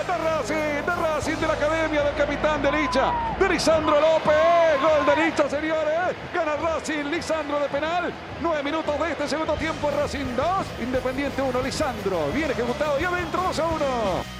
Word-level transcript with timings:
De 0.06 0.16
Racing, 0.16 0.84
de 0.86 0.94
Racing, 0.94 1.36
de 1.36 1.46
la 1.46 1.52
Academia 1.52 2.02
del 2.02 2.14
Capitán 2.14 2.62
de 2.62 2.72
Licha, 2.72 3.12
de 3.38 3.48
Lisandro 3.48 4.00
López. 4.00 4.80
Gol 4.80 5.04
de 5.06 5.16
Licha, 5.24 5.50
señores. 5.50 6.16
Gana 6.32 6.56
Racing, 6.56 7.04
Lisandro 7.10 7.60
de 7.60 7.68
penal. 7.68 8.12
Nueve 8.40 8.62
minutos 8.62 8.98
de 8.98 9.12
este 9.12 9.28
segundo 9.28 9.54
tiempo. 9.54 9.90
Racing 9.90 10.34
2, 10.36 10.46
Independiente 10.80 11.42
1. 11.42 11.62
Lisandro 11.62 12.28
viene 12.32 12.52
ejecutado 12.52 12.98
y 12.98 13.04
adentro 13.04 13.42
2 13.42 13.58
a 13.58 13.66
1. 13.66 14.35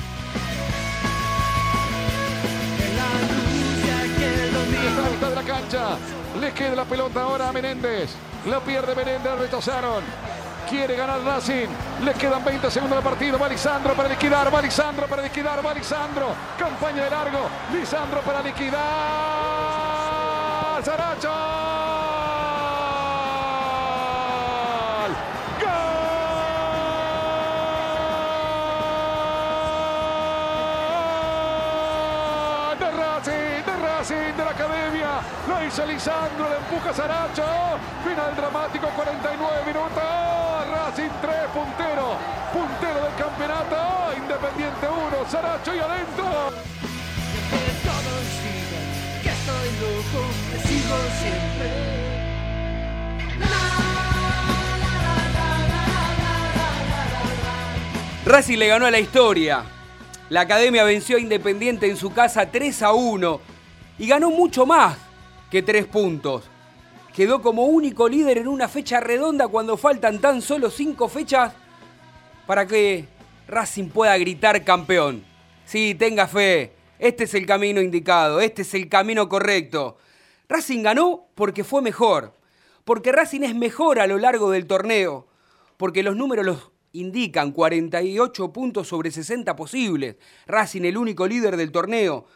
Está 4.97 5.09
la 5.09 5.15
mitad 5.15 5.29
de 5.29 5.35
la 5.35 5.43
cancha. 5.43 5.99
Le 6.41 6.53
queda 6.53 6.75
la 6.75 6.87
pelota 6.87 7.21
ahora 7.21 7.51
a 7.51 7.53
Menéndez. 7.53 8.15
La 8.47 8.61
pierde 8.61 8.95
Menéndez, 8.95 9.39
rechazaron. 9.39 10.03
Quiere 10.71 10.97
ganar 10.97 11.21
Racing. 11.23 11.69
Le 12.03 12.15
quedan 12.15 12.43
20 12.43 12.71
segundos 12.71 12.97
de 12.97 13.05
partido. 13.05 13.39
Va 13.39 13.47
Lisandro 13.47 13.93
para 13.93 14.09
liquidar. 14.09 14.55
Va 14.55 14.63
Lisandro 14.63 15.07
para 15.07 15.21
liquidar. 15.23 15.63
Va 15.65 15.75
Lisandro. 15.75 16.29
Campaña 16.59 17.05
de 17.05 17.11
largo. 17.11 17.41
Lisandro 17.75 18.23
para 18.23 18.41
liquidar. 18.41 18.81
Saracho. 20.83 21.76
Lo 35.49 35.65
hizo 35.65 35.87
Lisandro, 35.87 36.49
le 36.49 36.57
empuja 36.57 36.93
Saracho. 36.93 37.45
Final 38.03 38.35
dramático, 38.37 38.89
49 38.89 39.65
minutos. 39.65 40.03
Racing 40.71 41.11
3, 41.21 41.35
puntero. 41.55 42.17
Puntero 42.53 43.05
del 43.05 43.15
campeonato. 43.15 43.77
Independiente 44.17 44.87
1, 44.89 45.31
Saracho 45.31 45.75
y 45.75 45.79
adentro. 45.79 46.27
Racing 58.25 58.59
le 58.59 58.67
ganó 58.67 58.87
a 58.87 58.91
la 58.91 58.99
historia. 58.99 59.63
La 60.29 60.41
academia 60.41 60.83
venció 60.83 61.17
a 61.17 61.21
Independiente 61.21 61.89
en 61.89 61.97
su 61.97 62.13
casa 62.13 62.51
3 62.51 62.83
a 62.83 62.93
1 62.93 63.41
y 63.99 64.09
ganó 64.09 64.31
mucho 64.31 64.67
más 64.67 65.06
que 65.51 65.63
3 65.63 65.87
puntos. 65.87 66.45
Quedó 67.15 67.41
como 67.41 67.67
único 67.67 68.09
líder 68.09 68.39
en 68.39 68.49
una 68.49 68.69
fecha 68.69 69.01
redonda 69.01 69.49
cuando 69.49 69.77
faltan 69.77 70.21
tan 70.21 70.43
solo 70.43 70.71
5 70.71 71.09
fechas 71.09 71.53
para 72.47 72.67
que 72.67 73.07
Racing 73.49 73.89
pueda 73.89 74.17
gritar 74.19 74.65
campeón. 74.65 75.25
Sí, 75.65 75.95
tenga 75.95 76.27
fe. 76.29 76.73
Este 76.99 77.25
es 77.25 77.35
el 77.35 77.47
camino 77.47 77.81
indicado, 77.81 78.41
este 78.41 78.63
es 78.63 78.75
el 78.75 78.89
camino 78.89 79.29
correcto. 79.29 79.99
Racing 80.49 80.83
ganó 80.83 81.27
porque 81.35 81.65
fue 81.65 81.83
mejor, 81.83 82.35
porque 82.85 83.13
Racing 83.13 83.43
es 83.43 83.55
mejor 83.55 83.99
a 83.99 84.07
lo 84.07 84.17
largo 84.17 84.51
del 84.51 84.67
torneo, 84.67 85.27
porque 85.77 86.03
los 86.03 86.17
números 86.17 86.47
los 86.47 86.71
indican 86.93 87.53
48 87.53 88.53
puntos 88.53 88.89
sobre 88.89 89.11
60 89.11 89.55
posibles. 89.57 90.17
Racing, 90.47 90.83
el 90.83 90.97
único 90.97 91.27
líder 91.27 91.57
del 91.57 91.73
torneo, 91.73 92.27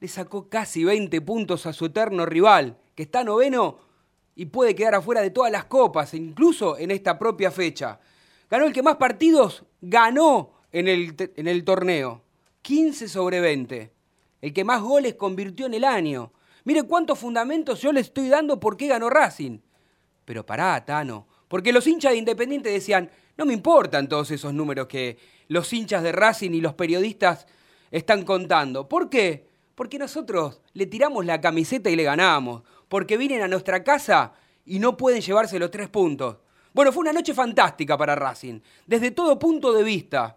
le 0.00 0.08
sacó 0.08 0.48
casi 0.48 0.84
20 0.84 1.20
puntos 1.22 1.66
a 1.66 1.72
su 1.72 1.86
eterno 1.86 2.24
rival, 2.26 2.78
que 2.94 3.04
está 3.04 3.24
noveno 3.24 3.78
y 4.34 4.46
puede 4.46 4.74
quedar 4.74 4.94
afuera 4.94 5.20
de 5.20 5.30
todas 5.30 5.50
las 5.50 5.64
copas, 5.64 6.14
incluso 6.14 6.78
en 6.78 6.90
esta 6.90 7.18
propia 7.18 7.50
fecha. 7.50 7.98
Ganó 8.48 8.66
el 8.66 8.72
que 8.72 8.82
más 8.82 8.96
partidos 8.96 9.64
ganó 9.80 10.52
en 10.70 10.88
el, 10.88 11.14
en 11.36 11.48
el 11.48 11.64
torneo. 11.64 12.22
15 12.62 13.08
sobre 13.08 13.40
20. 13.40 13.92
El 14.40 14.52
que 14.52 14.64
más 14.64 14.80
goles 14.80 15.14
convirtió 15.14 15.66
en 15.66 15.74
el 15.74 15.84
año. 15.84 16.32
Mire 16.64 16.84
cuántos 16.84 17.18
fundamentos 17.18 17.80
yo 17.80 17.92
le 17.92 18.00
estoy 18.00 18.28
dando 18.28 18.60
por 18.60 18.76
qué 18.76 18.86
ganó 18.86 19.10
Racing. 19.10 19.58
Pero 20.24 20.46
pará, 20.46 20.84
Tano. 20.84 21.26
Porque 21.48 21.72
los 21.72 21.86
hinchas 21.86 22.12
de 22.12 22.18
Independiente 22.18 22.70
decían, 22.70 23.10
no 23.36 23.46
me 23.46 23.54
importan 23.54 24.08
todos 24.08 24.30
esos 24.30 24.52
números 24.54 24.86
que 24.86 25.18
los 25.48 25.72
hinchas 25.72 26.02
de 26.02 26.12
Racing 26.12 26.50
y 26.52 26.60
los 26.60 26.74
periodistas 26.74 27.46
están 27.90 28.24
contando. 28.24 28.88
¿Por 28.88 29.08
qué? 29.08 29.47
Porque 29.78 29.96
nosotros 29.96 30.60
le 30.72 30.86
tiramos 30.86 31.24
la 31.24 31.40
camiseta 31.40 31.88
y 31.88 31.94
le 31.94 32.02
ganamos. 32.02 32.64
Porque 32.88 33.16
vienen 33.16 33.42
a 33.42 33.46
nuestra 33.46 33.84
casa 33.84 34.32
y 34.66 34.80
no 34.80 34.96
pueden 34.96 35.20
llevarse 35.20 35.56
los 35.60 35.70
tres 35.70 35.88
puntos. 35.88 36.38
Bueno, 36.74 36.90
fue 36.90 37.02
una 37.02 37.12
noche 37.12 37.32
fantástica 37.32 37.96
para 37.96 38.16
Racing, 38.16 38.58
desde 38.88 39.12
todo 39.12 39.38
punto 39.38 39.72
de 39.72 39.84
vista. 39.84 40.36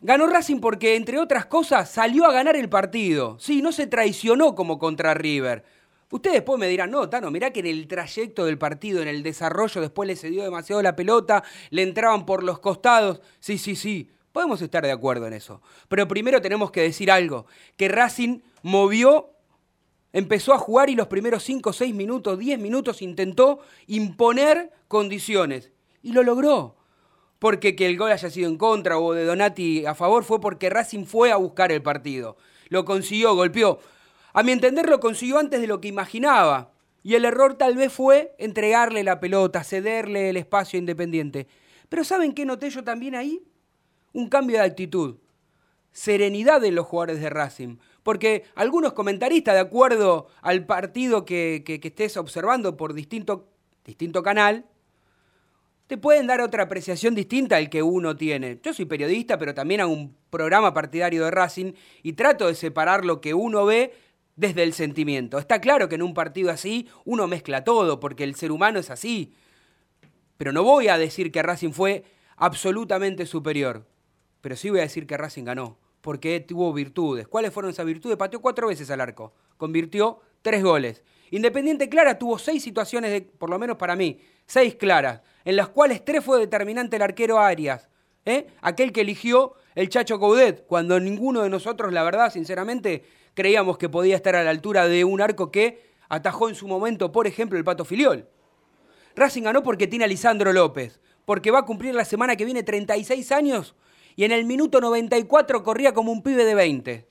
Ganó 0.00 0.26
Racing 0.26 0.60
porque, 0.60 0.96
entre 0.96 1.18
otras 1.18 1.44
cosas, 1.44 1.90
salió 1.90 2.24
a 2.24 2.32
ganar 2.32 2.56
el 2.56 2.70
partido. 2.70 3.38
Sí, 3.38 3.60
no 3.60 3.70
se 3.70 3.86
traicionó 3.86 4.54
como 4.54 4.78
contra 4.78 5.12
River. 5.12 5.62
Ustedes 6.10 6.36
después 6.36 6.58
me 6.58 6.68
dirán, 6.68 6.90
no, 6.90 7.10
Tano, 7.10 7.30
mirá 7.30 7.52
que 7.52 7.60
en 7.60 7.66
el 7.66 7.86
trayecto 7.86 8.46
del 8.46 8.56
partido, 8.56 9.02
en 9.02 9.08
el 9.08 9.22
desarrollo, 9.22 9.82
después 9.82 10.06
le 10.06 10.16
cedió 10.16 10.42
demasiado 10.42 10.80
la 10.80 10.96
pelota, 10.96 11.44
le 11.68 11.82
entraban 11.82 12.24
por 12.24 12.44
los 12.44 12.60
costados. 12.60 13.20
Sí, 13.40 13.58
sí, 13.58 13.76
sí, 13.76 14.10
podemos 14.38 14.62
estar 14.62 14.84
de 14.84 14.92
acuerdo 14.92 15.26
en 15.26 15.32
eso. 15.32 15.60
Pero 15.88 16.06
primero 16.06 16.40
tenemos 16.40 16.70
que 16.70 16.80
decir 16.80 17.10
algo, 17.10 17.46
que 17.76 17.88
Racing 17.88 18.38
movió, 18.62 19.30
empezó 20.12 20.54
a 20.54 20.58
jugar 20.58 20.88
y 20.90 20.94
los 20.94 21.08
primeros 21.08 21.42
5, 21.42 21.72
6 21.72 21.92
minutos, 21.92 22.38
10 22.38 22.60
minutos 22.60 23.02
intentó 23.02 23.58
imponer 23.88 24.70
condiciones. 24.86 25.72
Y 26.04 26.12
lo 26.12 26.22
logró. 26.22 26.76
porque 27.40 27.74
que 27.74 27.86
el 27.86 27.98
gol 27.98 28.12
haya 28.12 28.30
sido 28.30 28.48
en 28.48 28.56
contra 28.58 29.00
o 29.00 29.12
de 29.12 29.24
Donati 29.24 29.84
a 29.86 29.96
favor, 29.96 30.22
fue 30.22 30.40
porque 30.40 30.70
Racing 30.70 31.04
fue 31.04 31.32
a 31.32 31.36
buscar 31.36 31.72
el 31.72 31.82
partido. 31.82 32.36
Lo 32.68 32.84
consiguió, 32.84 33.34
golpeó. 33.34 33.80
A 34.34 34.44
mi 34.44 34.52
entender 34.52 34.88
lo 34.88 35.00
consiguió 35.00 35.40
antes 35.40 35.60
de 35.60 35.66
lo 35.66 35.80
que 35.80 35.88
imaginaba. 35.88 36.70
Y 37.02 37.16
el 37.16 37.24
error 37.24 37.54
tal 37.54 37.74
vez 37.74 37.92
fue 37.92 38.36
entregarle 38.38 39.02
la 39.02 39.18
pelota, 39.18 39.64
cederle 39.64 40.30
el 40.30 40.36
espacio 40.36 40.78
Independiente. 40.78 41.48
Pero 41.88 42.04
¿saben 42.04 42.34
qué 42.34 42.44
noté 42.44 42.70
yo 42.70 42.84
también 42.84 43.16
ahí? 43.16 43.42
Un 44.18 44.28
cambio 44.28 44.56
de 44.56 44.64
actitud. 44.64 45.18
Serenidad 45.92 46.64
en 46.64 46.74
los 46.74 46.86
jugadores 46.86 47.20
de 47.20 47.30
Racing. 47.30 47.76
Porque 48.02 48.42
algunos 48.56 48.92
comentaristas, 48.92 49.54
de 49.54 49.60
acuerdo 49.60 50.26
al 50.42 50.66
partido 50.66 51.24
que, 51.24 51.62
que, 51.64 51.78
que 51.78 51.86
estés 51.86 52.16
observando 52.16 52.76
por 52.76 52.94
distinto, 52.94 53.48
distinto 53.84 54.24
canal, 54.24 54.64
te 55.86 55.98
pueden 55.98 56.26
dar 56.26 56.40
otra 56.40 56.64
apreciación 56.64 57.14
distinta 57.14 57.58
al 57.58 57.70
que 57.70 57.84
uno 57.84 58.16
tiene. 58.16 58.58
Yo 58.60 58.74
soy 58.74 58.86
periodista, 58.86 59.38
pero 59.38 59.54
también 59.54 59.82
hago 59.82 59.92
un 59.92 60.16
programa 60.30 60.74
partidario 60.74 61.24
de 61.24 61.30
Racing 61.30 61.74
y 62.02 62.14
trato 62.14 62.48
de 62.48 62.56
separar 62.56 63.04
lo 63.04 63.20
que 63.20 63.34
uno 63.34 63.66
ve 63.66 63.94
desde 64.34 64.64
el 64.64 64.72
sentimiento. 64.72 65.38
Está 65.38 65.60
claro 65.60 65.88
que 65.88 65.94
en 65.94 66.02
un 66.02 66.12
partido 66.12 66.50
así 66.50 66.88
uno 67.04 67.28
mezcla 67.28 67.62
todo, 67.62 68.00
porque 68.00 68.24
el 68.24 68.34
ser 68.34 68.50
humano 68.50 68.80
es 68.80 68.90
así. 68.90 69.32
Pero 70.38 70.50
no 70.50 70.64
voy 70.64 70.88
a 70.88 70.98
decir 70.98 71.30
que 71.30 71.40
Racing 71.40 71.70
fue 71.70 72.02
absolutamente 72.36 73.24
superior. 73.26 73.86
Pero 74.40 74.56
sí 74.56 74.70
voy 74.70 74.80
a 74.80 74.82
decir 74.82 75.06
que 75.06 75.16
Racing 75.16 75.44
ganó, 75.44 75.78
porque 76.00 76.40
tuvo 76.40 76.72
virtudes. 76.72 77.26
¿Cuáles 77.26 77.52
fueron 77.52 77.70
esas 77.70 77.86
virtudes? 77.86 78.16
Pateó 78.16 78.40
cuatro 78.40 78.68
veces 78.68 78.90
al 78.90 79.00
arco, 79.00 79.32
convirtió 79.56 80.20
tres 80.42 80.62
goles. 80.62 81.02
Independiente 81.30 81.88
Clara 81.88 82.18
tuvo 82.18 82.38
seis 82.38 82.62
situaciones, 82.62 83.10
de, 83.10 83.20
por 83.20 83.50
lo 83.50 83.58
menos 83.58 83.76
para 83.76 83.96
mí, 83.96 84.20
seis 84.46 84.74
claras, 84.76 85.20
en 85.44 85.56
las 85.56 85.68
cuales 85.68 86.04
tres 86.04 86.24
fue 86.24 86.38
determinante 86.38 86.96
el 86.96 87.02
arquero 87.02 87.38
Arias, 87.38 87.88
¿eh? 88.24 88.46
aquel 88.62 88.92
que 88.92 89.02
eligió 89.02 89.54
el 89.74 89.88
Chacho 89.88 90.18
Coudet, 90.18 90.66
cuando 90.66 90.98
ninguno 90.98 91.42
de 91.42 91.50
nosotros, 91.50 91.92
la 91.92 92.02
verdad, 92.02 92.32
sinceramente, 92.32 93.04
creíamos 93.34 93.78
que 93.78 93.88
podía 93.88 94.16
estar 94.16 94.34
a 94.36 94.42
la 94.42 94.50
altura 94.50 94.88
de 94.88 95.04
un 95.04 95.20
arco 95.20 95.50
que 95.50 95.82
atajó 96.08 96.48
en 96.48 96.54
su 96.54 96.66
momento, 96.66 97.12
por 97.12 97.26
ejemplo, 97.26 97.58
el 97.58 97.64
Pato 97.64 97.84
Filiol. 97.84 98.26
Racing 99.14 99.42
ganó 99.42 99.62
porque 99.62 99.86
tiene 99.86 100.04
a 100.04 100.08
Lisandro 100.08 100.52
López, 100.52 101.00
porque 101.24 101.50
va 101.50 101.60
a 101.60 101.64
cumplir 101.64 101.94
la 101.94 102.04
semana 102.04 102.36
que 102.36 102.44
viene 102.44 102.62
36 102.62 103.32
años 103.32 103.74
y 104.18 104.24
en 104.24 104.32
el 104.32 104.44
minuto 104.46 104.80
94 104.80 105.62
corría 105.62 105.94
como 105.94 106.10
un 106.10 106.24
pibe 106.24 106.44
de 106.44 106.56
20. 106.56 107.06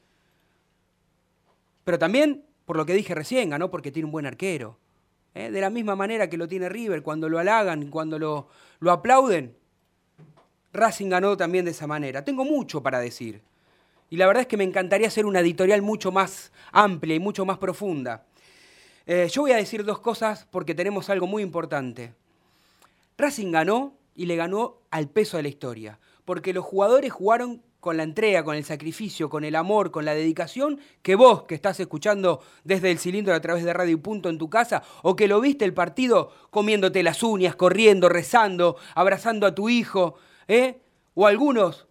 Pero 1.85 1.97
también, 1.97 2.43
por 2.65 2.75
lo 2.75 2.85
que 2.85 2.91
dije 2.91 3.15
recién, 3.15 3.49
ganó 3.49 3.71
porque 3.71 3.93
tiene 3.93 4.07
un 4.07 4.11
buen 4.11 4.25
arquero. 4.25 4.77
¿eh? 5.33 5.49
De 5.49 5.61
la 5.61 5.69
misma 5.69 5.95
manera 5.95 6.29
que 6.29 6.35
lo 6.35 6.49
tiene 6.49 6.67
River, 6.67 7.03
cuando 7.03 7.29
lo 7.29 7.39
halagan, 7.39 7.87
cuando 7.87 8.19
lo, 8.19 8.49
lo 8.81 8.91
aplauden, 8.91 9.55
Racing 10.73 11.07
ganó 11.07 11.37
también 11.37 11.63
de 11.63 11.71
esa 11.71 11.87
manera. 11.87 12.25
Tengo 12.25 12.43
mucho 12.43 12.83
para 12.83 12.99
decir. 12.99 13.41
Y 14.09 14.17
la 14.17 14.27
verdad 14.27 14.41
es 14.41 14.47
que 14.47 14.57
me 14.57 14.65
encantaría 14.65 15.07
hacer 15.07 15.25
una 15.25 15.39
editorial 15.39 15.81
mucho 15.81 16.11
más 16.11 16.51
amplia 16.73 17.15
y 17.15 17.19
mucho 17.19 17.45
más 17.45 17.57
profunda. 17.57 18.25
Eh, 19.05 19.29
yo 19.31 19.43
voy 19.43 19.53
a 19.53 19.55
decir 19.55 19.85
dos 19.85 19.99
cosas 19.99 20.45
porque 20.51 20.75
tenemos 20.75 21.09
algo 21.09 21.25
muy 21.25 21.41
importante. 21.41 22.13
Racing 23.17 23.53
ganó 23.53 23.93
y 24.13 24.25
le 24.25 24.35
ganó 24.35 24.79
al 24.91 25.07
peso 25.07 25.37
de 25.37 25.43
la 25.43 25.49
historia, 25.49 25.99
porque 26.27 26.51
los 26.51 26.65
jugadores 26.65 27.13
jugaron 27.13 27.63
con 27.79 27.95
la 27.95 28.03
entrega, 28.03 28.43
con 28.43 28.57
el 28.57 28.65
sacrificio, 28.65 29.29
con 29.29 29.45
el 29.45 29.55
amor, 29.55 29.91
con 29.91 30.03
la 30.03 30.13
dedicación, 30.13 30.77
que 31.01 31.15
vos 31.15 31.43
que 31.43 31.55
estás 31.55 31.79
escuchando 31.79 32.41
desde 32.65 32.91
el 32.91 32.99
cilindro 32.99 33.33
a 33.33 33.39
través 33.39 33.63
de 33.63 33.71
Radio 33.71 34.01
Punto 34.01 34.27
en 34.27 34.37
tu 34.37 34.49
casa, 34.49 34.83
o 35.03 35.15
que 35.15 35.29
lo 35.29 35.39
viste 35.39 35.63
el 35.63 35.73
partido 35.73 36.33
comiéndote 36.49 37.01
las 37.01 37.23
uñas, 37.23 37.55
corriendo, 37.55 38.09
rezando, 38.09 38.75
abrazando 38.93 39.47
a 39.47 39.55
tu 39.55 39.69
hijo, 39.69 40.15
¿eh? 40.49 40.81
o 41.15 41.27
algunos 41.27 41.87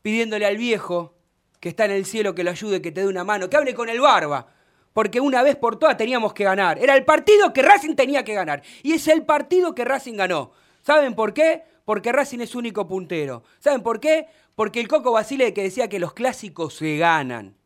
pidiéndole 0.00 0.46
al 0.46 0.58
viejo 0.58 1.14
que 1.58 1.70
está 1.70 1.86
en 1.86 1.90
el 1.90 2.06
cielo 2.06 2.36
que 2.36 2.44
lo 2.44 2.52
ayude, 2.52 2.80
que 2.80 2.92
te 2.92 3.00
dé 3.00 3.08
una 3.08 3.24
mano, 3.24 3.50
que 3.50 3.56
hable 3.56 3.74
con 3.74 3.88
el 3.88 4.00
barba, 4.00 4.46
porque 4.92 5.18
una 5.18 5.42
vez 5.42 5.56
por 5.56 5.76
todas 5.76 5.96
teníamos 5.96 6.32
que 6.34 6.44
ganar. 6.44 6.78
Era 6.78 6.94
el 6.94 7.04
partido 7.04 7.52
que 7.52 7.62
Racing 7.62 7.96
tenía 7.96 8.24
que 8.24 8.34
ganar, 8.34 8.62
y 8.84 8.92
es 8.92 9.08
el 9.08 9.24
partido 9.24 9.74
que 9.74 9.84
Racing 9.84 10.14
ganó. 10.14 10.52
¿Saben 10.82 11.16
por 11.16 11.34
qué? 11.34 11.64
Porque 11.86 12.10
Racing 12.10 12.40
es 12.40 12.56
único 12.56 12.88
puntero. 12.88 13.44
¿Saben 13.60 13.80
por 13.80 14.00
qué? 14.00 14.26
Porque 14.56 14.80
el 14.80 14.88
Coco 14.88 15.12
Basile 15.12 15.54
que 15.54 15.62
decía 15.62 15.88
que 15.88 16.00
los 16.00 16.14
clásicos 16.14 16.74
se 16.74 16.96
ganan, 16.96 17.56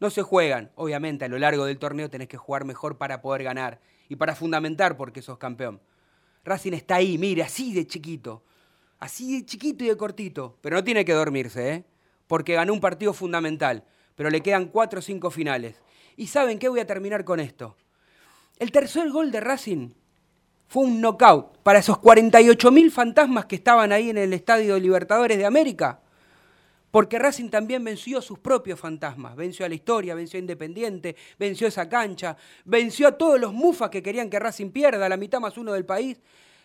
no 0.00 0.10
se 0.10 0.22
juegan. 0.22 0.72
Obviamente 0.74 1.24
a 1.24 1.28
lo 1.28 1.38
largo 1.38 1.64
del 1.66 1.78
torneo 1.78 2.10
tenés 2.10 2.26
que 2.26 2.36
jugar 2.36 2.64
mejor 2.64 2.98
para 2.98 3.22
poder 3.22 3.44
ganar 3.44 3.80
y 4.08 4.16
para 4.16 4.34
fundamentar 4.34 4.96
porque 4.96 5.22
sos 5.22 5.38
campeón. 5.38 5.80
Racing 6.44 6.72
está 6.72 6.96
ahí, 6.96 7.16
mire, 7.16 7.44
así 7.44 7.72
de 7.72 7.86
chiquito. 7.86 8.42
Así 8.98 9.38
de 9.38 9.46
chiquito 9.46 9.84
y 9.84 9.86
de 9.86 9.96
cortito. 9.96 10.58
Pero 10.62 10.74
no 10.74 10.82
tiene 10.82 11.04
que 11.04 11.12
dormirse, 11.12 11.72
¿eh? 11.72 11.84
Porque 12.26 12.54
ganó 12.54 12.72
un 12.72 12.80
partido 12.80 13.12
fundamental. 13.12 13.84
Pero 14.16 14.30
le 14.30 14.40
quedan 14.40 14.66
cuatro 14.66 14.98
o 14.98 15.02
cinco 15.02 15.30
finales. 15.30 15.80
¿Y 16.16 16.26
saben 16.26 16.58
qué? 16.58 16.68
Voy 16.68 16.80
a 16.80 16.86
terminar 16.88 17.24
con 17.24 17.38
esto. 17.38 17.76
El 18.58 18.72
tercer 18.72 19.10
gol 19.10 19.30
de 19.30 19.38
Racing 19.38 19.90
fue 20.70 20.84
un 20.84 21.00
knockout 21.00 21.58
para 21.64 21.80
esos 21.80 21.98
48.000 21.98 22.92
fantasmas 22.92 23.46
que 23.46 23.56
estaban 23.56 23.90
ahí 23.90 24.10
en 24.10 24.18
el 24.18 24.32
Estadio 24.32 24.78
Libertadores 24.78 25.36
de 25.36 25.44
América. 25.44 25.98
Porque 26.92 27.18
Racing 27.18 27.48
también 27.48 27.82
venció 27.82 28.20
a 28.20 28.22
sus 28.22 28.38
propios 28.38 28.78
fantasmas. 28.78 29.34
Venció 29.34 29.66
a 29.66 29.68
la 29.68 29.74
historia, 29.74 30.14
venció 30.14 30.38
a 30.38 30.42
Independiente, 30.42 31.16
venció 31.40 31.66
esa 31.66 31.88
cancha, 31.88 32.36
venció 32.64 33.08
a 33.08 33.18
todos 33.18 33.40
los 33.40 33.52
mufas 33.52 33.90
que 33.90 34.00
querían 34.00 34.30
que 34.30 34.38
Racing 34.38 34.70
pierda, 34.70 35.08
la 35.08 35.16
mitad 35.16 35.40
más 35.40 35.58
uno 35.58 35.72
del 35.72 35.84
país. 35.84 36.20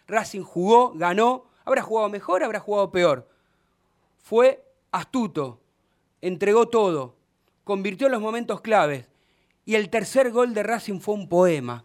Racing 0.06 0.44
jugó, 0.44 0.92
ganó. 0.94 1.46
¿Habrá 1.64 1.82
jugado 1.82 2.08
mejor? 2.08 2.44
¿Habrá 2.44 2.60
jugado 2.60 2.92
peor? 2.92 3.28
Fue 4.20 4.64
astuto, 4.92 5.62
entregó 6.22 6.68
todo, 6.68 7.16
convirtió 7.64 8.08
los 8.08 8.22
momentos 8.22 8.62
claves. 8.62 9.08
Y 9.66 9.74
el 9.74 9.90
tercer 9.90 10.30
gol 10.30 10.54
de 10.54 10.62
Racing 10.62 11.00
fue 11.00 11.16
un 11.16 11.28
poema. 11.28 11.84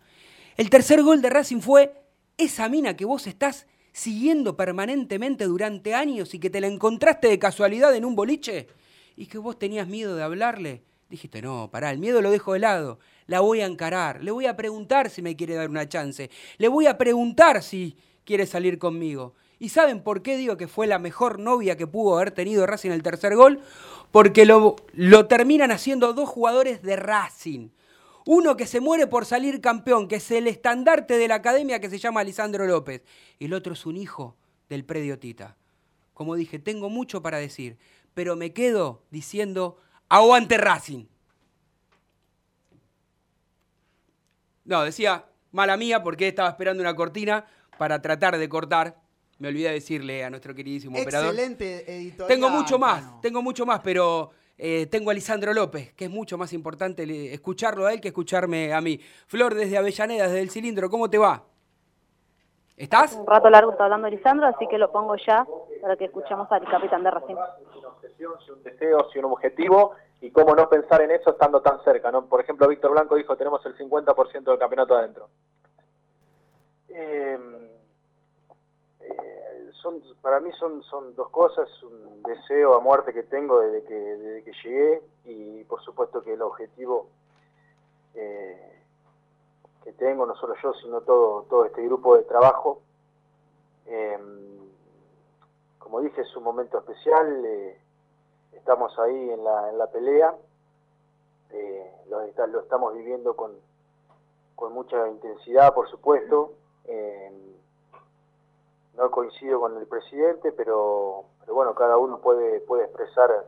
El 0.59 0.69
tercer 0.69 1.03
gol 1.03 1.23
de 1.23 1.31
Racing 1.31 1.61
fue 1.61 2.00
esa 2.41 2.69
mina 2.69 2.97
que 2.97 3.05
vos 3.05 3.27
estás 3.27 3.67
siguiendo 3.93 4.57
permanentemente 4.57 5.45
durante 5.45 5.95
años 5.95 6.33
y 6.35 6.39
que 6.39 6.51
te 6.51 6.61
la 6.61 6.69
encontraste 6.69 7.29
de 7.29 7.39
casualidad 7.39 7.95
en 7.95 8.05
un 8.05 8.17
boliche 8.17 8.69
y 9.17 9.27
que 9.27 9.39
vos 9.39 9.59
tenías 9.59 9.87
miedo 9.89 10.17
de 10.17 10.23
hablarle. 10.23 10.83
Dijiste, 11.11 11.43
no, 11.43 11.71
pará, 11.71 11.91
el 11.91 11.99
miedo 11.99 12.23
lo 12.23 12.31
dejo 12.31 12.55
de 12.55 12.61
lado. 12.61 12.99
La 13.27 13.41
voy 13.41 13.61
a 13.61 13.67
encarar, 13.67 14.23
le 14.25 14.31
voy 14.31 14.47
a 14.47 14.57
preguntar 14.57 15.11
si 15.11 15.23
me 15.23 15.37
quiere 15.37 15.55
dar 15.55 15.69
una 15.69 15.89
chance, 15.89 16.31
le 16.57 16.69
voy 16.69 16.87
a 16.87 16.97
preguntar 16.97 17.63
si 17.63 17.97
quiere 18.25 18.47
salir 18.47 18.79
conmigo. 18.79 19.35
¿Y 19.59 19.69
saben 19.69 20.03
por 20.03 20.23
qué 20.23 20.39
digo 20.39 20.57
que 20.57 20.69
fue 20.69 20.87
la 20.87 20.99
mejor 20.99 21.39
novia 21.39 21.77
que 21.77 21.87
pudo 21.87 22.17
haber 22.17 22.31
tenido 22.31 22.65
Racing 22.65 22.91
el 22.93 23.03
tercer 23.03 23.37
gol? 23.37 23.61
Porque 24.11 24.47
lo, 24.47 24.77
lo 24.95 25.27
terminan 25.27 25.71
haciendo 25.71 26.15
dos 26.15 26.29
jugadores 26.29 26.81
de 26.83 26.97
Racing. 26.97 27.69
Uno 28.27 28.57
que 28.57 28.67
se 28.67 28.81
muere 28.81 29.07
por 29.07 29.25
salir 29.25 29.61
campeón, 29.61 30.09
que 30.09 30.17
es 30.17 30.31
el 30.31 30.47
estandarte 30.47 31.17
de 31.17 31.29
la 31.29 31.37
academia 31.37 31.81
que 31.81 31.91
se 31.91 31.99
llama 31.99 32.25
Lisandro 32.25 32.67
López. 32.67 33.03
Y 33.39 33.47
el 33.47 33.55
otro 33.55 33.73
es 33.73 33.87
un 33.87 33.97
hijo 33.97 34.37
del 34.69 34.85
predio 34.85 35.19
Tita. 35.19 35.57
Como 36.15 36.35
dije, 36.35 36.59
tengo 36.59 36.91
mucho 36.91 37.23
para 37.23 37.39
decir, 37.39 37.79
pero 38.15 38.37
me 38.37 38.53
quedo 38.53 39.03
diciendo, 39.11 39.79
aguante 40.09 40.59
Racing. 40.59 41.07
No, 44.65 44.85
decía, 44.85 45.25
mala 45.53 45.77
mía, 45.77 46.03
porque 46.03 46.29
estaba 46.29 46.51
esperando 46.51 46.83
una 46.83 46.95
cortina 46.95 47.47
para 47.79 48.03
tratar 48.03 48.37
de 48.39 48.49
cortar 48.49 49.01
me 49.41 49.49
olvidé 49.49 49.69
de 49.69 49.75
decirle 49.75 50.23
a 50.23 50.29
nuestro 50.29 50.55
queridísimo 50.55 51.01
operador. 51.01 51.31
Excelente 51.31 51.97
editorial. 51.97 52.29
Tengo 52.29 52.51
mucho 52.51 52.79
más, 52.79 53.01
Cano. 53.01 53.19
tengo 53.23 53.43
mucho 53.43 53.65
más, 53.65 53.81
pero 53.81 54.33
eh, 54.63 54.87
tengo 54.89 55.11
a 55.11 55.15
Lisandro 55.15 55.55
López, 55.55 55.95
que 55.95 56.05
es 56.05 56.11
mucho 56.11 56.37
más 56.37 56.53
importante 56.53 57.05
escucharlo 57.33 57.87
a 57.87 57.95
él 57.95 58.01
que 58.03 58.09
escucharme 58.09 58.75
a 58.75 58.83
mí. 58.83 59.01
Flor 59.27 59.55
desde 59.55 59.79
Avellaneda, 59.79 60.25
desde 60.25 60.43
el 60.43 60.51
cilindro, 60.51 60.91
¿cómo 60.91 61.09
te 61.09 61.17
va? 61.17 61.45
¿Estás? 62.77 63.15
Un 63.15 63.27
rato 63.27 63.49
largo 63.49 63.73
está 63.73 63.85
hablando 63.85 64.11
Lisandro, 64.11 64.47
así 64.47 64.67
que 64.69 64.77
lo 64.77 64.93
pongo 64.93 65.17
ya 65.17 65.47
para 65.81 65.97
que 65.97 66.05
escuchemos 66.05 66.47
al 66.53 66.63
capitán 66.69 67.03
de 67.03 67.11
Racing. 67.11 67.37
una 67.37 67.89
obsesión, 67.89 68.33
si 68.45 68.51
un 68.51 68.63
deseo, 68.63 69.09
si 69.11 69.19
un 69.19 69.25
objetivo, 69.25 69.93
y 70.21 70.31
cómo 70.31 70.55
no 70.55 70.69
pensar 70.69 71.01
en 71.01 71.13
eso 71.13 71.31
estando 71.31 71.63
tan 71.63 71.83
cerca, 71.83 72.13
¿no? 72.13 72.27
Por 72.27 72.43
ejemplo, 72.43 72.69
Víctor 72.69 72.91
Blanco 72.91 73.15
dijo, 73.15 73.35
tenemos 73.37 73.65
el 73.65 73.75
50% 73.79 74.45
del 74.45 74.59
campeonato 74.59 74.95
adentro. 74.95 75.29
Eh, 76.91 77.70
son, 79.83 80.03
para 80.23 80.41
mí 80.41 80.51
son, 80.59 80.83
son 80.85 81.15
dos 81.15 81.29
cosas, 81.31 81.69
un 81.83 82.23
deseo 82.23 82.75
a 82.75 82.81
muerte 82.81 83.13
que 83.13 83.23
tengo 83.25 83.61
desde 83.61 83.85
que, 83.85 83.95
desde 83.95 84.45
que 84.45 84.53
llegué, 84.63 85.03
y 85.25 85.65
por 85.65 85.81
supuesto 85.83 86.23
que 86.23 86.35
el 86.35 86.43
objetivo 86.43 87.09
eh, 88.15 88.83
que 89.85 89.93
tengo, 89.93 90.27
no 90.27 90.35
solo 90.37 90.55
yo, 90.63 90.73
sino 90.75 91.01
todo, 91.03 91.43
todo 91.49 91.65
este 91.65 91.83
grupo 91.83 92.17
de 92.17 92.25
trabajo, 92.25 92.81
eh, 93.87 94.19
como 95.79 96.01
dije, 96.01 96.21
es 96.21 96.37
un 96.37 96.45
momento 96.45 96.79
especial, 96.79 97.45
eh, 97.45 97.79
estamos 98.53 98.97
ahí 98.99 99.31
en 99.31 99.43
la, 99.43 99.71
en 99.71 99.79
la 99.79 99.87
pelea, 99.89 100.35
eh, 101.51 101.93
lo, 102.09 102.21
lo 102.47 102.61
estamos 102.61 102.95
viviendo 102.95 103.35
con, 103.35 103.53
con 104.55 104.73
mucha 104.73 105.09
intensidad, 105.09 105.75
por 105.75 105.89
supuesto. 105.89 106.53
No 109.01 109.11
coincido 109.11 109.61
con 109.61 109.79
el 109.79 109.87
presidente, 109.87 110.53
pero, 110.53 111.25
bueno, 111.47 111.75
cada 111.75 111.97
uno 111.97 112.19
puede, 112.19 112.61
puede 112.61 112.85
expresar 112.85 113.47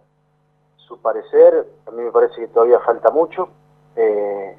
su 0.77 1.01
parecer. 1.01 1.69
A 1.87 1.91
mí 1.91 2.03
me 2.03 2.11
parece 2.11 2.37
que 2.37 2.49
todavía 2.49 2.81
falta 2.81 3.11
mucho. 3.11 3.51
Eh, 3.95 4.57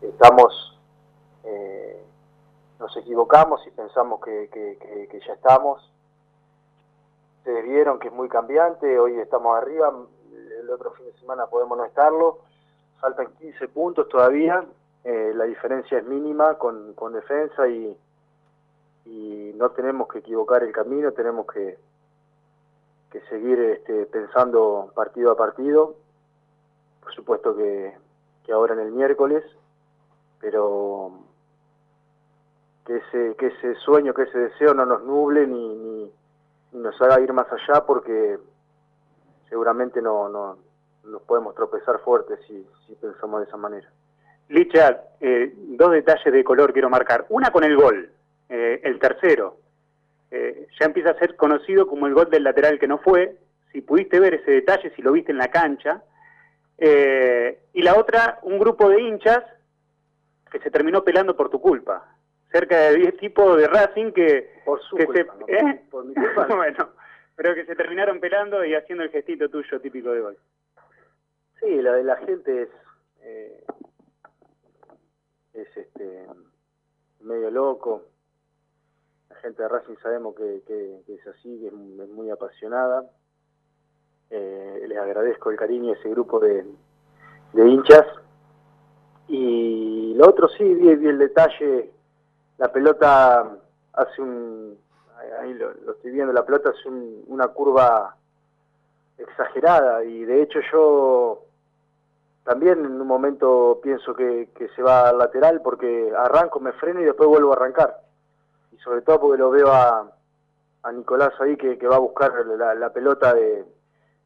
estamos, 0.00 0.80
eh, 1.44 2.02
nos 2.78 2.96
equivocamos 2.96 3.60
y 3.66 3.70
pensamos 3.72 4.20
que 4.22 5.20
ya 5.26 5.34
estamos. 5.34 5.86
Ustedes 7.38 7.64
vieron 7.64 7.98
que 7.98 8.08
es 8.08 8.14
muy 8.14 8.28
cambiante, 8.28 8.98
hoy 8.98 9.18
estamos 9.18 9.56
arriba, 9.56 9.92
el 10.60 10.70
otro 10.70 10.92
fin 10.92 11.06
de 11.06 11.12
semana 11.20 11.46
podemos 11.46 11.76
no 11.76 11.84
estarlo. 11.84 12.38
Faltan 13.00 13.34
15 13.38 13.68
puntos 13.68 14.08
todavía, 14.08 14.64
eh, 15.04 15.32
la 15.34 15.44
diferencia 15.44 15.98
es 15.98 16.04
mínima 16.04 16.56
con, 16.58 16.94
con 16.94 17.12
defensa 17.12 17.68
y, 17.68 17.96
y 19.10 19.52
no 19.56 19.70
tenemos 19.70 20.08
que 20.08 20.20
equivocar 20.20 20.62
el 20.62 20.72
camino, 20.72 21.10
tenemos 21.12 21.46
que, 21.52 21.78
que 23.10 23.20
seguir 23.22 23.58
este, 23.58 24.06
pensando 24.06 24.92
partido 24.94 25.32
a 25.32 25.36
partido. 25.36 25.96
Por 27.02 27.12
supuesto 27.12 27.56
que, 27.56 27.96
ahora 28.52 28.74
en 28.74 28.80
el 28.80 28.90
miércoles, 28.90 29.44
pero 30.40 31.12
que 32.84 32.96
ese, 32.96 33.36
que 33.36 33.46
ese 33.46 33.76
sueño, 33.76 34.12
que 34.12 34.22
ese 34.22 34.38
deseo 34.38 34.74
no 34.74 34.84
nos 34.84 35.04
nuble 35.04 35.46
ni, 35.46 35.76
ni, 35.76 36.12
nos 36.72 37.00
haga 37.00 37.20
ir 37.20 37.32
más 37.32 37.46
allá 37.52 37.84
porque 37.86 38.38
seguramente 39.48 40.02
no, 40.02 40.28
no 40.28 40.58
nos 41.04 41.22
podemos 41.22 41.54
tropezar 41.54 42.00
fuerte 42.00 42.38
si, 42.46 42.66
si 42.86 42.94
pensamos 42.96 43.40
de 43.40 43.46
esa 43.46 43.56
manera. 43.56 43.88
Licha, 44.48 45.00
eh, 45.20 45.52
dos 45.56 45.92
detalles 45.92 46.32
de 46.32 46.42
color 46.42 46.72
quiero 46.72 46.90
marcar. 46.90 47.26
Una 47.28 47.52
con 47.52 47.62
el 47.62 47.76
gol, 47.76 48.10
eh, 48.50 48.80
el 48.84 48.98
tercero. 48.98 49.56
Eh, 50.30 50.66
ya 50.78 50.86
empieza 50.86 51.10
a 51.10 51.18
ser 51.18 51.34
conocido 51.36 51.86
como 51.86 52.06
el 52.06 52.14
gol 52.14 52.28
del 52.30 52.44
lateral 52.44 52.78
que 52.78 52.86
no 52.86 52.98
fue. 52.98 53.36
Si 53.72 53.80
pudiste 53.80 54.20
ver 54.20 54.34
ese 54.34 54.50
detalle, 54.50 54.92
si 54.94 55.00
lo 55.02 55.12
viste 55.12 55.32
en 55.32 55.38
la 55.38 55.48
cancha. 55.48 56.02
Eh, 56.78 57.60
y 57.72 57.82
la 57.82 57.96
otra, 57.98 58.38
un 58.42 58.58
grupo 58.58 58.88
de 58.88 59.00
hinchas 59.00 59.42
que 60.50 60.58
se 60.60 60.70
terminó 60.70 61.02
pelando 61.04 61.36
por 61.36 61.50
tu 61.50 61.60
culpa. 61.60 62.16
Cerca 62.52 62.76
de 62.76 62.96
10 62.96 63.16
tipos 63.18 63.56
de 63.56 63.66
Racing 63.68 64.12
que, 64.12 64.60
Por 64.64 64.82
su 64.82 64.96
que 64.96 65.06
culpa, 65.06 65.34
se, 65.34 65.38
no 65.40 65.46
¿eh? 65.48 65.82
por- 65.90 66.02
por 66.02 66.04
mi 66.06 66.14
culpa, 66.14 66.46
no. 66.48 66.56
bueno, 66.56 66.90
pero 67.36 67.54
que 67.54 67.64
se 67.64 67.76
terminaron 67.76 68.18
pelando 68.20 68.64
y 68.64 68.74
haciendo 68.74 69.04
el 69.04 69.10
gestito 69.10 69.48
tuyo 69.48 69.80
típico 69.80 70.10
de 70.10 70.20
gol. 70.20 70.36
Sí, 71.60 71.80
la 71.82 71.92
de 71.92 72.04
la 72.04 72.16
gente 72.16 72.62
es 72.62 72.68
eh, 73.22 73.64
es 75.54 75.76
este 75.76 76.26
medio 77.20 77.50
loco. 77.50 78.06
Gente 79.42 79.62
de 79.62 79.68
Racing 79.68 79.96
sabemos 80.02 80.34
que, 80.34 80.62
es 81.08 81.26
así, 81.28 81.58
que 81.60 81.68
es, 81.68 81.72
mu- 81.72 82.02
es 82.02 82.08
muy 82.10 82.30
apasionada. 82.30 83.04
Eh, 84.30 84.84
les 84.86 84.98
agradezco 84.98 85.50
el 85.50 85.56
cariño 85.56 85.92
a 85.92 85.96
ese 85.96 86.08
grupo 86.10 86.38
de, 86.38 86.64
de 87.52 87.68
hinchas. 87.68 88.06
Y 89.28 90.14
lo 90.14 90.28
otro 90.28 90.48
sí, 90.48 90.64
vi, 90.74 90.88
el 90.88 91.18
detalle, 91.18 91.90
la 92.58 92.70
pelota 92.72 93.56
hace 93.92 94.22
un, 94.22 94.76
ahí 95.40 95.54
lo, 95.54 95.72
lo 95.84 95.92
estoy 95.92 96.10
viendo, 96.10 96.32
la 96.32 96.44
pelota 96.44 96.70
hace 96.70 96.88
un- 96.88 97.24
una 97.28 97.48
curva 97.48 98.16
exagerada 99.18 100.02
y 100.04 100.24
de 100.24 100.42
hecho 100.42 100.60
yo 100.72 101.42
también 102.44 102.84
en 102.84 103.00
un 103.00 103.06
momento 103.06 103.80
pienso 103.82 104.14
que, 104.14 104.48
que 104.54 104.68
se 104.70 104.82
va 104.82 105.10
al 105.10 105.18
lateral 105.18 105.60
porque 105.62 106.10
arranco, 106.16 106.58
me 106.58 106.72
freno 106.72 107.00
y 107.00 107.04
después 107.04 107.28
vuelvo 107.28 107.52
a 107.52 107.56
arrancar. 107.56 108.00
Sobre 108.82 109.02
todo 109.02 109.20
porque 109.20 109.38
lo 109.38 109.50
veo 109.50 109.68
a, 109.68 110.10
a 110.82 110.92
Nicolás 110.92 111.32
ahí 111.40 111.56
que, 111.56 111.78
que 111.78 111.86
va 111.86 111.96
a 111.96 112.00
buscar 112.00 112.32
la, 112.46 112.74
la 112.74 112.92
pelota 112.92 113.34
de, 113.34 113.64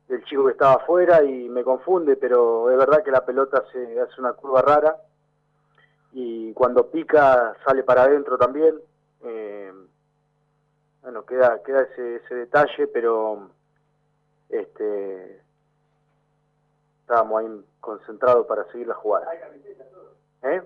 del 0.09 0.25
chico 0.25 0.45
que 0.47 0.53
estaba 0.53 0.75
afuera 0.75 1.23
y 1.23 1.49
me 1.49 1.65
confunde, 1.65 2.17
pero 2.17 2.71
es 2.71 2.77
verdad 2.77 3.03
que 3.03 3.11
la 3.11 3.25
pelota 3.25 3.65
se 3.73 4.01
hace 4.01 4.21
una 4.21 4.35
curva 4.35 4.63
rara 4.63 4.97
y 6.13 6.53
cuando 6.53 6.91
pica 6.91 7.57
sale 7.65 7.83
para 7.83 8.05
adentro 8.05 8.39
también. 8.39 8.81
Eh, 9.23 9.73
bueno, 11.03 11.25
queda, 11.27 11.63
queda 11.63 11.83
ese, 11.83 12.17
ese 12.17 12.35
detalle, 12.35 12.87
pero 12.87 13.51
este 14.49 15.43
estábamos 17.01 17.41
ahí 17.41 17.65
concentrados 17.81 18.47
para 18.47 18.65
seguir 18.71 18.87
la 18.87 18.95
jugada. 18.95 19.27
¿Eh? 20.43 20.63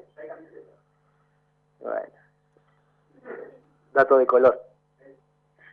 Bueno. 1.81 2.18
Dato 3.99 4.17
de 4.17 4.27
color. 4.27 4.63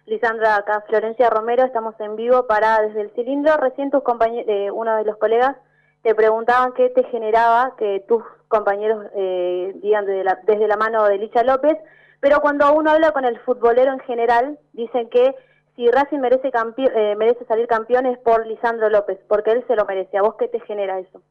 Lisandra, 0.07 0.55
acá 0.55 0.81
Florencia 0.87 1.29
Romero, 1.29 1.63
estamos 1.63 1.93
en 1.99 2.15
vivo 2.15 2.47
para 2.47 2.81
Desde 2.81 3.01
el 3.01 3.11
Cilindro. 3.11 3.55
Recién 3.57 3.91
tus 3.91 4.01
compañeros, 4.01 4.47
eh, 4.49 4.71
uno 4.71 4.97
de 4.97 5.03
los 5.03 5.17
colegas 5.17 5.55
te 6.01 6.15
preguntaban 6.15 6.73
qué 6.73 6.89
te 6.89 7.03
generaba 7.03 7.75
que 7.77 8.03
tus 8.07 8.23
compañeros 8.47 9.05
eh, 9.13 9.73
digan 9.75 10.07
desde 10.07 10.23
la, 10.23 10.39
desde 10.41 10.67
la 10.67 10.75
mano 10.75 11.05
de 11.05 11.19
Licha 11.19 11.43
López, 11.43 11.77
pero 12.19 12.41
cuando 12.41 12.73
uno 12.73 12.89
habla 12.89 13.11
con 13.11 13.25
el 13.25 13.37
futbolero 13.41 13.93
en 13.93 13.99
general, 13.99 14.57
dicen 14.73 15.07
que 15.09 15.35
si 15.75 15.87
Racing 15.91 16.17
merece, 16.17 16.49
eh, 16.77 17.15
merece 17.15 17.45
salir 17.45 17.67
campeón 17.67 18.07
es 18.07 18.17
por 18.17 18.47
Lisandro 18.47 18.89
López, 18.89 19.19
porque 19.27 19.51
él 19.51 19.63
se 19.67 19.75
lo 19.75 19.85
merece. 19.85 20.17
¿A 20.17 20.23
vos 20.23 20.33
qué 20.33 20.47
te 20.47 20.59
genera 20.61 20.97
eso? 20.97 21.21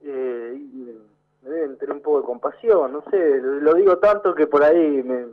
Eh, 0.00 0.58
me 1.46 1.54
deben 1.54 1.78
tener 1.78 1.94
un 1.94 2.02
poco 2.02 2.20
de 2.20 2.26
compasión, 2.26 2.92
no 2.92 3.02
sé, 3.10 3.40
lo, 3.40 3.74
digo 3.74 3.98
tanto 3.98 4.34
que 4.34 4.46
por 4.46 4.62
ahí 4.62 5.02
me... 5.02 5.26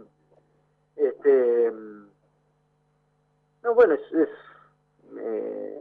Este, 0.96 1.72
no, 3.63 3.74
bueno, 3.74 3.96
es... 3.96 4.01
es 4.13 4.29
eh, 5.17 5.79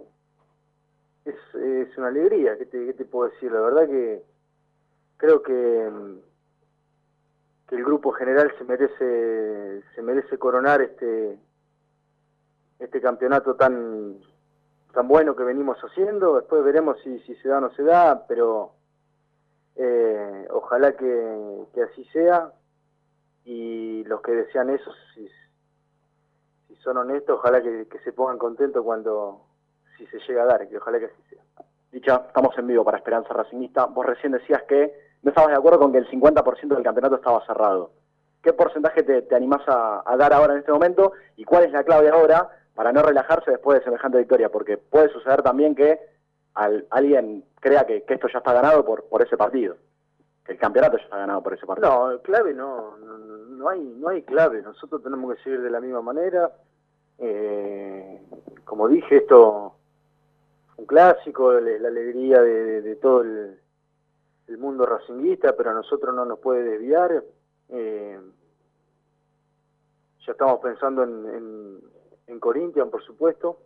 es, 1.24 1.98
una 1.98 2.08
alegría, 2.08 2.56
¿qué 2.56 2.66
te, 2.66 2.86
qué 2.86 2.94
te 2.94 3.04
puedo 3.04 3.30
decir? 3.30 3.52
La 3.52 3.60
verdad 3.60 3.86
que 3.86 4.22
creo 5.18 5.42
que, 5.42 5.90
que 7.68 7.76
el 7.76 7.84
grupo 7.84 8.12
general 8.12 8.52
se 8.58 8.64
merece 8.64 9.82
se 9.94 10.02
merece 10.02 10.38
coronar 10.38 10.80
este 10.80 11.38
este 12.78 13.00
campeonato 13.00 13.54
tan 13.54 14.18
tan 14.92 15.06
bueno 15.06 15.36
que 15.36 15.44
venimos 15.44 15.78
haciendo. 15.80 16.36
Después 16.36 16.64
veremos 16.64 16.98
si, 17.02 17.20
si 17.20 17.34
se 17.36 17.48
da 17.48 17.58
o 17.58 17.60
no 17.60 17.70
se 17.74 17.82
da, 17.82 18.26
pero 18.26 18.72
eh, 19.76 20.46
ojalá 20.50 20.92
que, 20.92 21.82
así 21.90 22.04
sea. 22.06 22.52
Y 23.44 24.04
los 24.04 24.20
que 24.20 24.32
desean 24.32 24.70
eso, 24.70 24.90
si, 25.14 25.28
si 26.68 26.76
son 26.76 26.96
honestos, 26.96 27.38
ojalá 27.38 27.60
que, 27.60 27.88
que 27.88 27.98
se 28.00 28.12
pongan 28.12 28.38
contentos 28.38 28.84
cuando 28.84 29.46
si 29.96 30.06
se 30.06 30.18
llega 30.20 30.42
a 30.42 30.46
dar, 30.46 30.68
que 30.68 30.76
ojalá 30.76 30.98
que 30.98 31.06
así 31.06 31.22
sea. 31.28 31.42
Dicha, 31.90 32.22
estamos 32.28 32.56
en 32.56 32.66
vivo 32.68 32.84
para 32.84 32.98
Esperanza 32.98 33.34
Racingista. 33.34 33.86
Vos 33.86 34.06
recién 34.06 34.32
decías 34.32 34.62
que 34.62 34.94
no 35.22 35.30
estabas 35.30 35.50
de 35.50 35.56
acuerdo 35.56 35.80
con 35.80 35.92
que 35.92 35.98
el 35.98 36.08
50% 36.08 36.74
del 36.74 36.82
campeonato 36.82 37.16
estaba 37.16 37.44
cerrado. 37.46 37.90
¿Qué 38.42 38.52
porcentaje 38.52 39.02
te, 39.02 39.22
te 39.22 39.36
animás 39.36 39.62
a, 39.68 40.02
a 40.04 40.16
dar 40.16 40.32
ahora 40.32 40.54
en 40.54 40.60
este 40.60 40.72
momento? 40.72 41.12
¿Y 41.36 41.44
cuál 41.44 41.64
es 41.64 41.72
la 41.72 41.84
clave 41.84 42.08
ahora 42.08 42.48
para 42.74 42.92
no 42.92 43.02
relajarse 43.02 43.50
después 43.50 43.78
de 43.78 43.84
semejante 43.84 44.18
victoria? 44.18 44.48
Porque 44.48 44.78
puede 44.78 45.10
suceder 45.10 45.42
también 45.42 45.74
que 45.74 46.00
al- 46.54 46.86
alguien 46.90 47.44
crea 47.60 47.86
que, 47.86 48.02
que 48.04 48.14
esto 48.14 48.28
ya 48.32 48.38
está 48.38 48.52
ganado 48.52 48.84
por, 48.84 49.04
por 49.04 49.22
ese 49.22 49.36
partido. 49.36 49.76
Que 50.44 50.52
el 50.52 50.58
campeonato 50.58 50.96
ya 50.98 51.04
está 51.04 51.18
ganado 51.18 51.42
por 51.42 51.54
ese 51.54 51.66
partido. 51.66 52.12
No, 52.12 52.20
clave 52.22 52.52
no, 52.54 52.96
no, 52.98 53.18
no 53.18 53.68
hay, 53.68 53.80
no 53.80 54.08
hay 54.08 54.22
clave. 54.22 54.60
Nosotros 54.62 55.02
tenemos 55.02 55.34
que 55.36 55.42
seguir 55.42 55.60
de 55.62 55.70
la 55.70 55.80
misma 55.80 56.02
manera. 56.02 56.50
Eh, 57.18 58.20
como 58.64 58.88
dije, 58.88 59.18
esto 59.18 59.76
un 60.76 60.86
clásico, 60.86 61.52
le- 61.52 61.78
la 61.78 61.88
alegría 61.88 62.40
de 62.42 62.96
todo 62.96 63.20
el, 63.22 63.58
el 64.48 64.58
mundo 64.58 64.84
racinguista, 64.84 65.54
pero 65.56 65.70
a 65.70 65.74
nosotros 65.74 66.14
no 66.14 66.24
nos 66.24 66.40
puede 66.40 66.62
desviar. 66.64 67.22
Eh, 67.68 68.20
ya 70.26 70.32
estamos 70.32 70.60
pensando 70.60 71.02
en, 71.04 71.26
en, 71.26 71.80
en 72.28 72.40
Corinthians, 72.40 72.90
por 72.90 73.02
supuesto. 73.04 73.58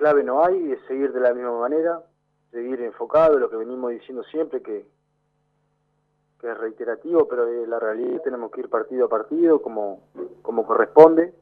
Clave 0.00 0.24
no 0.24 0.42
hay, 0.42 0.72
es 0.72 0.80
seguir 0.86 1.12
de 1.12 1.20
la 1.20 1.34
misma 1.34 1.60
manera, 1.60 2.02
seguir 2.50 2.80
enfocado, 2.80 3.38
lo 3.38 3.50
que 3.50 3.56
venimos 3.56 3.90
diciendo 3.90 4.24
siempre, 4.24 4.62
que, 4.62 4.88
que 6.40 6.50
es 6.50 6.56
reiterativo, 6.56 7.28
pero 7.28 7.46
es 7.46 7.68
la 7.68 7.78
realidad 7.78 8.22
tenemos 8.22 8.50
que 8.50 8.60
ir 8.60 8.70
partido 8.70 9.04
a 9.04 9.08
partido 9.10 9.60
como, 9.60 10.04
como 10.40 10.66
corresponde. 10.66 11.34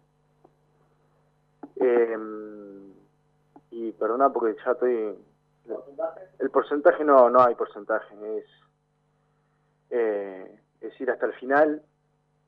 Eh, 1.77 2.19
y 3.71 3.93
perdona 3.93 4.33
porque 4.33 4.57
ya 4.65 4.73
estoy... 4.73 5.17
El 6.41 6.51
porcentaje 6.51 7.05
no, 7.05 7.31
no 7.31 7.41
hay 7.41 7.55
porcentaje, 7.55 8.39
es, 8.39 8.47
eh, 9.91 10.61
es 10.81 11.01
ir 11.01 11.13
hasta 11.13 11.27
el 11.27 11.35
final 11.35 11.81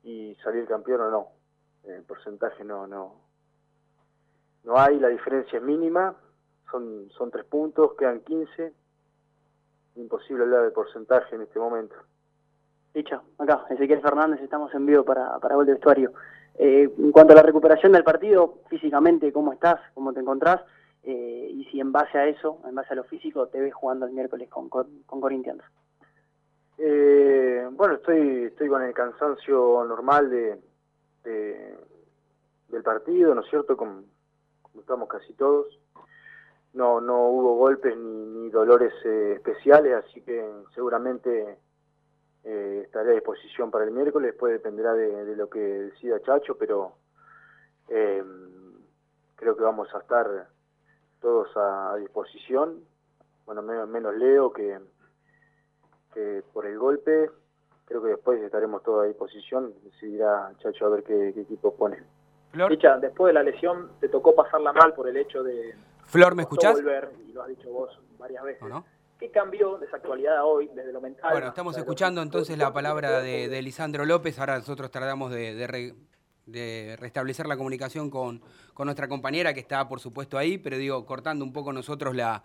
y 0.03 0.35
salir 0.43 0.67
campeón 0.67 1.03
o 1.03 1.11
no. 1.13 1.29
El 1.85 2.03
porcentaje 2.03 2.65
no, 2.65 2.89
no, 2.89 3.30
no 4.65 4.79
hay, 4.79 4.99
la 4.99 5.09
diferencia 5.09 5.59
es 5.59 5.63
mínima, 5.65 6.15
son, 6.71 7.09
son 7.11 7.31
tres 7.31 7.45
puntos, 7.47 7.95
quedan 7.99 8.21
15, 8.21 8.73
imposible 9.97 10.45
hablar 10.45 10.63
de 10.65 10.71
porcentaje 10.71 11.35
en 11.35 11.43
este 11.43 11.59
momento. 11.59 11.95
Licha, 12.95 13.23
acá, 13.39 13.67
Ezequiel 13.71 14.01
Fernández, 14.01 14.41
estamos 14.41 14.73
en 14.75 14.87
vivo 14.87 15.05
para, 15.05 15.39
para 15.39 15.55
Gol 15.55 15.67
de 15.67 15.73
Vestuario. 15.73 16.13
Eh, 16.57 16.93
en 16.99 17.13
cuanto 17.13 17.33
a 17.33 17.37
la 17.37 17.43
recuperación 17.43 17.93
del 17.93 18.05
partido, 18.05 18.59
físicamente, 18.69 19.33
¿cómo 19.33 19.53
estás? 19.53 19.81
¿Cómo 19.95 20.13
te 20.13 20.21
encontrás? 20.21 20.61
Eh, 21.03 21.49
y 21.53 21.65
si 21.67 21.81
en 21.81 21.93
base 21.93 22.19
a 22.19 22.27
eso, 22.27 22.61
en 22.69 22.75
base 22.75 22.93
a 22.93 22.97
lo 22.97 23.05
físico, 23.05 23.47
te 23.47 23.61
ves 23.61 23.73
jugando 23.73 24.07
el 24.07 24.13
miércoles 24.13 24.49
con, 24.51 24.69
con, 24.69 25.03
con 25.07 25.21
Corinthians. 25.21 25.63
Eh, 26.79 27.69
bueno, 27.73 27.95
estoy, 27.95 28.45
estoy 28.45 28.69
con 28.69 28.83
el 28.83 28.93
cansancio 28.95 29.85
normal 29.85 30.31
de, 30.31 30.61
de- 31.25 31.77
del 32.69 32.83
partido, 32.83 33.35
¿no 33.35 33.43
es 33.43 33.51
cierto? 33.51 33.77
Como, 33.77 34.03
como 34.71 34.83
estamos 34.83 35.09
casi 35.09 35.33
todos. 35.35 35.67
No, 36.73 37.01
no 37.01 37.29
hubo 37.29 37.57
golpes 37.57 37.97
ni, 37.97 38.27
ni 38.27 38.51
dolores 38.51 38.93
eh, 39.05 39.33
especiales, 39.35 40.05
así 40.05 40.21
que 40.23 40.49
seguramente 40.75 41.59
eh, 42.45 42.83
estaré 42.85 43.11
a 43.11 43.15
disposición 43.15 43.71
para 43.71 43.85
el 43.85 43.91
miércoles. 43.91 44.33
Después 44.33 44.53
dependerá 44.53 44.95
de, 44.95 45.37
lo 45.37 45.51
que 45.51 45.59
decida 45.59 46.21
Chacho, 46.23 46.57
pero 46.57 46.93
eh, 47.89 48.23
creo 49.35 49.57
que 49.57 49.63
vamos 49.65 49.93
a 49.95 49.99
estar 49.99 50.49
todos 51.21 51.55
a, 51.57 51.93
a 51.93 51.97
disposición. 51.97 52.85
Bueno, 53.47 53.63
menos, 53.63 53.89
menos 53.89 54.15
Leo 54.15 54.53
que, 54.53 54.79
que 56.15 56.45
por 56.53 56.67
el 56.67 56.79
golpe. 56.79 57.31
Creo 57.85 58.01
que 58.01 58.11
después 58.11 58.41
estaremos 58.41 58.85
todos 58.85 59.03
a 59.03 59.09
disposición. 59.09 59.75
Decidirá 59.83 60.53
Chacho 60.59 60.87
a 60.87 60.91
ver 60.91 61.03
qué, 61.03 61.33
qué 61.35 61.41
equipo 61.41 61.75
pone. 61.75 62.01
Flor, 62.53 62.71
Licha, 62.71 62.99
después 62.99 63.31
de 63.31 63.35
la 63.35 63.43
lesión 63.43 63.91
te 64.01 64.09
tocó 64.09 64.35
pasarla 64.35 64.73
mal 64.73 64.93
por 64.95 65.09
el 65.09 65.17
hecho 65.17 65.43
de 65.43 65.75
Flor, 66.05 66.35
¿me 66.35 66.43
escuchás? 66.43 66.75
volver, 66.75 67.11
y 67.29 67.33
lo 67.33 67.43
has 67.43 67.49
dicho 67.49 67.71
vos 67.71 67.91
varias 68.19 68.43
veces. 68.43 68.63
¿O 68.63 68.69
no? 68.69 68.85
¿Qué 69.19 69.31
cambió 69.31 69.77
de 69.79 69.87
esa 69.87 69.97
actualidad 69.97 70.37
a 70.39 70.45
hoy, 70.45 70.69
desde 70.75 70.93
lo 70.93 71.01
mental? 71.01 71.31
Bueno, 71.33 71.49
estamos 71.49 71.77
escuchando 71.77 72.23
entonces 72.23 72.57
la 72.57 72.73
palabra 72.73 73.21
de, 73.21 73.49
de 73.49 73.63
Lisandro 73.63 74.05
López. 74.07 74.39
Ahora 74.39 74.57
nosotros 74.57 74.91
tratamos 74.91 75.31
de, 75.31 75.55
de 75.55 75.67
re- 75.67 75.95
de 76.47 76.97
restablecer 76.99 77.47
la 77.47 77.57
comunicación 77.57 78.11
con, 78.11 78.41
con 78.75 78.87
nuestra 78.87 79.07
compañera 79.09 79.53
que 79.55 79.61
está, 79.61 79.87
por 79.89 80.01
supuesto, 80.01 80.37
ahí, 80.39 80.59
pero 80.59 80.79
digo, 80.79 81.05
cortando 81.07 81.45
un 81.45 81.53
poco 81.53 81.73
nosotros 81.73 82.17
la, 82.17 82.43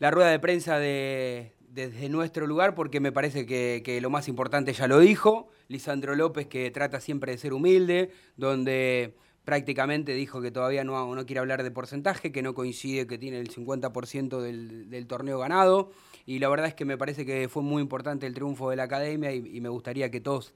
la 0.00 0.10
rueda 0.10 0.28
de 0.30 0.38
prensa 0.40 0.78
de, 0.78 1.54
desde 1.74 2.08
nuestro 2.08 2.46
lugar, 2.46 2.76
porque 2.76 3.00
me 3.00 3.10
parece 3.10 3.46
que, 3.46 3.98
lo 4.00 4.08
más 4.08 4.28
importante 4.28 4.72
ya 4.72 4.86
lo 4.86 5.00
dijo. 5.00 5.48
Lisandro 5.66 6.14
López, 6.14 6.46
que 6.46 6.70
trata 6.70 7.00
siempre 7.00 7.32
de 7.32 7.38
ser 7.38 7.52
humilde, 7.52 8.12
donde 8.36 9.16
prácticamente 9.44 10.14
dijo 10.14 10.40
que 10.40 10.52
todavía 10.52 10.84
no, 10.84 11.26
quiere 11.26 11.40
hablar 11.40 11.64
de 11.64 11.72
porcentaje, 11.72 12.30
que 12.30 12.42
no 12.42 12.54
coincide 12.54 13.08
que 13.08 13.18
tiene 13.18 13.40
el 13.40 13.50
50% 13.50 14.40
del, 14.40 14.88
del 14.88 15.06
torneo 15.08 15.40
ganado. 15.40 15.90
Y 16.26 16.38
la 16.38 16.48
verdad 16.48 16.68
es 16.68 16.74
que 16.74 16.84
me 16.84 16.96
parece 16.96 17.26
que 17.26 17.48
fue 17.48 17.62
muy 17.62 17.82
importante 17.82 18.26
el 18.26 18.34
triunfo 18.34 18.70
de 18.70 18.76
la 18.76 18.84
academia 18.84 19.32
y 19.32 19.60
me 19.60 19.68
gustaría 19.68 20.10
que 20.12 20.20
todos 20.20 20.54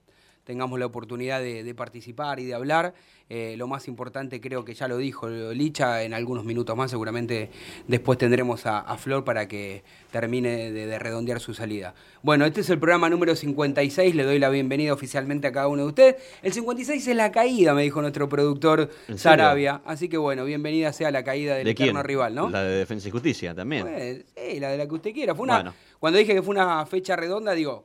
tengamos 0.49 0.79
la 0.79 0.87
oportunidad 0.87 1.41
de, 1.43 1.63
de 1.63 1.75
participar 1.75 2.41
y 2.41 2.47
de 2.47 2.55
hablar. 2.55 2.95
Eh, 3.29 3.55
lo 3.59 3.67
más 3.67 3.87
importante 3.87 4.41
creo 4.41 4.65
que 4.65 4.73
ya 4.73 4.89
lo 4.89 4.97
dijo 4.97 5.29
Licha 5.29 6.03
en 6.05 6.15
algunos 6.15 6.47
minutos 6.47 6.75
más, 6.75 6.91
seguramente 6.91 7.51
después 7.87 8.17
tendremos 8.17 8.65
a, 8.65 8.79
a 8.79 8.97
Flor 8.97 9.25
para 9.25 9.47
que 9.47 9.83
termine 10.11 10.73
de, 10.73 10.87
de 10.87 10.99
redondear 10.99 11.39
su 11.39 11.53
salida. 11.53 11.95
Bueno, 12.23 12.47
este 12.47 12.63
es 12.63 12.71
el 12.71 12.79
programa 12.79 13.11
número 13.11 13.37
56, 13.37 14.15
le 14.15 14.25
doy 14.25 14.39
la 14.39 14.49
bienvenida 14.49 14.95
oficialmente 14.95 15.47
a 15.49 15.53
cada 15.53 15.69
uno 15.69 15.83
de 15.83 15.89
ustedes. 15.89 16.17
El 16.43 16.55
56 16.55 17.07
es 17.07 17.15
la 17.15 17.31
caída, 17.31 17.75
me 17.75 17.83
dijo 17.83 18.01
nuestro 18.01 18.27
productor. 18.31 18.89
Sarabia, 19.17 19.83
así 19.85 20.09
que 20.09 20.17
bueno, 20.17 20.47
bienvenida 20.47 20.95
sea 20.95 21.11
la 21.11 21.23
caída 21.23 21.57
del 21.57 21.67
¿De 21.67 21.75
quién? 21.75 21.89
eterno 21.91 22.03
rival, 22.03 22.35
¿no? 22.35 22.49
La 22.49 22.63
de 22.63 22.79
Defensa 22.79 23.09
y 23.09 23.11
Justicia 23.11 23.55
también. 23.55 23.83
Pues, 23.83 24.25
sí, 24.35 24.59
la 24.59 24.71
de 24.71 24.79
la 24.79 24.89
que 24.89 24.95
usted 24.95 25.13
quiera. 25.13 25.35
Fue 25.35 25.45
una, 25.45 25.57
Bueno. 25.57 25.75
Cuando 26.01 26.19
dije 26.19 26.33
que 26.33 26.41
fue 26.43 26.55
una 26.55 26.87
fecha 26.87 27.15
redonda, 27.15 27.53
digo, 27.53 27.85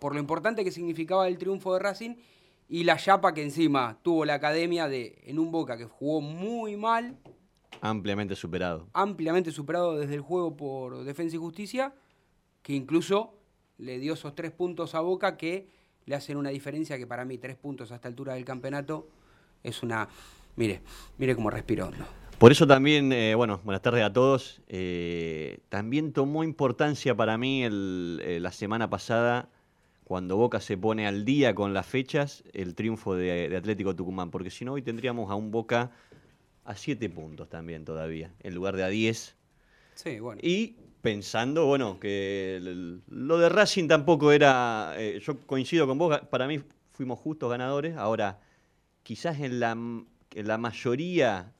por 0.00 0.14
lo 0.14 0.20
importante 0.20 0.64
que 0.64 0.70
significaba 0.70 1.28
el 1.28 1.38
triunfo 1.38 1.72
de 1.74 1.80
Racing 1.80 2.16
y 2.68 2.84
la 2.84 2.96
chapa 2.96 3.34
que 3.34 3.42
encima 3.42 3.98
tuvo 4.02 4.24
la 4.24 4.34
academia 4.34 4.88
de 4.88 5.22
en 5.26 5.38
un 5.38 5.50
Boca 5.52 5.76
que 5.76 5.84
jugó 5.84 6.20
muy 6.20 6.76
mal, 6.76 7.16
Ampliamente 7.80 8.36
superado. 8.36 8.88
ampliamente 8.92 9.50
superado 9.50 9.98
desde 9.98 10.14
el 10.14 10.20
juego 10.20 10.56
por 10.56 11.04
Defensa 11.04 11.36
y 11.36 11.38
Justicia, 11.38 11.92
que 12.62 12.72
incluso 12.72 13.34
le 13.78 13.98
dio 13.98 14.14
esos 14.14 14.34
tres 14.34 14.52
puntos 14.52 14.94
a 14.94 15.00
Boca 15.00 15.36
que 15.36 15.68
le 16.06 16.14
hacen 16.14 16.36
una 16.36 16.50
diferencia 16.50 16.96
que 16.98 17.06
para 17.06 17.24
mí 17.24 17.36
tres 17.38 17.56
puntos 17.56 17.90
a 17.92 17.96
esta 17.96 18.08
altura 18.08 18.34
del 18.34 18.44
campeonato 18.44 19.08
es 19.62 19.82
una... 19.82 20.08
Mire, 20.56 20.80
mire 21.18 21.34
cómo 21.34 21.50
respiro 21.50 21.86
hondo. 21.88 22.04
Por 22.38 22.52
eso 22.52 22.66
también, 22.66 23.12
eh, 23.12 23.34
bueno, 23.34 23.60
buenas 23.64 23.82
tardes 23.82 24.04
a 24.04 24.12
todos. 24.12 24.60
Eh, 24.68 25.58
también 25.68 26.12
tomó 26.12 26.44
importancia 26.44 27.14
para 27.16 27.36
mí 27.38 27.64
el- 27.64 28.20
eh, 28.22 28.38
la 28.40 28.52
semana 28.52 28.88
pasada, 28.88 29.48
cuando 30.04 30.36
Boca 30.36 30.60
se 30.60 30.76
pone 30.76 31.06
al 31.06 31.24
día 31.24 31.54
con 31.54 31.72
las 31.74 31.86
fechas, 31.86 32.44
el 32.52 32.74
triunfo 32.74 33.14
de, 33.16 33.48
de 33.48 33.56
Atlético 33.56 33.96
Tucumán, 33.96 34.30
porque 34.30 34.50
si 34.50 34.64
no 34.64 34.74
hoy 34.74 34.82
tendríamos 34.82 35.30
a 35.30 35.34
un 35.34 35.50
Boca 35.50 35.90
a 36.64 36.76
siete 36.76 37.08
puntos 37.08 37.48
también 37.48 37.84
todavía, 37.84 38.32
en 38.40 38.54
lugar 38.54 38.76
de 38.76 38.84
a 38.84 38.88
10. 38.88 39.36
Sí, 39.94 40.20
bueno. 40.20 40.40
Y 40.42 40.76
pensando, 41.02 41.66
bueno, 41.66 41.98
que 42.00 42.56
el- 42.56 43.02
lo 43.08 43.38
de 43.38 43.48
Racing 43.48 43.88
tampoco 43.88 44.32
era, 44.32 44.94
eh, 44.96 45.20
yo 45.20 45.38
coincido 45.46 45.86
con 45.86 45.98
vos, 45.98 46.18
para 46.30 46.46
mí 46.46 46.60
fuimos 46.92 47.18
justos 47.18 47.50
ganadores, 47.50 47.96
ahora 47.96 48.40
quizás 49.02 49.40
en 49.40 49.60
la, 49.60 49.72
en 49.72 50.48
la 50.48 50.58
mayoría 50.58 51.52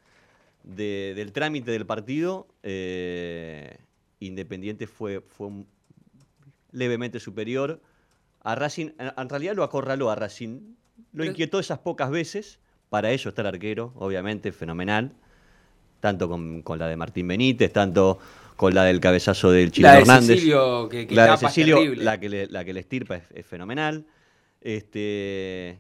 de- 0.63 1.13
del 1.17 1.33
trámite 1.33 1.71
del 1.71 1.87
partido, 1.87 2.47
eh, 2.63 3.79
Independiente 4.21 4.87
fue, 4.87 5.23
levemente 6.73 7.21
superior 7.21 7.81
a 8.45 8.55
Racing, 8.55 8.91
en, 8.99 9.29
realidad 9.29 9.55
lo 9.55 9.65
acorraló 9.65 10.11
a 10.11 10.15
Racing, 10.15 10.61
lo 11.13 11.25
inquietó 11.25 11.59
esas 11.59 11.79
pocas 11.79 12.11
veces, 12.11 12.61
para 12.91 13.11
ello 13.11 13.31
está 13.31 13.41
el 13.43 13.49
arquero, 13.49 13.93
obviamente, 13.97 14.53
fenomenal, 14.53 15.13
tanto 16.01 16.29
con, 16.29 16.63
con 16.63 16.79
la 16.79 16.87
de 16.87 16.97
Martín 16.97 17.27
Benítez, 17.27 17.73
tanto 17.73 18.19
con 18.57 18.75
la 18.75 18.85
del 18.85 19.01
cabezazo 19.01 19.51
del 19.51 19.73
Chile 19.73 19.89
La 19.89 19.95
de 19.95 20.01
Hernández. 20.03 20.37
Cecilio, 20.37 20.89
que- 20.89 21.07
que 21.07 21.15
la 21.15 21.33
de 21.33 21.37
Cecilio, 21.39 21.95
la 21.97 22.21
que 22.21 22.29
le, 22.29 22.47
la 22.47 22.65
que 22.65 22.73
le 22.75 22.81
estirpa 22.81 23.17
es, 23.17 23.25
es 23.35 23.47
fenomenal. 23.47 24.05
Este, 24.61 25.79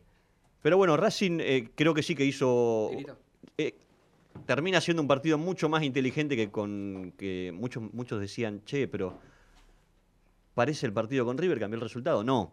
pero 0.62 0.76
bueno, 0.76 0.96
Racing 0.96 1.38
eh, 1.40 1.68
creo 1.74 1.94
que 1.94 2.02
sí 2.02 2.14
que 2.14 2.24
hizo. 2.24 2.90
Eh, 3.58 3.74
termina 4.46 4.80
siendo 4.80 5.02
un 5.02 5.08
partido 5.08 5.38
mucho 5.38 5.68
más 5.68 5.82
inteligente 5.82 6.36
que 6.36 6.50
con 6.50 7.12
que 7.16 7.52
muchos 7.54 7.82
muchos 7.92 8.20
decían, 8.20 8.62
che, 8.64 8.88
pero 8.88 9.18
parece 10.54 10.86
el 10.86 10.92
partido 10.92 11.24
con 11.24 11.36
River, 11.36 11.58
cambió 11.58 11.76
el 11.76 11.82
resultado. 11.82 12.24
No, 12.24 12.52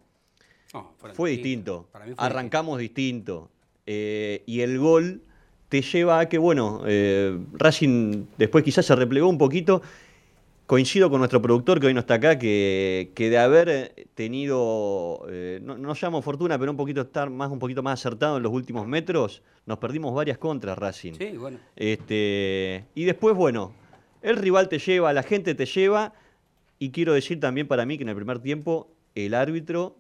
fue 1.14 1.32
distinto. 1.32 1.88
Fue 1.92 2.14
Arrancamos 2.18 2.80
distinto. 2.80 3.50
Eh, 3.86 4.44
y 4.46 4.62
el 4.62 4.80
gol 4.80 5.22
te 5.70 5.82
lleva 5.82 6.20
a 6.20 6.30
que, 6.30 6.38
bueno, 6.38 6.84
eh, 6.86 7.38
Racing 7.54 8.26
después 8.38 8.64
quizás 8.64 8.86
se 8.86 8.96
replegó 8.96 9.28
un 9.28 9.38
poquito. 9.38 9.82
Coincido 10.66 11.10
con 11.10 11.20
nuestro 11.20 11.42
productor 11.42 11.82
que 11.82 11.88
hoy 11.88 11.94
no 11.94 12.00
está 12.00 12.14
acá, 12.14 12.40
que, 12.40 13.12
que 13.14 13.30
de 13.30 13.38
haber 13.38 14.08
tenido, 14.14 15.26
eh, 15.30 15.60
no, 15.62 15.78
no 15.78 15.94
llamo 16.02 16.22
fortuna, 16.22 16.58
pero 16.58 16.72
un 16.72 16.78
poquito 16.78 17.02
estar 17.02 17.30
más, 17.30 17.52
un 17.52 17.60
poquito 17.60 17.84
más 17.84 18.00
acertado 18.00 18.38
en 18.38 18.44
los 18.44 18.54
últimos 18.54 18.88
metros, 18.88 19.42
nos 19.66 19.80
perdimos 19.80 20.16
varias 20.16 20.38
contras 20.38 20.78
Racing. 20.78 21.14
Sí, 21.16 21.36
bueno. 21.36 21.58
Este, 21.76 22.86
y 22.96 23.04
después, 23.04 23.36
bueno, 23.36 23.74
el 24.22 24.38
rival 24.38 24.70
te 24.70 24.80
lleva, 24.80 25.12
la 25.12 25.24
gente 25.24 25.56
te 25.56 25.66
lleva, 25.66 26.14
y 26.82 26.90
quiero 26.90 27.14
decir 27.14 27.40
también 27.40 27.68
para 27.68 27.86
mí 27.86 27.98
que 27.98 28.04
en 28.04 28.10
el 28.10 28.16
primer 28.16 28.40
tiempo 28.40 28.90
el 29.14 29.36
árbitro 29.36 29.96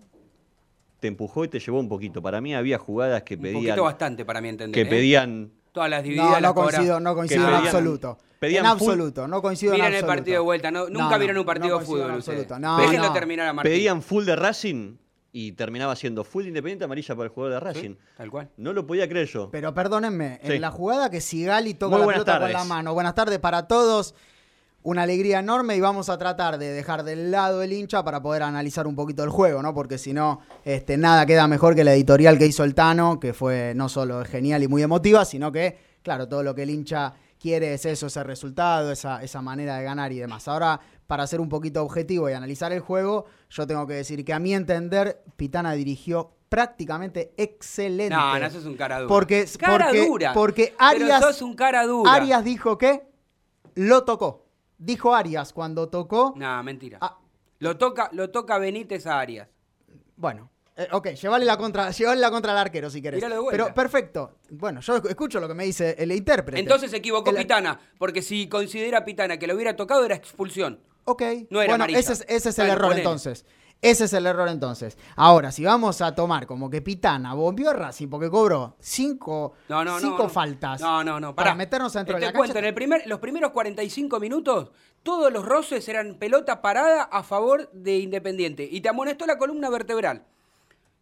te 1.00 1.08
empujó 1.08 1.46
y 1.46 1.48
te 1.48 1.60
llevó 1.60 1.80
un 1.80 1.88
poquito. 1.88 2.22
Para 2.24 2.42
mí 2.42 2.56
había 2.56 2.78
jugadas 2.80 3.22
que 3.24 3.36
Un 3.36 3.42
pedían, 3.42 3.62
poquito 3.64 3.84
bastante 3.84 4.26
para 4.26 4.42
mi 4.42 4.50
entender. 4.50 4.74
que 4.74 4.88
¿eh? 4.88 4.90
pedían, 4.90 5.52
Todas 5.72 5.90
las 5.90 6.04
divididas. 6.04 6.42
No, 6.42 6.48
no 6.50 6.54
coincido, 6.56 7.00
no 7.00 7.16
coincido 7.16 7.42
en 7.44 7.48
pedían- 7.50 7.64
absoluto. 7.66 8.18
pedían 8.40 8.66
en 8.66 8.72
absoluto, 8.72 9.28
no 9.28 9.42
coincido 9.42 9.74
Miren 9.74 9.86
en 9.88 9.92
el 9.94 9.98
absoluto. 10.00 10.16
partido 10.18 10.36
de 10.38 10.44
vuelta. 10.44 10.72
No, 10.72 10.90
nunca 10.90 11.10
no, 11.12 11.20
vieron 11.20 11.38
un 11.38 11.46
partido 11.46 11.76
de 11.78 11.82
en 11.84 11.88
fútbol. 11.88 12.12
ustedes. 12.18 12.40
absoluto. 12.42 12.60
No, 12.60 12.78
Déjenlo 12.78 13.08
no. 13.08 13.14
terminar 13.14 13.48
a 13.48 13.54
Martín. 13.54 13.72
pedían 13.72 14.02
full 14.02 14.26
de 14.26 14.36
Racing 14.36 14.96
y 15.32 15.52
terminaba 15.54 15.96
siendo 15.96 16.24
full 16.24 16.44
de 16.44 16.50
Independiente 16.50 16.84
amarilla 16.86 17.16
para 17.16 17.26
el 17.28 17.32
jugador 17.34 17.54
de 17.54 17.60
Racing. 17.62 17.92
Sí, 17.94 17.98
tal 18.18 18.30
cual. 18.32 18.50
No 18.58 18.74
lo 18.74 18.86
podía 18.88 19.08
creer 19.08 19.28
yo. 19.28 19.50
Pero 19.52 19.74
perdónenme, 19.74 20.40
Sí. 20.44 20.54
en 20.54 20.62
la 20.62 20.72
jugada 20.72 21.10
que 21.10 21.22
Sigali 21.22 21.74
toca 21.76 21.98
la 21.98 22.04
buenas 22.04 22.24
pelota 22.26 22.32
con 22.34 22.42
tardes. 22.52 22.54
la 22.58 22.64
mano. 22.66 22.94
Buenas 22.94 23.16
tardes 23.16 23.40
para 23.40 23.68
todos. 23.68 24.14
Una 24.84 25.04
alegría 25.04 25.40
enorme 25.40 25.76
y 25.76 25.80
vamos 25.80 26.10
a 26.10 26.18
tratar 26.18 26.58
de 26.58 26.72
dejar 26.72 27.04
del 27.04 27.30
lado 27.30 27.62
el 27.62 27.72
hincha 27.72 28.04
para 28.04 28.22
poder 28.22 28.42
analizar 28.44 28.88
un 28.88 28.96
poquito 28.96 29.24
el 29.24 29.30
juego, 29.30 29.62
¿no? 29.62 29.74
Porque 29.74 29.98
si 29.98 30.12
no, 30.12 30.42
este, 30.66 30.98
nada 30.98 31.26
queda 31.26 31.48
mejor 31.48 31.76
que 31.76 31.84
la 31.84 31.94
editorial 31.94 32.40
que 32.40 32.48
hizo 32.48 32.64
el 32.64 32.74
Tano, 32.74 33.20
que 33.20 33.34
fue 33.34 33.74
no 33.76 33.90
solo 33.90 34.26
genial 34.26 34.64
y 34.64 34.68
muy 34.68 34.82
emotiva, 34.82 35.24
sino 35.24 35.52
que, 35.52 35.78
claro, 36.02 36.28
todo 36.28 36.42
lo 36.42 36.56
que 36.56 36.64
el 36.64 36.72
hincha 36.72 37.14
quiere 37.40 37.74
es 37.74 37.86
eso, 37.86 38.08
ese 38.08 38.24
resultado, 38.24 38.92
esa, 38.92 39.22
esa 39.24 39.42
manera 39.42 39.78
de 39.78 39.84
ganar 39.84 40.12
y 40.12 40.20
demás. 40.20 40.48
Ahora, 40.48 40.80
para 41.08 41.28
ser 41.28 41.42
un 41.42 41.50
poquito 41.50 41.84
objetivo 41.84 42.30
y 42.30 42.34
analizar 42.34 42.72
el 42.72 42.80
juego, 42.80 43.26
yo 43.50 43.68
tengo 43.68 43.86
que 43.86 43.96
decir 43.96 44.24
que 44.24 44.34
a 44.34 44.40
mi 44.40 44.54
entender, 44.54 45.22
Pitana 45.36 45.74
dirigió 45.74 46.32
prácticamente 46.48 47.34
excelente. 47.38 48.16
No, 48.16 48.38
no, 48.38 48.50
sos 48.50 48.66
un 48.66 48.76
cara 48.76 49.00
dura. 49.00 49.08
Porque, 49.08 49.46
cara 49.58 49.86
porque, 49.86 50.06
dura. 50.06 50.34
porque 50.34 50.76
Pero 50.78 50.90
Arias, 50.90 51.22
sos 51.22 51.42
un 51.42 51.56
cara 51.56 51.86
dura. 51.86 52.14
Arias 52.14 52.44
dijo 52.44 52.78
que 52.78 53.04
lo 53.76 54.04
tocó. 54.04 54.41
Dijo 54.84 55.14
Arias 55.14 55.54
cuando 55.54 55.90
tocó. 55.90 56.34
No, 56.36 56.64
mentira. 56.64 56.98
Ah. 57.02 57.20
Lo 57.60 57.78
toca, 57.78 58.10
lo 58.14 58.32
toca 58.32 58.58
Benítez 58.58 59.06
a 59.06 59.20
Arias. 59.20 59.48
Bueno, 60.16 60.50
eh, 60.76 60.88
ok, 60.92 61.10
llevale 61.10 61.46
la 61.46 61.56
contra, 61.58 61.92
llevale 61.92 62.20
la 62.20 62.32
contra 62.32 62.52
al 62.54 62.58
arquero 62.58 62.90
si 62.90 63.00
querés. 63.00 63.22
De. 63.22 63.30
Pero 63.52 63.72
perfecto. 63.76 64.40
Bueno, 64.50 64.82
yo 64.82 64.96
escucho 64.98 65.40
lo 65.40 65.48
que 65.48 65.54
me 65.54 65.66
dice 65.66 65.96
el 66.00 66.12
intérprete. 66.12 66.60
Entonces 66.60 66.90
se 66.90 66.98
equivocó 66.98 67.30
El- 67.30 67.36
Pitana, 67.36 67.80
porque 68.00 68.24
si 68.24 68.50
considera 68.50 69.06
Pitana 69.06 69.38
que 69.38 69.46
lo 69.46 69.54
hubiera 69.54 69.76
tocado 69.76 70.04
era 70.04 70.16
expulsión. 70.16 70.80
Ok. 71.04 71.22
No 71.52 71.62
era 71.62 71.74
bueno, 71.74 71.74
amarilla. 71.76 72.00
ese 72.00 72.14
es, 72.14 72.26
ese 72.28 72.50
es 72.50 72.58
el 72.58 72.64
Bueno, 72.66 72.74
error 72.74 72.88
ponele. 72.90 73.02
entonces. 73.02 73.46
Ese 73.82 74.04
es 74.06 74.14
el 74.14 74.28
error 74.28 74.48
entonces. 74.48 74.96
Ahora, 75.16 75.52
si 75.52 75.66
vamos 75.66 76.02
a 76.02 76.14
tomar 76.14 76.46
como 76.46 76.70
que 76.70 76.82
Pitana 76.84 77.34
bombió 77.34 77.72
a 77.72 77.74
Racing 77.74 78.10
porque 78.10 78.30
cobró 78.30 78.76
cinco, 78.80 79.54
No, 79.70 79.84
no, 79.84 79.94
no, 79.94 80.00
cinco 80.00 80.24
no. 80.24 80.30
faltas 80.30 80.80
No, 80.82 81.04
no, 81.04 81.20
no. 81.20 81.34
para 81.34 81.48
pará. 81.48 81.56
meternos 81.56 81.94
dentro 81.94 82.16
Te 82.16 82.20
de 82.20 82.26
la 82.28 82.32
cuento, 82.34 82.54
cancha. 82.54 82.60
en 82.60 82.66
el 82.66 82.74
primer, 82.76 83.08
los 83.08 83.20
primeros 83.20 83.52
45 83.52 84.20
minutos, 84.20 84.70
todos 85.02 85.34
los 85.34 85.44
roces 85.44 85.88
eran 85.90 86.16
pelota 86.20 86.62
parada 86.62 87.04
a 87.04 87.24
favor 87.24 87.72
de 87.72 87.98
Independiente. 87.98 88.68
Y 88.72 88.82
te 88.82 88.90
amonestó 88.90 89.26
la 89.26 89.40
columna 89.40 89.70
vertebral. 89.72 90.26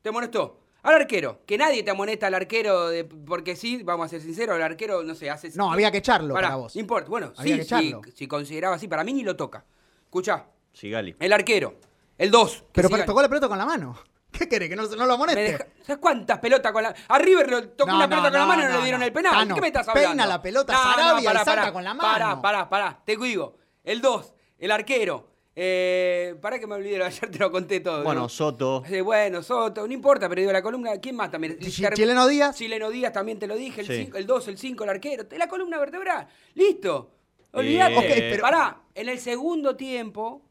Te 0.01 0.09
amonestó. 0.09 0.61
Al 0.81 0.95
arquero, 0.95 1.41
que 1.45 1.57
nadie 1.57 1.83
te 1.83 1.91
amonesta 1.91 2.27
al 2.27 2.35
arquero, 2.35 2.87
de- 2.87 3.03
porque 3.03 3.57
sí, 3.57 3.83
vamos 3.83 4.05
a 4.05 4.07
ser 4.07 4.21
sinceros, 4.21 4.55
el 4.55 4.61
arquero, 4.63 5.03
no 5.03 5.13
sé, 5.13 5.29
hace... 5.29 5.49
No, 5.55 5.69
había 5.73 5.91
que 5.91 5.97
echarlo 5.97 6.33
para 6.33 6.55
vos. 6.55 6.73
No 6.73 6.79
importa, 6.79 7.09
bueno, 7.09 7.33
Había 7.35 7.55
sí, 7.55 7.59
que 7.59 7.65
sí, 7.65 7.75
echarlo. 7.89 8.01
si 8.15 8.27
consideraba 8.29 8.75
así, 8.77 8.87
para 8.87 9.03
mí 9.03 9.11
ni 9.11 9.23
lo 9.23 9.35
toca. 9.35 9.65
Escuchá, 10.05 10.45
Sigali. 10.71 11.17
el 11.19 11.33
arquero, 11.33 11.75
el 12.19 12.29
2. 12.29 12.63
Pero, 12.71 12.89
pero 12.89 13.05
tocó 13.05 13.21
la 13.23 13.27
pelota 13.29 13.47
con 13.47 13.57
la 13.57 13.65
mano. 13.65 13.97
¿Qué 14.31 14.47
querés? 14.47 14.69
¿Que 14.69 14.75
no, 14.75 14.83
no 14.87 15.05
lo 15.07 15.13
amoneste? 15.13 15.57
¿Sabes 15.81 15.99
cuántas 15.99 16.37
pelotas 16.37 16.71
con 16.71 16.83
la.? 16.83 16.93
A 17.07 17.17
River 17.17 17.49
le 17.49 17.61
tocó 17.69 17.89
No, 17.89 17.95
una 17.97 18.05
no, 18.05 18.09
pelota 18.09 18.29
con 18.29 18.33
la 18.33 18.39
no, 18.41 18.47
mano 18.47 18.61
y 18.61 18.65
no, 18.65 18.69
no, 18.73 18.77
le 18.77 18.83
dieron 18.83 19.01
el 19.01 19.11
penal. 19.11 19.31
Tano, 19.33 19.55
¿Qué 19.55 19.61
me 19.61 19.67
estás 19.67 19.87
peina 19.87 20.09
hablando? 20.11 20.25
la 20.27 20.41
pelota 20.43 20.73
Sarabia 20.73 21.31
y 21.33 21.35
salta 21.43 21.73
con 21.73 21.83
la 21.83 21.93
mano. 21.95 22.11
Pará, 22.13 22.39
pará, 22.41 22.69
pará. 22.69 23.01
Te 23.03 23.17
digo. 23.17 23.55
El 23.83 24.01
2, 24.01 24.33
el 24.59 24.69
arquero. 24.71 25.27
Eh, 25.61 26.35
pará 26.41 26.57
que 26.59 26.67
me 26.67 26.75
olvidé, 26.75 27.03
ayer 27.03 27.31
te 27.31 27.39
lo 27.39 27.51
conté 27.51 27.79
todo. 27.79 28.03
Bueno, 28.03 28.21
¿no? 28.21 28.29
Soto. 28.29 28.83
Eh, 28.87 29.01
bueno, 29.01 29.41
Soto, 29.41 29.85
no 29.87 29.91
importa, 29.93 30.29
pero 30.29 30.39
digo, 30.41 30.53
la 30.53 30.61
columna, 30.61 30.91
¿quién 30.99 31.15
más 31.15 31.31
también? 31.31 31.57
Chi- 31.59 31.69
Chileno 31.93 32.27
Díaz. 32.27 32.55
Chileno 32.55 32.89
Díaz 32.91 33.11
también 33.11 33.39
te 33.39 33.47
lo 33.47 33.55
dije, 33.55 33.81
el 33.81 33.87
Sí. 33.87 33.95
5, 34.05 34.17
el 34.17 34.25
2, 34.27 34.47
el 34.49 34.57
5, 34.57 34.83
el 34.83 34.89
arquero, 34.91 35.25
la 35.37 35.47
columna 35.49 35.77
vertebral. 35.79 36.27
Listo. 36.53 37.11
Olvídate. 37.51 38.27
Pero- 38.29 38.41
Pará, 38.43 38.77
en 38.93 39.09
el 39.09 39.19
segundo 39.19 39.75
tiempo 39.75 40.43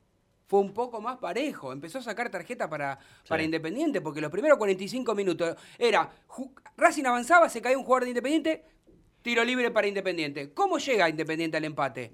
fue 0.48 0.60
un 0.60 0.72
poco 0.72 1.00
más 1.00 1.18
parejo. 1.18 1.72
Empezó 1.72 1.98
a 1.98 2.02
sacar 2.02 2.30
tarjeta 2.30 2.68
para, 2.68 2.98
para 3.28 3.42
Independiente, 3.42 4.00
porque 4.00 4.20
los 4.20 4.30
primeros 4.32 4.56
45 4.58 5.14
minutos 5.14 5.54
era 5.78 6.10
Racing 6.76 7.04
avanzaba, 7.04 7.48
se 7.50 7.60
caía 7.60 7.76
un 7.78 7.84
jugador 7.84 8.04
de 8.04 8.10
Independiente, 8.10 8.64
tiro 9.22 9.44
libre 9.44 9.70
para 9.70 9.86
Independiente. 9.86 10.52
¿Cómo 10.54 10.78
llega 10.78 11.08
Independiente 11.08 11.58
al 11.58 11.64
empate? 11.64 12.12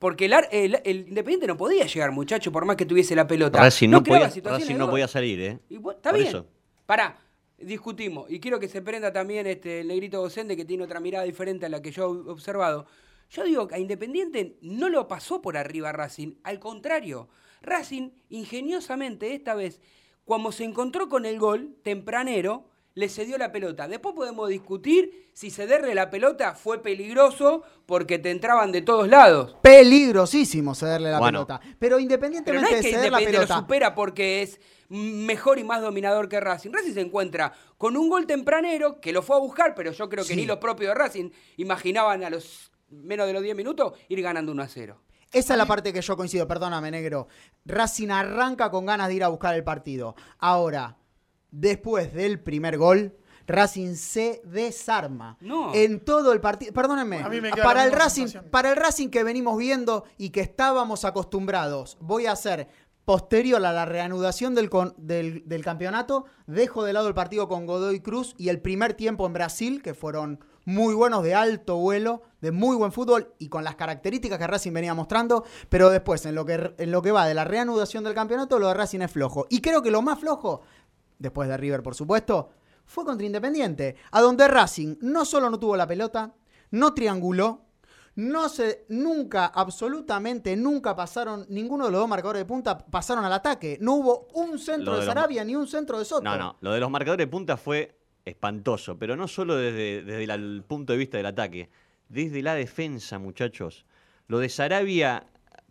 Porque 0.00 0.26
el, 0.26 0.32
ar- 0.32 0.48
el- 0.50 0.80
el 0.84 1.08
Independiente 1.08 1.46
no 1.46 1.56
podía 1.56 1.86
llegar, 1.86 2.10
muchacho, 2.10 2.50
por 2.50 2.64
más 2.64 2.76
que 2.76 2.84
tuviese 2.86 3.14
la 3.14 3.26
pelota. 3.26 3.60
Racing 3.60 3.88
no, 3.88 4.02
podía, 4.02 4.28
Racing 4.42 4.76
no 4.76 4.90
podía 4.90 5.06
salir, 5.08 5.40
¿eh? 5.40 5.58
Y 5.70 5.76
está 5.76 6.10
Por 6.10 6.14
bien. 6.18 6.26
eso. 6.28 6.46
Pará, 6.86 7.16
discutimos. 7.56 8.28
Y 8.30 8.40
quiero 8.40 8.58
que 8.58 8.68
se 8.68 8.82
prenda 8.82 9.12
también 9.12 9.46
este, 9.46 9.80
el 9.80 9.88
negrito 9.88 10.20
docente 10.20 10.56
que 10.56 10.64
tiene 10.64 10.82
otra 10.84 10.98
mirada 11.00 11.24
diferente 11.24 11.66
a 11.66 11.68
la 11.68 11.80
que 11.80 11.92
yo 11.92 12.02
he 12.04 12.30
observado. 12.30 12.86
Yo 13.30 13.44
digo 13.44 13.66
que 13.68 13.76
a 13.76 13.78
Independiente 13.78 14.56
no 14.60 14.88
lo 14.88 15.06
pasó 15.08 15.40
por 15.40 15.56
arriba 15.56 15.92
Racing, 15.92 16.34
al 16.42 16.58
contrario. 16.58 17.28
Racing, 17.62 18.10
ingeniosamente, 18.28 19.34
esta 19.34 19.54
vez, 19.54 19.80
cuando 20.24 20.52
se 20.52 20.64
encontró 20.64 21.08
con 21.08 21.24
el 21.26 21.38
gol 21.38 21.76
tempranero, 21.82 22.68
le 22.94 23.08
cedió 23.10 23.36
la 23.36 23.52
pelota. 23.52 23.86
Después 23.88 24.14
podemos 24.14 24.48
discutir 24.48 25.28
si 25.34 25.50
cederle 25.50 25.94
la 25.94 26.08
pelota 26.08 26.54
fue 26.54 26.82
peligroso 26.82 27.62
porque 27.84 28.18
te 28.18 28.30
entraban 28.30 28.72
de 28.72 28.80
todos 28.80 29.06
lados. 29.08 29.54
Peligrosísimo 29.62 30.74
cederle 30.74 31.10
la 31.10 31.18
Bueno. 31.18 31.40
pelota. 31.46 31.60
Pero 31.60 31.76
Pero 31.78 31.96
no 31.96 32.00
independientemente 32.02 32.64
es 32.64 32.70
que 32.70 32.76
de 32.76 32.82
ceder 32.94 33.12
la 33.12 33.18
Independiente 33.20 33.32
lo 33.32 33.42
pelota. 33.46 33.58
supera 33.60 33.94
porque 33.94 34.40
es 34.42 34.58
mejor 34.88 35.58
y 35.58 35.64
más 35.64 35.82
dominador 35.82 36.28
que 36.30 36.40
Racing. 36.40 36.70
Racing 36.72 36.94
se 36.94 37.00
encuentra 37.02 37.52
con 37.76 37.98
un 37.98 38.08
gol 38.08 38.26
tempranero 38.26 38.98
que 39.00 39.12
lo 39.12 39.20
fue 39.20 39.36
a 39.36 39.40
buscar, 39.40 39.74
pero 39.74 39.92
yo 39.92 40.08
creo 40.08 40.24
que 40.24 40.30
Sí. 40.30 40.36
ni 40.36 40.46
los 40.46 40.56
propios 40.56 40.88
de 40.88 40.94
Racing 40.94 41.30
imaginaban 41.58 42.24
a 42.24 42.30
los 42.30 42.70
menos 42.88 43.26
de 43.26 43.32
los 43.34 43.42
10 43.42 43.54
minutos 43.56 43.92
ir 44.08 44.22
ganando 44.22 44.52
1 44.52 44.62
a 44.62 44.68
0. 44.68 44.98
Esa 45.38 45.54
es 45.54 45.58
la 45.58 45.66
parte 45.66 45.92
que 45.92 46.00
yo 46.00 46.16
coincido, 46.16 46.46
perdóname, 46.48 46.90
negro. 46.90 47.28
Racing 47.64 48.08
arranca 48.10 48.70
con 48.70 48.86
ganas 48.86 49.08
de 49.08 49.14
ir 49.14 49.24
a 49.24 49.28
buscar 49.28 49.54
el 49.54 49.64
partido. 49.64 50.14
Ahora, 50.38 50.96
después 51.50 52.12
del 52.14 52.40
primer 52.40 52.78
gol, 52.78 53.16
Racing 53.46 53.94
se 53.94 54.40
desarma. 54.44 55.36
No. 55.40 55.72
En 55.74 56.00
todo 56.00 56.32
el 56.32 56.40
partido. 56.40 56.72
Perdónenme. 56.72 57.18
A 57.22 57.28
mí 57.28 57.40
me 57.40 57.52
queda 57.52 57.62
Para 57.64 57.84
el 57.84 57.92
Racing, 57.92 58.26
para 58.50 58.70
el 58.70 58.76
Racing 58.76 59.08
que 59.08 59.22
venimos 59.24 59.56
viendo 59.58 60.04
y 60.18 60.30
que 60.30 60.40
estábamos 60.40 61.04
acostumbrados, 61.04 61.96
voy 62.00 62.26
a 62.26 62.32
hacer 62.32 62.68
posterior 63.04 63.64
a 63.64 63.72
la 63.72 63.84
reanudación 63.84 64.56
del, 64.56 64.68
con- 64.68 64.94
del, 64.96 65.46
del 65.46 65.62
campeonato, 65.62 66.24
dejo 66.48 66.82
de 66.82 66.92
lado 66.92 67.06
el 67.06 67.14
partido 67.14 67.46
con 67.46 67.64
Godoy 67.66 68.00
Cruz 68.00 68.34
y 68.36 68.48
el 68.48 68.60
primer 68.60 68.94
tiempo 68.94 69.26
en 69.26 69.32
Brasil, 69.32 69.80
que 69.80 69.94
fueron 69.94 70.40
muy 70.64 70.92
buenos, 70.94 71.22
de 71.22 71.36
alto 71.36 71.76
vuelo, 71.76 72.22
de 72.46 72.52
muy 72.52 72.76
buen 72.76 72.92
fútbol 72.92 73.34
y 73.38 73.48
con 73.48 73.64
las 73.64 73.74
características 73.74 74.38
que 74.38 74.46
Racing 74.46 74.72
venía 74.72 74.94
mostrando, 74.94 75.44
pero 75.68 75.90
después, 75.90 76.24
en 76.26 76.36
lo 76.36 76.46
que, 76.46 76.74
en 76.78 76.90
lo 76.92 77.02
que 77.02 77.10
va 77.10 77.26
de 77.26 77.34
la 77.34 77.44
reanudación 77.44 78.04
del 78.04 78.14
campeonato, 78.14 78.60
lo 78.60 78.68
de 78.68 78.74
Racing 78.74 79.00
es 79.00 79.10
flojo. 79.10 79.46
Y 79.50 79.60
creo 79.60 79.82
que 79.82 79.90
lo 79.90 80.00
más 80.00 80.20
flojo, 80.20 80.62
después 81.18 81.48
de 81.48 81.56
River 81.56 81.82
por 81.82 81.96
supuesto, 81.96 82.50
fue 82.84 83.04
contra 83.04 83.26
Independiente, 83.26 83.96
a 84.12 84.20
donde 84.20 84.46
Racing 84.46 84.96
no 85.00 85.24
solo 85.24 85.50
no 85.50 85.58
tuvo 85.58 85.76
la 85.76 85.88
pelota, 85.88 86.34
no 86.70 86.94
trianguló, 86.94 87.62
no 88.14 88.48
se, 88.48 88.86
nunca, 88.88 89.46
absolutamente 89.46 90.56
nunca 90.56 90.94
pasaron, 90.94 91.46
ninguno 91.48 91.86
de 91.86 91.90
los 91.90 92.00
dos 92.00 92.08
marcadores 92.08 92.40
de 92.40 92.46
punta 92.46 92.78
pasaron 92.78 93.24
al 93.24 93.32
ataque. 93.32 93.76
No 93.80 93.94
hubo 93.94 94.28
un 94.34 94.58
centro 94.58 94.92
Lo 94.92 94.94
de 94.94 95.00
de 95.00 95.06
Sarabia 95.06 95.44
ni 95.44 95.56
un 95.56 95.66
centro 95.66 95.98
de 95.98 96.04
Soto. 96.04 96.22
No, 96.22 96.38
no. 96.38 96.56
Lo 96.60 96.72
de 96.72 96.80
los 96.80 96.90
marcadores 96.90 97.26
de 97.26 97.30
punta 97.30 97.56
fue 97.56 97.98
espantoso, 98.24 98.98
pero 98.98 99.16
no 99.16 99.28
solo 99.28 99.56
desde, 99.56 100.02
desde 100.02 100.24
el 100.24 100.64
punto 100.66 100.92
de 100.92 100.98
vista 100.98 101.16
del 101.16 101.26
ataque, 101.26 101.70
desde 102.08 102.42
la 102.42 102.54
defensa, 102.54 103.18
muchachos. 103.18 103.84
Lo 104.28 104.38
de 104.38 104.48
Sarabia, 104.48 105.24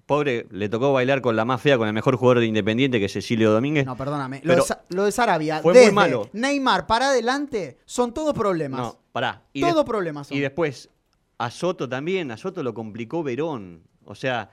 pobre, 0.06 0.46
le 0.52 0.70
tocó 0.70 0.94
bailar 0.94 1.22
con 1.22 1.36
la 1.36 1.46
más 1.46 1.62
fea, 1.62 1.78
con 1.78 1.88
el 1.88 1.94
mejor 1.94 2.16
jugador 2.18 2.40
de 2.40 2.46
Independiente, 2.46 3.00
que 3.00 3.06
es 3.06 3.14
Cecilio 3.14 3.52
Domínguez. 3.52 3.86
No, 3.86 3.96
perdóname. 3.98 4.42
Lo, 4.44 4.56
de, 4.56 4.62
Sa- 4.62 4.84
lo 4.90 5.04
de 5.06 5.12
Sarabia, 5.12 5.62
fue 5.62 5.74
muy 5.74 5.92
malo. 5.92 6.30
Neymar 6.34 6.88
para 6.88 7.10
adelante, 7.10 7.78
son 7.86 8.14
todos 8.14 8.34
problemas. 8.34 8.80
No, 8.80 9.00
pará. 9.12 9.42
Y 9.54 9.62
Todo 9.62 9.76
des- 9.78 9.86
problemas 9.86 10.28
son. 10.28 10.38
Y 10.38 10.40
después, 10.40 10.90
a 11.38 11.50
Soto 11.52 11.90
también, 11.90 12.32
a 12.32 12.38
Soto 12.38 12.64
lo 12.64 12.74
complicó 12.74 13.24
Verón. 13.24 13.82
O 14.06 14.16
sea, 14.16 14.52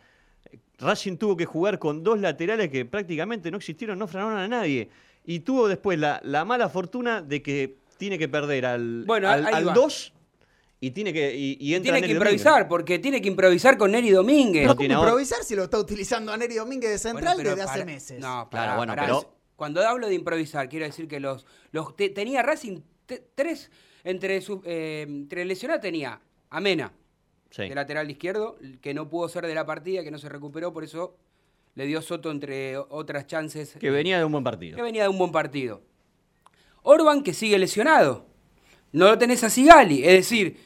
Racing 0.79 1.17
tuvo 1.17 1.37
que 1.37 1.45
jugar 1.47 1.79
con 1.79 2.03
dos 2.03 2.19
laterales 2.21 2.71
que 2.71 2.85
prácticamente 2.85 3.51
no 3.51 3.59
existieron, 3.59 3.99
no 3.99 4.07
frenaron 4.09 4.39
a 4.39 4.49
nadie. 4.49 4.89
Y 5.25 5.41
tuvo 5.41 5.69
después 5.69 5.99
la, 5.99 6.21
la 6.25 6.45
mala 6.45 6.69
fortuna 6.69 7.23
de 7.23 7.41
que 7.43 7.77
tiene 7.99 8.19
que 8.19 8.29
perder 8.29 8.67
al, 8.67 9.05
Bueno, 9.07 9.29
al, 9.29 9.47
al 9.47 9.69
va. 9.69 9.75
2 10.83 10.89
y 10.89 10.91
tiene 10.91 11.13
que 11.13 11.35
y, 11.35 11.57
y 11.61 11.75
entra 11.75 11.93
Tiene 11.95 12.07
que 12.09 12.15
Domínguez. 12.15 12.33
improvisar, 12.41 12.69
porque 12.69 12.99
tiene 12.99 13.23
que 13.23 13.29
improvisar 13.29 13.79
con 13.79 13.93
Neri 13.93 14.11
Domínguez. 14.11 14.63
Pero 14.63 14.69
No 14.69 14.75
¿cómo 14.75 14.79
tiene 14.81 14.95
ahora- 14.95 15.11
improvisar 15.11 15.45
si 15.45 15.55
lo 15.55 15.65
está 15.65 15.79
utilizando 15.79 16.33
a 16.33 16.37
Neri 16.37 16.55
Domínguez 16.57 16.91
de 16.91 16.99
central 16.99 17.35
Bueno, 17.35 17.37
pero 17.39 17.51
desde 17.51 17.63
hace 17.63 17.73
para- 17.81 17.85
meses? 17.85 18.21
No, 18.21 18.49
Claro, 18.51 18.77
bueno, 18.77 18.95
pero- 18.99 19.35
Cuando 19.57 19.81
hablo 19.87 20.09
de 20.09 20.15
improvisar, 20.15 20.69
quiero 20.69 20.87
decir 20.87 21.07
que 21.07 21.21
los. 21.21 21.47
los 21.71 21.95
te- 21.97 22.09
tenía 22.09 22.43
Racing 22.43 22.81
te- 23.07 23.23
tres. 23.35 23.71
Entre, 24.05 24.41
su, 24.41 24.61
eh, 24.65 25.05
entre 25.07 25.45
lesionados 25.45 25.81
tenía 25.83 26.21
a 26.51 26.61
Mena, 26.61 26.93
Sí. 27.51 27.63
de 27.69 27.75
lateral 27.75 28.11
izquierdo, 28.11 28.57
que 28.81 28.93
no 28.95 29.09
pudo 29.09 29.29
ser 29.29 29.47
de 29.47 29.55
la 29.55 29.65
partida, 29.65 30.03
que 30.03 30.11
no 30.11 30.19
se 30.19 30.29
recuperó, 30.29 30.73
por 30.73 30.83
eso 30.83 31.17
le 31.77 31.87
dio 31.87 32.03
Soto 32.03 32.33
entre 32.33 32.77
otras 32.77 33.29
chances. 33.29 33.77
Que 33.79 33.91
venía 33.91 34.19
de 34.19 34.25
un 34.25 34.33
buen 34.33 34.43
partido. 34.43 34.75
que 34.77 34.83
venía 34.83 35.05
de 35.05 35.09
un 35.11 35.19
buen 35.19 35.31
partido. 35.31 35.83
Orban 36.83 37.23
que 37.23 37.33
sigue 37.33 37.59
lesionado. 37.59 38.27
No 38.91 39.07
lo 39.07 39.17
tenés 39.19 39.45
a 39.45 39.51
Sigali. 39.51 40.03
Es 40.03 40.13
decir, 40.13 40.57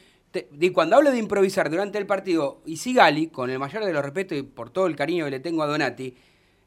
te- 0.43 0.49
y 0.59 0.69
cuando 0.71 0.95
hablo 0.95 1.11
de 1.11 1.17
improvisar 1.17 1.69
durante 1.69 1.97
el 1.97 2.05
partido, 2.05 2.61
y 2.65 2.77
Sigali, 2.77 3.27
con 3.27 3.49
el 3.49 3.59
mayor 3.59 3.85
de 3.85 3.93
los 3.93 4.03
respetos 4.03 4.37
y 4.37 4.43
por 4.43 4.69
todo 4.69 4.87
el 4.87 4.95
cariño 4.95 5.25
que 5.25 5.31
le 5.31 5.39
tengo 5.39 5.63
a 5.63 5.67
Donati, 5.67 6.13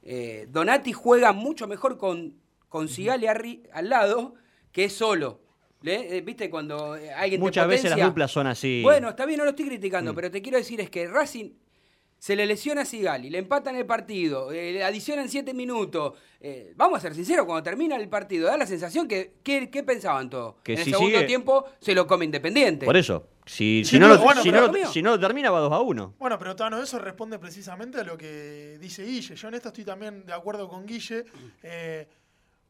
eh, 0.03 0.47
Donati 0.51 0.93
juega 0.93 1.33
mucho 1.33 1.67
mejor 1.67 1.99
con, 1.99 2.35
con 2.69 2.89
Sigali 2.89 3.27
al 3.73 3.89
lado 3.89 4.35
que 4.73 4.89
solo. 4.89 5.41
Eh, 5.83 6.23
¿Viste 6.25 6.51
cuando 6.51 6.97
eh, 6.97 7.11
alguien 7.13 7.41
te 7.41 7.45
Muchas 7.45 7.67
veces 7.67 7.85
las 7.85 7.93
potencia? 7.93 8.07
duplas 8.09 8.31
son 8.31 8.47
así. 8.47 8.81
Bueno, 8.83 9.09
está 9.11 9.25
bien, 9.27 9.39
no 9.39 9.45
lo 9.45 9.51
estoy 9.51 9.67
criticando, 9.67 10.13
Mm. 10.13 10.15
pero 10.17 10.31
te 10.31 10.43
quiero 10.43 10.59
decir 10.59 10.81
es 10.81 10.91
que 10.91 11.07
Racing 11.09 11.53
se 12.19 12.37
le 12.37 12.45
lesiona 12.45 12.83
a 12.83 12.85
Sigali, 12.85 13.31
le 13.31 13.39
empatan 13.39 13.77
el 13.77 13.87
partido, 13.87 14.53
eh, 14.53 14.73
le 14.75 14.85
adicionan 14.85 15.31
siete 15.31 15.55
minutos. 15.55 16.19
Eh, 16.39 16.75
vamos 16.77 16.99
a 16.99 17.01
ser 17.01 17.15
sinceros, 17.15 17.47
cuando 17.47 17.63
termina 17.63 17.97
el 17.97 18.11
partido, 18.11 18.47
da 18.49 18.59
la 18.59 18.67
sensación 18.67 19.09
que, 19.09 19.33
¿qué, 19.43 19.71
qué 19.71 19.83
pensaban 19.83 20.29
todos? 20.29 20.57
Que 20.63 20.73
en 20.73 20.79
si 20.85 20.91
el 20.91 20.97
segundo 20.97 21.17
sigue- 21.17 21.27
tiempo 21.27 21.65
se 21.81 21.95
lo 21.95 22.07
come 22.07 22.27
Independiente. 22.27 22.85
Por 22.85 22.99
eso. 22.99 23.27
Si, 23.47 23.85
Sí, 23.85 23.91
si 23.93 23.99
no, 23.99 24.09
lo, 24.09 24.19
bueno, 24.19 24.43
si, 24.43 24.51
no, 24.53 24.61
lo- 24.69 24.93
si 24.93 25.03
no 25.03 25.11
lo 25.11 25.19
termina, 25.21 25.51
va 25.51 25.61
2 25.61 25.73
a 25.73 25.81
1. 25.81 26.15
Bueno, 26.19 26.39
pero 26.39 26.55
Tano, 26.55 26.81
eso 26.83 26.99
responde 26.99 27.39
precisamente 27.39 27.99
a 28.01 28.05
lo 28.05 28.17
que 28.17 28.79
dice 28.81 29.03
Guille. 29.05 29.35
Yo 29.35 29.49
en 29.49 29.55
esto 29.55 29.69
estoy 29.69 29.85
también 29.85 30.25
de 30.25 30.33
acuerdo 30.33 30.69
con 30.69 30.87
Guille. 30.87 31.25
Eh, 31.63 32.09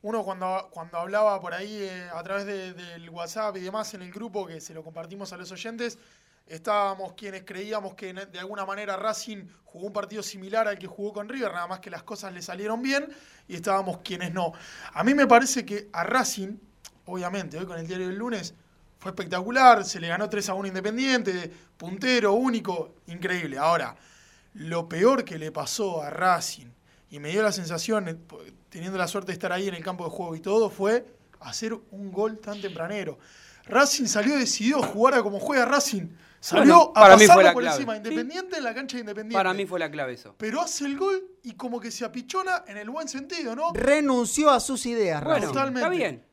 uno 0.03 0.25
cuando, 0.25 0.69
cuando 0.71 0.97
hablaba 0.99 1.39
por 1.41 1.53
ahí 1.53 1.77
eh, 1.83 2.09
a 2.15 2.23
través 2.23 2.47
de- 2.47 2.73
del 2.73 3.11
WhatsApp 3.11 3.57
y 3.59 3.61
demás 3.61 3.93
en 3.95 4.03
el 4.03 4.11
grupo, 4.11 4.47
que 4.47 4.61
se 4.61 4.73
lo 4.73 4.83
compartimos 4.83 5.33
a 5.33 5.37
los 5.37 5.51
oyentes, 5.53 5.99
estábamos 6.47 7.13
quienes 7.13 7.45
creíamos 7.45 7.95
que 7.95 8.13
de 8.13 8.39
alguna 8.39 8.65
manera 8.65 8.97
Racing 8.97 9.45
jugó 9.65 9.87
un 9.87 9.93
partido 9.93 10.23
similar 10.23 10.67
al 10.67 10.79
que 10.79 10.87
jugó 10.87 11.13
con 11.13 11.29
River, 11.29 11.53
nada 11.53 11.67
más 11.67 11.81
que 11.81 11.91
las 11.91 12.03
cosas 12.03 12.33
le 12.33 12.43
salieron 12.43 12.81
bien, 12.83 13.09
y 13.47 13.55
estábamos 13.57 13.99
quienes 13.99 14.33
no. 14.33 14.53
A 14.95 15.05
mí 15.05 15.15
me 15.15 15.27
parece 15.27 15.65
que 15.67 15.89
a 15.93 16.03
Racing, 16.05 16.57
obviamente, 17.05 17.59
hoy 17.59 17.67
con 17.67 17.79
el 17.79 17.87
diario 17.87 18.09
del 18.09 18.17
lunes, 18.17 18.55
fue 19.01 19.11
espectacular, 19.11 19.85
se 19.85 19.99
le 19.99 20.07
ganó 20.09 20.29
3 20.29 20.49
a 20.51 20.55
1 20.55 20.69
Independiente, 20.69 21.51
puntero, 21.77 22.35
único, 22.35 22.95
increíble. 23.09 23.59
Ahora, 23.59 23.97
lo 24.55 24.89
peor 24.89 25.25
que 25.25 25.39
le 25.39 25.51
pasó 25.51 26.03
a 26.03 26.11
Racing, 26.11 26.67
y 27.11 27.19
me 27.19 27.31
dio 27.31 27.43
la 27.43 27.51
sensación, 27.51 28.09
eh, 28.09 28.17
teniendo 28.69 28.99
la 28.99 29.09
suerte 29.09 29.29
de 29.29 29.33
estar 29.33 29.53
ahí 29.53 29.67
en 29.69 29.75
el 29.75 29.83
campo 29.83 30.05
de 30.05 30.11
juego 30.11 30.37
y 30.37 30.41
todo, 30.41 30.71
fue 30.71 31.07
hacer 31.41 31.73
un 31.91 32.13
gol 32.13 32.39
tan 32.39 32.61
tempranero. 32.61 33.19
Racing 33.65 34.05
salió 34.07 34.37
decidido 34.37 34.83
a 34.85 34.87
jugar 34.87 35.15
a 35.15 35.23
como 35.23 35.41
juega 35.41 35.65
Racing. 35.65 36.09
Salió 36.39 36.63
Bueno, 36.77 36.93
a 36.95 37.01
para 37.01 37.17
mí 37.17 37.21
fue 37.21 37.29
pasarlo 37.29 37.43
la 37.43 37.53
por 37.53 37.63
clave. 37.63 37.77
encima, 37.77 37.93
Sí. 37.95 37.99
Independiente 37.99 38.57
en 38.59 38.65
la 38.65 38.75
cancha 38.75 38.97
de 38.97 39.01
Independiente. 39.01 39.35
Para 39.35 39.55
mí 39.55 39.67
fue 39.67 39.79
la 39.79 39.91
clave 39.91 40.13
eso. 40.15 40.35
Pero 40.39 40.61
hace 40.61 40.85
el 40.87 40.97
gol 40.99 41.23
y 41.43 41.53
como 41.53 41.81
que 41.81 41.91
se 41.91 42.05
apichona 42.05 42.65
en 42.67 42.77
el 42.79 42.91
buen 42.91 43.09
sentido, 43.09 43.57
¿no? 43.57 43.73
Renunció 43.75 44.51
a 44.51 44.61
sus 44.61 44.85
ideas, 44.87 45.23
Bueno, 45.23 45.37
Racing. 45.37 45.49
Totalmente. 45.49 45.81
está 45.81 45.89
bien. 45.91 46.25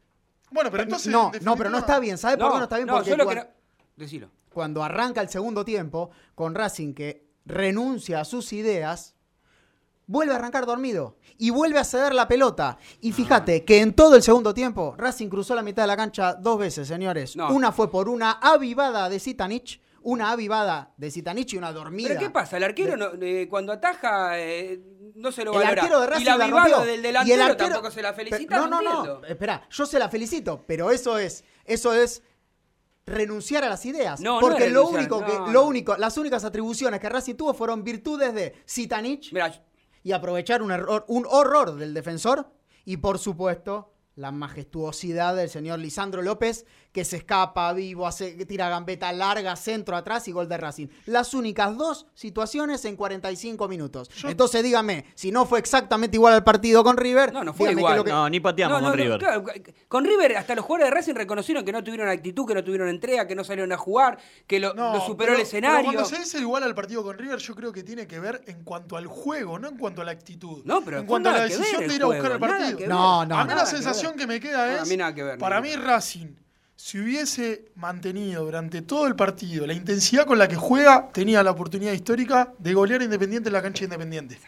Bueno, 0.51 0.71
pero 0.71 0.83
entonces. 0.83 1.11
no, 1.11 1.31
en 1.33 1.43
no, 1.43 1.55
pero 1.57 1.69
no 1.69 1.77
está 1.79 1.99
bien. 1.99 2.17
¿Sabes 2.17 2.37
por 2.37 2.47
No, 2.47 2.51
qué 2.53 2.57
no 2.59 2.63
está 2.63 2.75
bien? 2.77 2.87
no, 2.87 2.93
Porque 2.95 3.09
yo 3.09 3.17
lo 3.17 3.25
cuan- 3.25 3.37
que 3.37 3.43
no- 3.43 3.49
Decilo. 3.97 4.29
cuando 4.53 4.83
arranca 4.83 5.21
el 5.21 5.29
segundo 5.29 5.65
tiempo 5.65 6.09
con 6.35 6.55
Racing 6.55 6.93
que 6.93 7.27
renuncia 7.45 8.21
a 8.21 8.25
sus 8.25 8.53
ideas, 8.53 9.15
vuelve 10.05 10.33
a 10.33 10.37
arrancar 10.37 10.65
dormido 10.65 11.17
y 11.37 11.49
vuelve 11.49 11.79
a 11.79 11.83
ceder 11.83 12.13
la 12.13 12.27
pelota. 12.27 12.77
Y 13.01 13.11
fíjate 13.11 13.65
que 13.65 13.81
en 13.81 13.93
todo 13.93 14.15
el 14.15 14.23
segundo 14.23 14.53
tiempo 14.53 14.95
Racing 14.97 15.27
cruzó 15.29 15.53
la 15.55 15.61
mitad 15.61 15.83
de 15.83 15.87
la 15.87 15.97
cancha 15.97 16.33
dos 16.35 16.57
veces, 16.59 16.87
señores. 16.87 17.35
No. 17.35 17.51
Una 17.51 17.71
fue 17.71 17.91
por 17.91 18.07
una 18.09 18.31
avivada 18.41 19.09
de 19.09 19.19
Zitanich, 19.19 19.81
una 20.09 20.31
avivada 20.31 20.93
de 20.95 21.11
Zitanich 21.11 21.51
y 21.53 21.57
una 21.57 21.73
dormida. 21.73 22.07
¿Pero 22.07 22.19
qué 22.21 22.29
pasa? 22.29 22.55
El 22.55 22.63
arquero 22.63 22.95
no- 22.95 23.09
eh, 23.21 23.47
cuando 23.49 23.73
ataja 23.73 24.39
eh, 24.39 24.79
no 25.15 25.33
se 25.33 25.43
lo 25.43 25.51
El 25.51 25.57
valora. 25.59 25.81
arquero 25.81 25.99
de 25.99 26.05
y 26.05 26.09
Racing 26.09 26.25
la 26.25 26.37
la 26.37 26.45
vivada 26.45 26.63
rompió. 26.69 26.85
del 26.85 26.99
Y 26.99 27.03
delantero 27.03 27.35
el 27.35 27.41
arquero- 27.51 27.57
tampoco 27.71 27.91
se 27.91 28.01
la 28.01 28.13
felicita. 28.13 28.55
Pero- 28.55 28.67
no, 28.67 28.81
no, 28.81 29.05
no. 29.05 29.25
Espera, 29.25 29.67
yo 29.69 29.85
se 29.85 29.99
la 29.99 30.07
felicito, 30.07 30.63
pero 30.65 30.91
eso 30.91 31.17
es, 31.17 31.43
eso 31.65 31.93
es 31.93 32.23
renunciar 33.05 33.63
a 33.65 33.69
las 33.69 33.85
ideas. 33.85 34.21
No, 34.21 34.39
porque 34.39 34.69
lo 34.69 34.87
único 34.87 35.25
que, 35.25 35.33
no. 35.33 35.47
lo 35.51 35.65
único, 35.65 35.97
las 35.97 36.17
únicas 36.17 36.43
atribuciones 36.45 36.99
que 36.99 37.09
Racing 37.09 37.35
tuvo 37.35 37.53
fueron 37.53 37.83
virtudes 37.83 38.33
de 38.33 38.55
Zitanich 38.65 39.33
y 40.03 40.11
aprovechar 40.13 40.61
un 40.61 40.71
error, 40.71 41.03
un 41.09 41.25
horror 41.29 41.75
del 41.75 41.93
defensor 41.93 42.49
y 42.85 42.95
por 42.97 43.19
supuesto 43.19 43.93
la 44.17 44.31
majestuosidad 44.31 45.35
del 45.35 45.49
señor 45.49 45.79
Lisandro 45.79 46.21
López 46.21 46.65
que 46.91 47.05
se 47.05 47.17
escapa 47.17 47.71
vivo, 47.73 48.07
hace, 48.07 48.31
tira 48.47 48.69
gambeta 48.69 49.13
larga, 49.13 49.55
centro 49.55 49.95
atrás 49.95 50.27
y 50.27 50.31
gol 50.31 50.49
de 50.49 50.57
Racing. 50.57 50.87
Las 51.05 51.35
únicas 51.35 51.77
dos 51.77 52.07
situaciones 52.15 52.83
en 52.85 52.95
45 52.95 53.67
minutos. 53.67 54.09
Entonces 54.23 54.63
dígame, 54.63 55.05
si 55.13 55.31
no 55.31 55.45
fue 55.45 55.59
exactamente 55.59 56.17
igual 56.17 56.33
al 56.33 56.43
partido 56.43 56.83
con 56.83 56.97
River, 56.97 57.31
No, 57.31 57.43
no 57.43 57.53
fue 57.53 57.71
igual. 57.71 58.03
que- 58.03 58.09
No, 58.09 58.27
ni 58.29 58.39
pateamos 58.39 58.81
No, 58.81 58.87
con 58.89 58.97
no, 58.97 59.03
River. 59.03 59.19
claro, 59.19 59.43
con 59.87 60.05
River, 60.05 60.37
hasta 60.37 60.55
los 60.55 60.65
jugadores 60.65 60.89
de 60.91 60.95
Racing 60.95 61.13
reconocieron 61.13 61.63
que 61.63 61.71
no 61.71 61.83
tuvieron 61.83 62.09
actitud, 62.09 62.47
que 62.47 62.55
no 62.55 62.63
tuvieron 62.63 62.89
entrega, 62.89 63.27
que 63.27 63.35
no 63.35 63.43
salieron 63.43 63.71
a 63.71 63.77
jugar, 63.77 64.17
que 64.47 64.59
lo, 64.59 64.73
No, 64.73 64.93
lo 64.95 65.01
superó 65.01 65.27
pero- 65.27 65.35
el 65.35 65.41
escenario. 65.41 65.77
Pero 65.91 65.93
cuando 65.93 66.09
se 66.09 66.17
dice 66.17 66.39
igual 66.39 66.63
al 66.63 66.73
partido 66.73 67.03
con 67.03 67.15
River, 67.15 67.37
yo 67.37 67.53
creo 67.53 67.71
que 67.71 67.83
tiene 67.83 68.07
que 68.07 68.19
ver 68.19 68.41
en 68.47 68.63
cuanto 68.63 68.97
al 68.97 69.05
juego, 69.05 69.59
no 69.59 69.67
en 69.67 69.77
cuanto 69.77 70.01
a 70.01 70.05
la 70.05 70.13
actitud. 70.13 70.63
No, 70.65 70.81
pero 70.83 70.97
en 70.97 71.05
cuanto 71.05 71.29
a 71.29 71.33
la 71.33 71.43
decisión 71.43 71.87
de 71.87 71.93
ir 71.93 72.01
a 72.01 72.05
buscar 72.07 72.31
el 72.31 72.39
partido. 72.39 72.79
No, 72.87 73.23
no, 73.23 73.37
a 73.37 73.43
mí 73.43 73.49
no. 73.51 73.55
la 73.55 73.63
que 73.69 74.06
sensación 74.07 74.17
que, 74.17 74.27
me 74.27 74.39
queda 74.39 74.67
No, 74.67 74.73
es, 74.75 74.81
a 74.81 74.85
mí 74.85 74.97
nada 74.97 75.13
que 75.13 75.23
ver, 75.23 75.37
para 75.37 75.61
mí 75.61 75.69
ver. 75.69 75.81
Racing, 75.81 76.35
si 76.75 76.99
hubiese 76.99 77.71
mantenido 77.75 78.45
durante 78.45 78.81
todo 78.81 79.07
el 79.07 79.15
partido 79.15 79.65
la 79.65 79.73
intensidad 79.73 80.25
con 80.25 80.37
la 80.37 80.47
que 80.47 80.55
juega, 80.55 81.09
tenía 81.11 81.41
la 81.43 81.51
oportunidad 81.51 81.91
histórica 81.91 82.53
de 82.57 82.73
golear 82.73 83.01
Independiente 83.01 83.49
en 83.49 83.53
la 83.53 83.61
cancha 83.61 83.79
de 83.79 83.85
Independiente. 83.85 84.39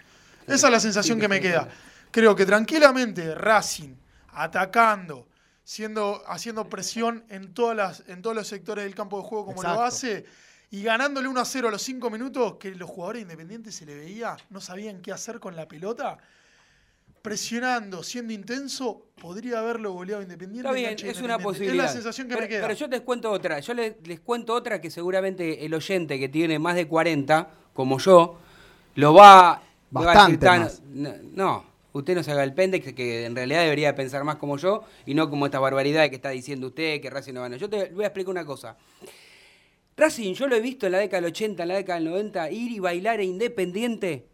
Esa 0.45 0.67
es 0.67 0.71
la 0.71 0.79
sensación 0.79 1.19
que 1.19 1.27
me 1.27 1.39
queda. 1.39 1.69
Creo 2.11 2.35
que 2.35 2.45
tranquilamente 2.45 3.35
Racing, 3.35 3.95
atacando, 4.33 5.27
siendo, 5.63 6.23
haciendo 6.27 6.67
presión 6.67 7.23
en, 7.29 7.53
todas 7.53 7.77
las, 7.77 8.03
en 8.07 8.21
todos 8.21 8.35
los 8.35 8.47
sectores 8.47 8.83
del 8.85 8.95
campo 8.95 9.21
de 9.21 9.27
juego 9.27 9.45
como 9.45 9.61
Exacto. 9.61 9.81
lo 9.81 9.85
hace, 9.85 10.25
y 10.71 10.83
ganándole 10.83 11.27
1 11.27 11.39
a 11.39 11.45
0 11.45 11.67
a 11.67 11.71
los 11.71 11.81
5 11.81 12.09
minutos, 12.09 12.55
que 12.59 12.73
los 12.75 12.89
jugadores 12.89 13.21
independientes 13.21 13.75
se 13.75 13.85
le 13.85 13.95
veía, 13.95 14.37
no 14.49 14.61
sabían 14.61 15.01
qué 15.01 15.11
hacer 15.11 15.39
con 15.39 15.55
la 15.55 15.67
pelota, 15.67 16.17
presionando, 17.21 18.03
siendo 18.03 18.33
intenso, 18.33 19.07
podría 19.21 19.59
haberlo 19.59 19.93
goleado 19.93 20.21
Independiente. 20.21 20.67
Está 20.67 20.79
en 20.79 20.95
bien, 20.95 21.09
es 21.11 21.21
una 21.21 21.37
posibilidad. 21.39 21.85
Es 21.85 21.91
la 21.91 21.93
sensación 21.93 22.27
que 22.27 22.33
pero, 22.35 22.41
me 22.43 22.49
queda. 22.49 22.61
pero 22.61 22.73
yo 22.73 22.87
les 22.87 23.01
cuento 23.01 23.31
otra. 23.31 23.59
Yo 23.59 23.73
les, 23.73 23.95
les 24.07 24.19
cuento 24.19 24.53
otra 24.53 24.79
que 24.81 24.89
seguramente 24.89 25.65
el 25.65 25.73
oyente 25.73 26.19
que 26.19 26.29
tiene 26.29 26.59
más 26.59 26.75
de 26.75 26.87
40, 26.87 27.49
como 27.73 27.99
yo, 27.99 28.37
lo 28.95 29.13
va, 29.13 29.61
va 29.95 30.11
a 30.11 30.27
decir 30.27 30.39
Bastante 30.39 30.45
tan- 30.45 30.61
más. 30.61 30.81
No, 30.89 31.13
no, 31.33 31.65
usted 31.93 32.15
no 32.15 32.23
se 32.23 32.31
haga 32.31 32.43
el 32.43 32.53
pendex, 32.53 32.93
que 32.93 33.25
en 33.25 33.35
realidad 33.35 33.63
debería 33.63 33.95
pensar 33.95 34.23
más 34.23 34.35
como 34.37 34.57
yo 34.57 34.83
y 35.05 35.13
no 35.13 35.29
como 35.29 35.45
esta 35.45 35.59
barbaridad 35.59 36.09
que 36.09 36.15
está 36.15 36.29
diciendo 36.29 36.67
usted, 36.67 37.01
que 37.01 37.09
Racing 37.09 37.33
no 37.33 37.41
gana. 37.41 37.57
Yo 37.57 37.69
te 37.69 37.89
voy 37.89 38.03
a 38.03 38.07
explicar 38.07 38.31
una 38.31 38.45
cosa. 38.45 38.77
Racing, 39.97 40.33
yo 40.33 40.47
lo 40.47 40.55
he 40.55 40.61
visto 40.61 40.85
en 40.85 40.93
la 40.93 40.99
década 40.99 41.21
del 41.21 41.31
80, 41.31 41.63
en 41.63 41.69
la 41.69 41.75
década 41.75 41.99
del 41.99 42.09
90, 42.09 42.51
ir 42.51 42.71
y 42.71 42.79
bailar 42.79 43.19
a 43.19 43.23
Independiente, 43.23 44.27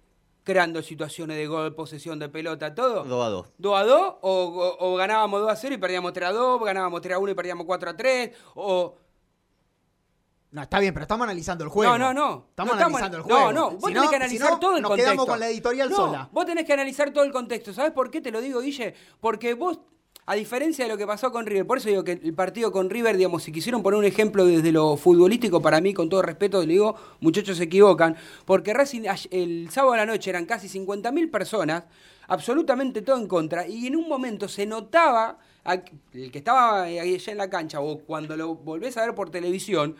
creando 0.45 0.81
situaciones 0.81 1.35
de 1.35 1.47
gol, 1.47 1.75
posesión 1.75 2.19
de 2.19 2.29
pelota, 2.29 2.73
todo. 2.73 3.03
2 3.03 3.25
a 3.25 3.29
2. 3.29 3.47
2 3.57 3.77
a 3.77 3.83
2 3.83 4.13
o, 4.21 4.31
o- 4.31 4.77
o 4.93 4.95
ganábamos 4.95 5.41
2 5.41 5.51
a 5.51 5.55
0 5.57 5.75
y 5.75 5.77
perdíamos 5.77 6.13
3 6.13 6.29
a 6.29 6.31
2, 6.31 6.63
ganábamos 6.63 7.01
3 7.01 7.15
a 7.15 7.19
1 7.19 7.31
y 7.31 7.35
perdíamos 7.35 7.65
4 7.65 7.89
a 7.89 7.97
3, 7.97 8.31
o... 8.55 8.95
No, 10.51 10.61
está 10.61 10.79
bien, 10.79 10.93
pero 10.93 11.03
estamos 11.03 11.25
analizando 11.25 11.65
el 11.65 11.69
juego. 11.69 11.97
No, 11.97 12.13
no, 12.13 12.13
no. 12.13 12.45
Estamos 12.49 12.75
No 12.77 12.81
analizando 12.85 13.17
el 13.17 13.23
no, 13.27 13.35
juego. 13.35 13.51
No, 13.51 13.71
vos 13.71 13.79
Si 13.79 13.87
tenés 13.87 13.95
no- 13.95 14.01
que 14.03 14.09
si 14.09 14.15
analizar 14.15 14.51
no, 14.51 14.59
todo 14.59 14.75
el 14.77 14.81
nos 14.83 14.89
contexto. 14.89 15.11
quedamos 15.11 15.25
con 15.25 15.39
la 15.41 15.49
editorial 15.49 15.89
No, 15.89 15.95
sola. 15.97 16.29
Vos 16.31 16.45
tenés 16.45 16.65
que 16.65 16.73
analizar 16.73 17.11
todo 17.11 17.23
el 17.25 17.31
contexto. 17.33 17.73
¿Sabes 17.73 17.91
por 17.91 18.09
qué 18.09 18.21
te 18.21 18.31
lo 18.31 18.39
digo, 18.39 18.61
Guille? 18.61 18.93
Porque 19.19 19.53
vos, 19.53 19.79
a 20.27 20.35
diferencia 20.35 20.85
de 20.85 20.91
lo 20.91 20.97
que 20.97 21.05
pasó 21.05 21.31
con 21.31 21.45
River, 21.45 21.67
por 21.67 21.77
eso 21.77 21.89
digo 21.89 22.03
que 22.03 22.13
el 22.13 22.33
partido 22.33 22.71
con 22.71 22.89
River, 22.89 23.15
digamos, 23.15 23.43
si 23.43 23.51
quisieron 23.51 23.83
poner 23.83 23.99
un 23.99 24.05
ejemplo 24.05 24.45
desde 24.45 24.71
lo 24.71 24.97
futbolístico, 24.97 25.61
para 25.61 25.79
mí, 25.81 25.93
con 25.93 26.09
todo 26.09 26.23
respeto, 26.23 26.61
le 26.61 26.73
digo, 26.73 26.95
muchachos 27.19 27.57
se 27.57 27.65
equivocan, 27.65 28.15
porque 28.45 28.73
Racing 28.73 29.03
el 29.29 29.69
sábado 29.69 29.93
a 29.93 29.97
la 29.97 30.05
noche 30.07 30.31
eran 30.31 30.45
casi 30.45 30.67
50.000 30.67 31.29
personas, 31.29 31.83
absolutamente 32.27 33.03
todo 33.03 33.17
en 33.17 33.27
contra, 33.27 33.67
y 33.67 33.85
en 33.85 33.95
un 33.95 34.09
momento 34.09 34.47
se 34.47 34.65
notaba, 34.65 35.37
el 36.13 36.31
que 36.31 36.39
estaba 36.39 36.83
ahí 36.83 36.97
allá 36.97 37.31
en 37.31 37.37
la 37.37 37.49
cancha, 37.49 37.79
o 37.79 37.99
cuando 37.99 38.35
lo 38.35 38.55
volvés 38.55 38.97
a 38.97 39.05
ver 39.05 39.13
por 39.13 39.29
televisión, 39.29 39.95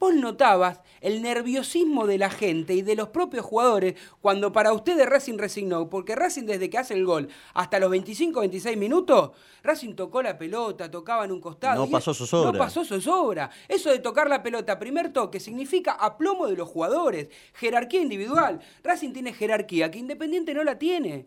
vos 0.00 0.14
notabas 0.14 0.80
el 1.02 1.22
nerviosismo 1.22 2.06
de 2.06 2.16
la 2.16 2.30
gente 2.30 2.72
y 2.74 2.82
de 2.82 2.96
los 2.96 3.08
propios 3.08 3.44
jugadores 3.44 3.94
cuando 4.20 4.50
para 4.50 4.72
ustedes 4.72 5.06
Racing 5.06 5.36
resignó, 5.38 5.88
porque 5.90 6.16
Racing 6.16 6.46
desde 6.46 6.70
que 6.70 6.78
hace 6.78 6.94
el 6.94 7.04
gol 7.04 7.28
hasta 7.54 7.78
los 7.78 7.90
25, 7.90 8.40
26 8.40 8.76
minutos, 8.78 9.32
Racing 9.62 9.94
tocó 9.94 10.22
la 10.22 10.38
pelota, 10.38 10.90
tocaba 10.90 11.26
en 11.26 11.32
un 11.32 11.40
costado. 11.40 11.82
No 11.82 11.88
y 11.88 11.92
pasó 11.92 12.14
zozobra. 12.14 12.50
No 12.50 12.58
pasó 12.58 12.84
zozobra. 12.84 13.50
Eso 13.68 13.90
de 13.90 13.98
tocar 13.98 14.28
la 14.28 14.42
pelota, 14.42 14.78
primer 14.78 15.12
toque, 15.12 15.38
significa 15.38 15.92
aplomo 15.92 16.46
de 16.46 16.56
los 16.56 16.68
jugadores, 16.68 17.28
jerarquía 17.52 18.00
individual. 18.00 18.60
Racing 18.82 19.12
tiene 19.12 19.34
jerarquía 19.34 19.90
que 19.90 19.98
Independiente 19.98 20.54
no 20.54 20.64
la 20.64 20.78
tiene. 20.78 21.26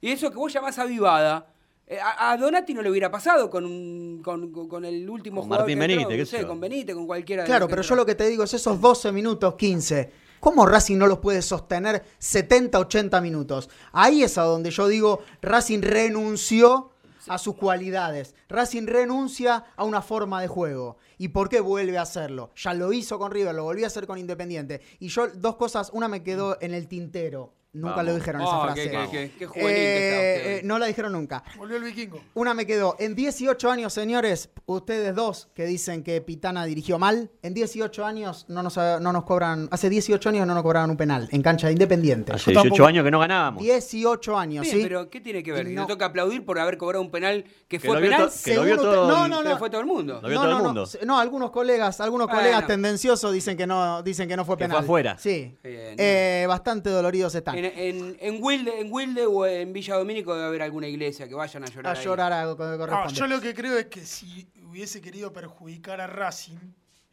Y 0.00 0.10
eso 0.10 0.30
que 0.30 0.36
vos 0.36 0.52
llamás 0.52 0.78
avivada. 0.80 1.46
Eh, 1.88 1.98
A, 2.00 2.32
a 2.32 2.36
Donati 2.36 2.74
no 2.74 2.82
le 2.82 2.90
hubiera 2.90 3.10
pasado 3.10 3.48
con, 3.50 3.64
un- 3.64 4.20
con, 4.22 4.84
el 4.84 5.08
último 5.08 5.40
Con 5.40 5.48
jugador 5.48 5.64
Martín 5.66 5.78
que 5.78 5.84
entró, 5.84 5.96
Benítez, 6.08 6.18
no 6.32 6.38
qué 6.38 6.42
sé 6.42 6.46
con 6.46 6.60
Benítez, 6.60 6.94
con 6.94 7.06
cualquiera 7.06 7.42
de 7.42 7.46
Claro, 7.46 7.66
pero 7.68 7.80
entró. 7.82 7.88
yo 7.90 7.96
lo 7.96 8.06
que 8.06 8.14
te 8.14 8.28
digo 8.28 8.44
es 8.44 8.54
esos 8.54 8.80
12 8.80 9.10
minutos, 9.12 9.54
15. 9.56 10.10
¿Cómo 10.40 10.66
Racing 10.66 10.98
no 10.98 11.06
los 11.08 11.18
puede 11.18 11.42
sostener 11.42 12.04
70, 12.18 12.78
80 12.78 13.20
minutos? 13.20 13.68
Ahí 13.92 14.22
es 14.22 14.38
a 14.38 14.42
donde 14.42 14.70
yo 14.70 14.86
digo, 14.86 15.20
Racing 15.42 15.80
renunció 15.82 16.90
a 17.26 17.38
sus 17.38 17.56
cualidades. 17.56 18.34
Racing 18.48 18.86
renuncia 18.86 19.64
a 19.76 19.84
una 19.84 20.00
forma 20.00 20.40
de 20.40 20.48
juego. 20.48 20.96
¿Y 21.18 21.28
por 21.28 21.48
qué 21.48 21.60
vuelve 21.60 21.98
a 21.98 22.02
hacerlo? 22.02 22.52
Ya 22.56 22.72
lo 22.72 22.92
hizo 22.92 23.18
con 23.18 23.32
River, 23.32 23.54
lo 23.54 23.64
volvió 23.64 23.84
a 23.84 23.88
hacer 23.88 24.06
con 24.06 24.16
Independiente. 24.18 24.80
Y 25.00 25.08
yo, 25.08 25.26
dos 25.28 25.56
cosas, 25.56 25.90
una 25.92 26.06
me 26.08 26.22
quedó 26.22 26.56
en 26.60 26.72
el 26.72 26.86
tintero. 26.86 27.52
Nunca 27.70 27.96
Vamos. 27.96 28.06
lo 28.06 28.14
dijeron 28.16 28.40
esa 28.40 28.58
Oh, 28.58 28.64
frase. 28.64 28.82
qué- 28.82 28.90
qué- 28.90 29.08
qué- 29.10 29.32
qué 29.38 29.46
juvenil 29.46 29.74
que 29.74 30.08
está 30.08 30.22
Eh, 30.50 30.54
usted. 30.56 30.66
no 30.66 30.78
la 30.78 30.86
dijeron 30.86 31.12
nunca. 31.12 31.44
Volvió 31.58 31.76
el 31.76 31.82
vikingo. 31.84 32.20
Una 32.34 32.54
me 32.54 32.64
quedó. 32.64 32.96
En 32.98 33.14
18 33.14 33.70
años, 33.70 33.92
señores, 33.92 34.48
ustedes 34.64 35.14
dos 35.14 35.48
que 35.54 35.66
dicen 35.66 36.02
que 36.02 36.20
Pitana 36.22 36.64
dirigió 36.64 36.98
mal, 36.98 37.30
en 37.42 37.52
18 37.52 38.06
años 38.06 38.46
no 38.48 38.62
nos, 38.62 38.76
no 38.76 39.12
nos 39.12 39.24
cobran, 39.24 39.68
hace 39.70 39.90
18 39.90 40.30
años 40.30 40.46
no 40.46 40.54
nos 40.54 40.62
cobraban 40.62 40.88
un 40.90 40.96
penal 40.96 41.28
en 41.30 41.42
cancha 41.42 41.66
de 41.66 41.74
Independiente. 41.74 42.32
Hace 42.32 42.52
18 42.52 42.86
años 42.86 43.04
que 43.04 43.10
no 43.10 43.18
ganábamos. 43.20 43.62
18 43.62 44.38
años, 44.38 44.62
Bien, 44.64 44.76
¿sí? 44.76 44.82
pero 44.82 45.10
¿qué 45.10 45.20
tiene 45.20 45.42
que 45.42 45.52
ver? 45.52 45.68
Y 45.68 45.74
no- 45.74 45.82
Le 45.82 45.88
toca 45.88 46.06
aplaudir 46.06 46.46
por 46.46 46.58
haber 46.58 46.78
cobrado 46.78 47.02
un 47.02 47.10
penal 47.10 47.44
que, 47.68 47.78
fue 47.78 47.94
lo 47.94 48.00
vio 48.00 48.10
penal. 48.10 48.28
to- 48.28 48.34
que 48.44 48.54
lo 48.54 48.62
vio 48.64 48.74
Según 48.76 48.90
todo 48.90 49.02
usted- 49.02 49.14
no, 49.14 49.24
el- 49.26 49.30
no, 49.30 49.42
que 49.42 49.48
no. 49.50 49.58
fue 49.58 49.68
todo 49.70 49.80
el 49.82 49.86
mundo. 49.86 50.20
Lo 50.22 50.28
vio 50.28 50.38
no, 50.38 50.42
todo 50.42 50.52
el 50.52 50.58
no, 50.58 50.64
mundo. 50.64 50.84
No, 51.02 51.06
no, 51.06 51.18
algunos 51.20 51.50
colegas, 51.50 52.00
algunos 52.00 52.26
Bueno. 52.28 52.40
colegas 52.40 52.66
tendenciosos 52.66 53.30
dicen 53.32 53.58
que 53.58 53.66
no, 53.66 54.02
dicen 54.02 54.26
que 54.26 54.36
no 54.38 54.46
fue 54.46 54.56
Que 54.56 54.64
fue 54.64 54.68
penal. 54.68 54.84
afuera. 54.84 55.16
Sí. 55.18 55.54
Bien. 55.62 55.94
Eh, 55.98 56.46
bastante 56.48 56.88
doloridos 56.88 57.34
están. 57.34 57.58
En, 57.58 57.67
en, 57.76 58.16
en 58.20 58.42
Wilde, 58.42 58.80
en 58.80 58.92
Wilde 58.92 59.26
o 59.26 59.46
en 59.46 59.72
Villa 59.72 59.96
Domínico 59.96 60.34
debe 60.34 60.46
haber 60.46 60.62
alguna 60.62 60.88
iglesia 60.88 61.28
que 61.28 61.34
vayan 61.34 61.62
a 61.64 61.66
llorar. 61.66 61.96
A 61.96 61.98
ahí. 61.98 62.04
llorar 62.04 62.32
algo 62.32 62.56
que 62.56 62.62
No, 62.64 62.78
corresponde. 62.78 63.14
yo 63.14 63.26
lo 63.26 63.40
que 63.40 63.54
creo 63.54 63.78
es 63.78 63.86
que 63.86 64.00
si 64.00 64.48
hubiese 64.68 65.00
querido 65.00 65.32
perjudicar 65.32 66.00
a 66.00 66.06
Racing, 66.06 66.56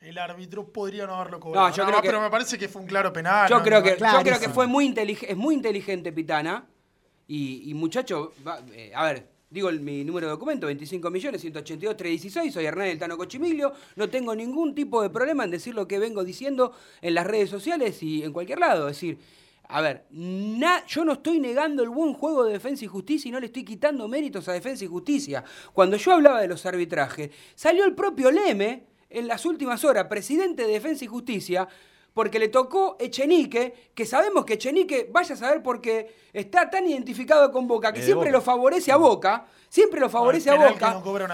el 0.02 0.18
árbitro 0.18 0.72
podría 0.72 1.08
no 1.08 1.16
haberlo 1.16 1.40
cobrado. 1.40 1.68
No, 1.70 1.74
yo 1.76 1.84
Nada 1.84 1.88
creo 1.88 1.98
más, 1.98 2.02
que- 2.04 2.08
pero 2.10 2.22
me 2.22 2.30
parece 2.30 2.58
que 2.58 2.68
fue 2.68 2.82
un 2.82 2.88
claro 2.88 3.12
penal. 3.12 3.50
Yo 3.50 3.58
no, 3.58 3.64
creo 3.64 3.82
que, 3.82 3.98
yo 4.00 4.22
creo 4.24 4.40
que 4.40 4.50
fue 4.50 4.68
muy 4.68 4.86
inteligente, 4.86 5.32
es 5.32 5.38
muy 5.38 5.56
inteligente 5.56 6.12
Pitana. 6.12 6.68
Y, 7.28 7.70
y 7.72 7.74
muchacho, 7.74 8.34
va- 8.48 8.62
eh, 8.72 8.92
a 8.94 9.04
ver, 9.06 9.28
digo 9.50 9.70
el- 9.70 9.80
mi 9.80 10.04
número 10.04 10.28
de 10.28 10.32
documento, 10.32 10.68
25 10.68 11.10
millones 11.10 11.42
182 11.42 11.98
316, 11.98 12.54
soy 12.54 12.66
Hernán 12.66 12.88
El 12.90 13.00
Tano 13.00 13.18
Cochimilio, 13.18 13.74
no 13.96 14.10
tengo 14.10 14.36
ningún 14.36 14.76
tipo 14.76 15.02
de 15.02 15.10
problema 15.10 15.44
en 15.44 15.50
decir 15.50 15.74
lo 15.74 15.88
que 15.88 15.98
vengo 15.98 16.24
diciendo 16.24 16.74
en 17.02 17.16
las 17.16 17.26
redes 17.26 17.50
sociales 17.50 18.04
y 18.04 18.22
en 18.24 18.32
cualquier 18.32 18.60
lado. 18.60 18.88
Es 18.90 18.98
decir, 18.98 19.18
a 19.70 19.82
ver, 19.82 20.06
na- 20.12 20.86
yo 20.88 21.04
no 21.06 21.14
estoy 21.14 21.40
negando 21.40 21.84
el 21.84 21.90
buen 21.90 22.14
juego 22.14 22.44
de 22.46 22.54
defensa 22.54 22.86
y 22.86 22.88
justicia 22.88 23.30
y 23.30 23.32
no 23.32 23.40
le 23.40 23.48
estoy 23.48 23.64
quitando 23.66 24.08
méritos 24.08 24.48
a 24.48 24.54
defensa 24.54 24.84
y 24.84 24.88
justicia. 24.88 25.44
Cuando 25.74 25.98
yo 25.98 26.14
hablaba 26.14 26.42
de 26.42 26.48
los 26.48 26.66
arbitrajes, 26.66 27.30
salió 27.56 27.86
el 27.86 27.94
propio 27.96 28.32
Leme 28.32 28.84
en 29.10 29.28
las 29.28 29.46
últimas 29.46 29.84
horas, 29.84 30.06
presidente 30.08 30.64
de 30.66 30.74
defensa 30.74 31.06
y 31.06 31.08
justicia, 31.08 31.68
porque 32.14 32.40
le 32.40 32.48
tocó 32.48 32.96
Echenique, 33.00 33.92
que 33.94 34.06
sabemos 34.06 34.46
que 34.46 34.54
Echenique, 34.54 35.10
vaya 35.12 35.36
a 35.36 35.38
saber 35.38 35.62
porque 35.62 36.16
está 36.32 36.70
tan 36.70 36.88
identificado 36.88 37.52
con 37.52 37.68
Boca, 37.68 37.92
que 37.92 38.00
de 38.00 38.06
siempre 38.06 38.30
Boca. 38.30 38.38
lo 38.38 38.42
favorece 38.42 38.92
a 38.92 38.96
Boca, 38.98 39.46
siempre 39.70 40.00
lo 40.00 40.10
favorece 40.10 40.50
a 40.50 40.54
Boca. 40.74 40.88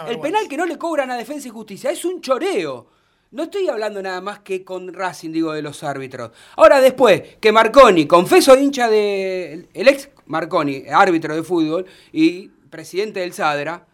el 0.10 0.15
penal 0.22 0.48
que 0.48 0.58
no 0.58 0.65
le 0.65 0.78
cobran 0.80 1.12
a 1.12 1.17
defensa 1.17 1.48
y 1.48 1.52
justicia 1.52 1.91
es 1.91 2.04
un 2.04 2.20
choreo. 2.22 2.88
No 3.32 3.44
estoy 3.44 3.67
hablando 3.70 4.02
nada 4.02 4.20
más 4.20 4.39
que 4.39 4.63
con 4.65 4.94
Racing, 4.94 5.32
digo, 5.32 5.54
de 5.54 5.62
los 5.62 5.84
árbitros. 5.84 6.32
Ahora 6.58 6.82
después, 6.82 7.38
que 7.39 7.52
Marconi, 7.54 8.06
confeso 8.06 8.58
hincha 8.58 8.89
de... 8.89 9.70
El 9.74 9.88
ex 9.88 10.10
Marconi, 10.26 10.84
árbitro 10.91 11.34
de 11.36 11.44
fútbol 11.44 11.86
y 12.12 12.50
presidente 12.70 13.22
del 13.22 13.32
Sadra, 13.32 13.86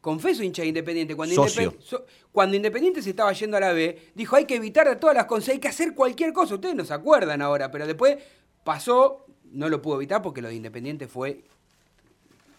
confeso 0.00 0.42
hincha 0.42 0.62
de 0.62 0.68
Independiente. 0.68 1.14
Cuando, 1.14 1.34
Socio. 1.34 1.72
Indepen- 1.72 1.82
so- 1.82 2.06
cuando 2.32 2.56
Independiente 2.56 3.02
se 3.02 3.10
estaba 3.10 3.32
yendo 3.34 3.58
a 3.58 3.60
la 3.60 3.72
B, 3.74 4.12
dijo 4.14 4.36
hay 4.36 4.46
que 4.46 4.54
evitar 4.54 4.88
de 4.88 4.96
todas 4.96 5.14
las 5.14 5.26
cosas, 5.26 5.50
hay 5.50 5.58
que 5.58 5.68
hacer 5.68 5.94
cualquier 5.94 6.32
cosa. 6.32 6.54
Ustedes 6.54 6.74
no 6.74 6.84
se 6.86 6.94
acuerdan 6.94 7.42
ahora, 7.42 7.70
pero 7.70 7.86
después 7.86 8.16
pasó, 8.64 9.26
no 9.52 9.68
lo 9.68 9.82
pudo 9.82 9.96
evitar 9.96 10.22
porque 10.22 10.40
lo 10.40 10.48
de 10.48 10.54
Independiente 10.54 11.06
fue 11.06 11.42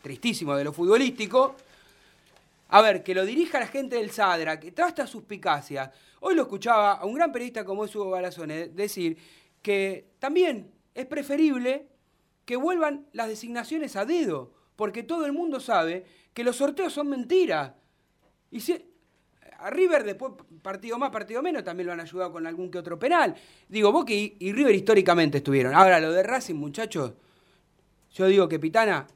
tristísimo 0.04 0.56
de 0.56 0.66
lo 0.66 0.74
futbolístico. 0.74 1.56
A 2.74 2.82
ver, 2.82 3.04
que 3.04 3.14
lo 3.14 3.26
dirija 3.26 3.60
la 3.60 3.68
gente 3.68 3.98
del 3.98 4.12
Sadra, 4.12 4.58
que 4.58 4.72
toda 4.72 4.88
esta 4.88 5.06
suspicacia. 5.06 5.92
Hoy 6.22 6.36
lo 6.36 6.44
escuchaba 6.44 6.94
a 6.94 7.06
un 7.06 7.16
gran 7.16 7.30
periodista 7.32 7.66
como 7.66 7.84
es 7.84 7.94
Hugo 7.94 8.12
Balazone 8.12 8.70
decir 8.70 9.18
que 9.62 10.12
también 10.20 10.72
es 10.96 11.06
preferible 11.06 11.88
que 12.46 12.56
vuelvan 12.56 13.08
las 13.12 13.28
designaciones 13.28 13.98
a 13.98 14.06
dedo, 14.06 14.54
porque 14.78 15.04
todo 15.04 15.26
el 15.26 15.34
mundo 15.34 15.60
sabe 15.60 16.06
que 16.34 16.46
los 16.46 16.56
sorteos 16.56 16.94
son 16.94 17.10
mentiras. 17.10 17.74
Y 18.52 18.62
si, 18.62 18.82
a 19.60 19.70
River 19.70 20.06
después, 20.06 20.32
partido 20.62 20.98
más, 20.98 21.12
partido 21.12 21.42
menos, 21.42 21.66
también 21.66 21.88
lo 21.88 21.94
han 21.94 22.00
ayudado 22.00 22.32
con 22.32 22.48
algún 22.48 22.72
que 22.72 22.78
otro 22.78 22.98
penal. 22.98 23.36
Digo, 23.68 23.92
Boca 23.92 24.14
y, 24.14 24.38
y 24.40 24.54
River 24.54 24.76
históricamente 24.76 25.40
estuvieron. 25.40 25.76
Ahora, 25.76 26.00
lo 26.00 26.14
de 26.14 26.24
Racing, 26.24 26.56
muchachos, 26.56 27.12
yo 28.14 28.28
digo 28.28 28.48
que 28.48 28.60
Pitana 28.60 29.08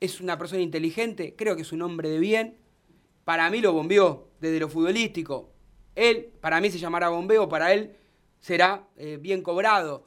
es 0.00 0.20
una 0.20 0.38
persona 0.38 0.62
inteligente, 0.62 1.34
creo 1.36 1.56
que 1.56 1.62
es 1.62 1.72
un 1.72 1.82
hombre 1.82 2.08
de 2.08 2.18
bien. 2.18 2.56
Para 3.24 3.50
mí 3.50 3.60
lo 3.60 3.72
bombeó 3.72 4.28
desde 4.40 4.60
lo 4.60 4.68
futbolístico. 4.68 5.50
Él, 5.94 6.30
para 6.40 6.60
mí 6.60 6.70
se 6.70 6.78
llamará 6.78 7.08
bombeo, 7.08 7.48
para 7.48 7.72
él 7.72 7.96
será 8.40 8.86
eh, 8.96 9.18
bien 9.20 9.42
cobrado. 9.42 10.06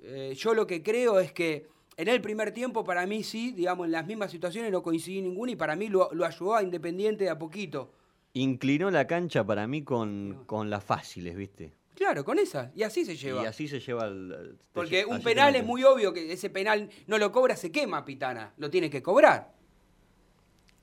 Eh, 0.00 0.34
yo 0.36 0.54
lo 0.54 0.66
que 0.66 0.82
creo 0.82 1.20
es 1.20 1.32
que 1.32 1.68
en 1.96 2.08
el 2.08 2.20
primer 2.20 2.52
tiempo, 2.52 2.84
para 2.84 3.06
mí 3.06 3.22
sí, 3.22 3.52
digamos, 3.52 3.86
en 3.86 3.92
las 3.92 4.06
mismas 4.06 4.30
situaciones 4.30 4.70
no 4.70 4.82
coincidí 4.82 5.22
ninguna 5.22 5.52
y 5.52 5.56
para 5.56 5.76
mí 5.76 5.88
lo, 5.88 6.10
lo 6.12 6.24
ayudó 6.26 6.54
a 6.54 6.62
Independiente 6.62 7.24
de 7.24 7.30
a 7.30 7.38
poquito. 7.38 7.92
Inclinó 8.34 8.90
la 8.90 9.06
cancha 9.06 9.44
para 9.44 9.66
mí 9.66 9.82
con, 9.82 10.44
con 10.46 10.70
las 10.70 10.84
fáciles, 10.84 11.34
¿viste? 11.36 11.72
Claro, 11.98 12.24
con 12.24 12.38
esa. 12.38 12.70
Y 12.76 12.84
así 12.84 13.04
se 13.04 13.16
lleva. 13.16 13.42
Y 13.42 13.46
así 13.46 13.66
se 13.66 13.80
lleva 13.80 14.04
el... 14.04 14.56
Porque 14.72 15.04
un 15.04 15.20
penal 15.20 15.56
es 15.56 15.64
muy 15.64 15.82
obvio 15.82 16.12
que 16.12 16.32
ese 16.32 16.48
penal 16.48 16.88
no 17.08 17.18
lo 17.18 17.32
cobra, 17.32 17.56
se 17.56 17.72
quema 17.72 18.04
Pitana. 18.04 18.54
Lo 18.56 18.70
tiene 18.70 18.88
que 18.88 19.02
cobrar. 19.02 19.52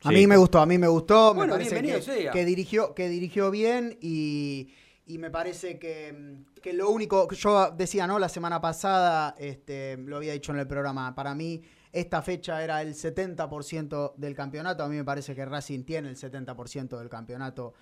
A 0.04 0.12
mí 0.12 0.28
me 0.28 0.36
gustó, 0.36 0.60
a 0.60 0.66
mí 0.66 0.78
me 0.78 0.90
gustó, 0.90 1.34
me 1.34 1.38
Bueno, 1.38 1.54
parece 1.54 1.72
bienvenido 1.72 2.00
que, 2.00 2.06
sea. 2.24 2.32
que 2.34 2.44
dirigió, 2.44 2.94
que 2.94 3.08
dirigió 3.08 3.50
bien 3.50 3.98
y, 4.02 4.74
y 5.06 5.18
me 5.18 5.32
parece 5.32 5.80
que, 5.80 6.36
que 6.62 6.74
lo 6.74 6.90
único, 6.90 7.30
que 7.30 7.38
yo 7.38 7.72
decía, 7.72 8.06
¿no? 8.06 8.20
La 8.20 8.28
semana 8.28 8.60
pasada, 8.60 9.36
este, 9.40 9.96
lo 9.96 10.18
había 10.18 10.34
dicho 10.34 10.52
en 10.52 10.60
el 10.60 10.68
programa, 10.68 11.16
para 11.16 11.34
mí 11.34 11.62
esta 11.94 12.22
fecha 12.22 12.62
era 12.62 12.82
el 12.82 12.94
70% 12.94 14.16
del 14.18 14.36
campeonato, 14.36 14.84
a 14.84 14.90
mí 14.90 14.98
me 14.98 15.06
parece 15.06 15.34
que 15.34 15.46
Racing 15.46 15.86
tiene 15.86 16.10
el 16.10 16.18
70% 16.18 17.00
del 17.00 17.08
campeonato 17.08 17.74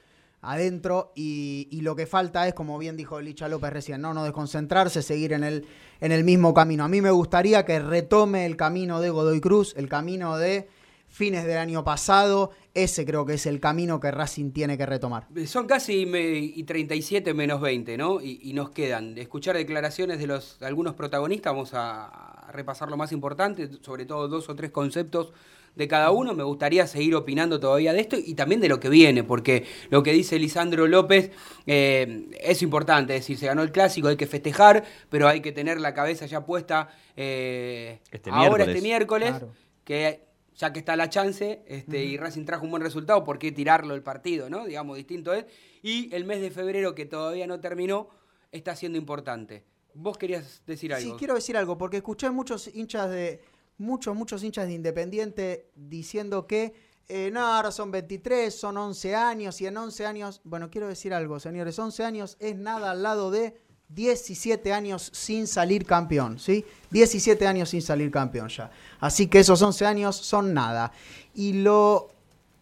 adentro 0.43 1.11
y, 1.15 1.79
lo 1.81 1.95
que 1.95 2.05
falta 2.05 2.47
es, 2.47 2.53
como 2.53 2.77
bien 2.77 2.95
dijo 2.95 3.19
Licha 3.19 3.47
López 3.47 3.71
recién, 3.73 4.01
no, 4.01 4.13
no 4.13 4.23
desconcentrarse, 4.23 5.01
seguir 5.01 5.33
en 5.33 5.43
el, 5.43 5.65
en 5.99 6.11
el 6.11 6.23
mismo 6.23 6.53
camino. 6.53 6.83
A 6.83 6.87
mí 6.87 7.01
me 7.01 7.11
gustaría 7.11 7.65
que 7.65 7.79
retome 7.79 8.45
el 8.45 8.55
camino 8.55 9.01
de 9.01 9.09
Godoy 9.09 9.41
Cruz, 9.41 9.73
el 9.77 9.89
camino 9.89 10.37
de 10.37 10.67
fines 11.07 11.45
del 11.45 11.57
año 11.57 11.83
pasado, 11.83 12.51
ese 12.73 13.05
creo 13.05 13.25
que 13.25 13.35
es 13.35 13.45
el 13.45 13.59
camino 13.59 13.99
que 13.99 14.09
Racing 14.11 14.51
tiene 14.51 14.77
que 14.77 14.85
retomar. 14.85 15.27
Son 15.45 15.67
casi 15.67 16.05
me- 16.07 16.37
y 16.37 16.63
37 16.63 17.33
menos 17.35 17.61
20, 17.61 17.97
¿no? 17.97 18.19
Y, 18.19 18.39
y 18.43 18.53
nos 18.53 18.71
quedan 18.71 19.17
escuchar 19.17 19.55
declaraciones 19.55 20.17
de 20.19 20.27
los 20.27 20.57
de 20.59 20.65
algunos 20.65 20.95
protagonistas. 20.95 21.53
Vamos 21.53 21.71
a 21.73 22.49
repasar 22.51 22.89
lo 22.89 22.97
más 22.97 23.11
importante, 23.11 23.69
sobre 23.81 24.05
todo 24.05 24.27
dos 24.27 24.49
o 24.49 24.55
tres 24.55 24.71
conceptos 24.71 25.33
de 25.75 25.87
cada 25.87 26.11
uno. 26.11 26.33
Me 26.33 26.43
gustaría 26.43 26.87
seguir 26.87 27.15
opinando 27.15 27.59
todavía 27.59 27.93
de 27.93 28.01
esto 28.01 28.17
y 28.17 28.33
también 28.35 28.61
de 28.61 28.69
lo 28.69 28.79
que 28.79 28.89
viene, 28.89 29.23
porque 29.23 29.65
lo 29.89 30.03
que 30.03 30.11
dice 30.13 30.39
Lisandro 30.39 30.87
López 30.87 31.31
eh, 31.65 32.27
es 32.39 32.61
importante. 32.61 33.15
Es 33.15 33.21
decir, 33.21 33.37
se 33.37 33.47
ganó 33.47 33.63
el 33.63 33.71
clásico, 33.71 34.07
hay 34.07 34.17
que 34.17 34.27
festejar, 34.27 34.83
pero 35.09 35.27
hay 35.27 35.41
que 35.41 35.51
tener 35.51 35.79
la 35.79 35.93
cabeza 35.93 36.25
ya 36.25 36.45
puesta 36.45 36.89
eh, 37.15 37.99
Este 38.11 38.29
ahora 38.29 38.65
miércoles. 38.65 38.67
este 38.67 38.81
miércoles. 38.81 39.29
Claro. 39.29 39.53
Que 39.83 40.33
ya 40.55 40.71
que 40.71 40.79
está 40.79 40.95
la 40.95 41.09
chance 41.09 41.63
este, 41.67 42.03
y 42.03 42.17
Racing 42.17 42.45
trajo 42.45 42.65
un 42.65 42.71
buen 42.71 42.83
resultado, 42.83 43.23
¿por 43.23 43.39
qué 43.39 43.51
tirarlo 43.51 43.95
el 43.95 44.03
partido? 44.03 44.49
¿no? 44.49 44.65
Digamos, 44.65 44.97
distinto 44.97 45.33
es. 45.33 45.45
Y 45.81 46.13
el 46.13 46.25
mes 46.25 46.41
de 46.41 46.51
febrero, 46.51 46.95
que 46.95 47.05
todavía 47.05 47.47
no 47.47 47.59
terminó, 47.59 48.09
está 48.51 48.75
siendo 48.75 48.97
importante. 48.97 49.63
¿Vos 49.95 50.17
querías 50.17 50.63
decir 50.65 50.93
algo? 50.93 51.11
Sí, 51.11 51.15
quiero 51.17 51.35
decir 51.35 51.57
algo, 51.57 51.77
porque 51.77 51.97
escuché 51.97 52.29
muchos 52.31 52.73
hinchas 52.73 53.09
de, 53.09 53.41
muchos, 53.77 54.15
muchos 54.15 54.43
hinchas 54.43 54.67
de 54.67 54.73
Independiente 54.73 55.69
diciendo 55.75 56.47
que 56.47 56.73
eh, 57.09 57.29
no, 57.31 57.41
ahora 57.41 57.71
son 57.71 57.91
23, 57.91 58.53
son 58.53 58.77
11 58.77 59.15
años, 59.15 59.59
y 59.59 59.67
en 59.67 59.75
11 59.75 60.05
años, 60.05 60.41
bueno, 60.45 60.69
quiero 60.69 60.87
decir 60.87 61.13
algo, 61.13 61.39
señores, 61.39 61.77
11 61.77 62.03
años 62.03 62.37
es 62.39 62.55
nada 62.55 62.91
al 62.91 63.03
lado 63.03 63.29
de 63.29 63.57
17 63.89 64.71
años 64.73 65.11
sin 65.13 65.45
salir 65.45 65.85
campeón, 65.85 66.39
¿sí? 66.39 66.65
17 66.91 67.45
años 67.45 67.69
sin 67.69 67.81
salir 67.81 68.09
campeón 68.09 68.47
ya. 68.49 68.71
Así 68.99 69.27
que 69.27 69.39
esos 69.39 69.61
11 69.61 69.85
años 69.85 70.15
son 70.15 70.53
nada. 70.53 70.91
Y 71.35 71.53
lo 71.53 72.09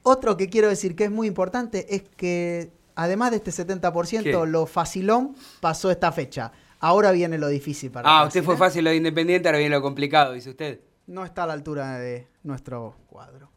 otro 0.03 0.35
que 0.35 0.49
quiero 0.49 0.67
decir 0.67 0.95
que 0.95 1.05
es 1.05 1.11
muy 1.11 1.27
importante 1.27 1.93
es 1.93 2.03
que, 2.17 2.71
además 2.95 3.31
de 3.31 3.37
este 3.37 3.51
70%, 3.51 4.23
¿Qué? 4.23 4.33
lo 4.47 4.65
facilón 4.65 5.35
pasó 5.59 5.91
esta 5.91 6.11
fecha. 6.11 6.51
Ahora 6.79 7.11
viene 7.11 7.37
lo 7.37 7.47
difícil 7.47 7.91
para 7.91 8.09
Ah, 8.09 8.25
usted 8.25 8.43
fue 8.43 8.55
¿eh? 8.55 8.57
fácil 8.57 8.83
lo 8.83 8.89
de 8.89 8.95
Independiente, 8.95 9.47
ahora 9.47 9.59
viene 9.59 9.75
lo 9.75 9.83
complicado, 9.83 10.33
dice 10.33 10.49
usted. 10.49 10.79
No 11.11 11.25
está 11.25 11.43
a 11.43 11.47
la 11.47 11.51
altura 11.51 11.99
de 11.99 12.29
nuestro 12.43 12.95
cuadro. 13.07 13.49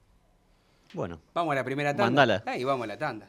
Bueno, 0.92 1.20
Vamos 1.32 1.52
a 1.52 1.54
la 1.54 1.62
primera 1.62 1.90
tanda. 1.90 2.04
Mandala. 2.04 2.42
Ahí 2.46 2.64
vamos 2.64 2.82
a 2.82 2.88
la 2.88 2.98
tanda. 2.98 3.28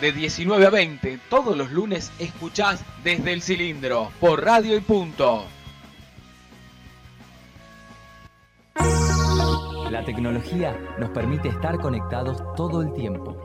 De 0.00 0.10
19 0.10 0.66
a 0.66 0.70
20, 0.70 1.20
todos 1.28 1.54
los 1.54 1.70
lunes 1.70 2.10
escuchás 2.18 2.82
desde 3.04 3.34
el 3.34 3.42
cilindro, 3.42 4.10
por 4.20 4.42
radio 4.42 4.74
y 4.74 4.80
punto. 4.80 5.44
La 9.90 10.02
tecnología 10.06 10.74
nos 10.98 11.10
permite 11.10 11.48
estar 11.48 11.78
conectados 11.78 12.42
todo 12.56 12.80
el 12.80 12.94
tiempo. 12.94 13.36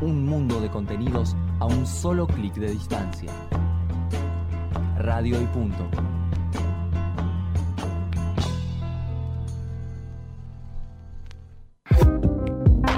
Un 0.00 0.24
mundo 0.24 0.62
de 0.62 0.70
contenidos 0.70 1.36
a 1.60 1.66
un 1.66 1.86
solo 1.86 2.26
clic 2.26 2.54
de 2.54 2.70
distancia. 2.70 3.30
Radio 5.04 5.38
y 5.38 5.44
punto. 5.44 5.86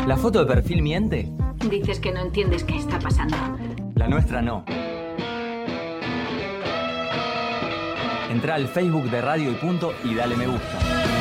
¿La 0.06 0.16
foto 0.16 0.38
de 0.38 0.46
perfil 0.46 0.82
miente? 0.82 1.28
Dices 1.68 1.98
que 1.98 2.12
no 2.12 2.20
entiendes 2.20 2.62
qué 2.62 2.76
está 2.76 3.00
pasando. 3.00 3.36
La 3.96 4.06
nuestra 4.06 4.40
no. 4.40 4.64
Entra 8.30 8.54
al 8.54 8.68
Facebook 8.68 9.10
de 9.10 9.20
Radio 9.20 9.50
y 9.50 9.54
Punto 9.54 9.92
y 10.04 10.14
dale 10.14 10.36
me 10.36 10.46
gusta. 10.46 11.15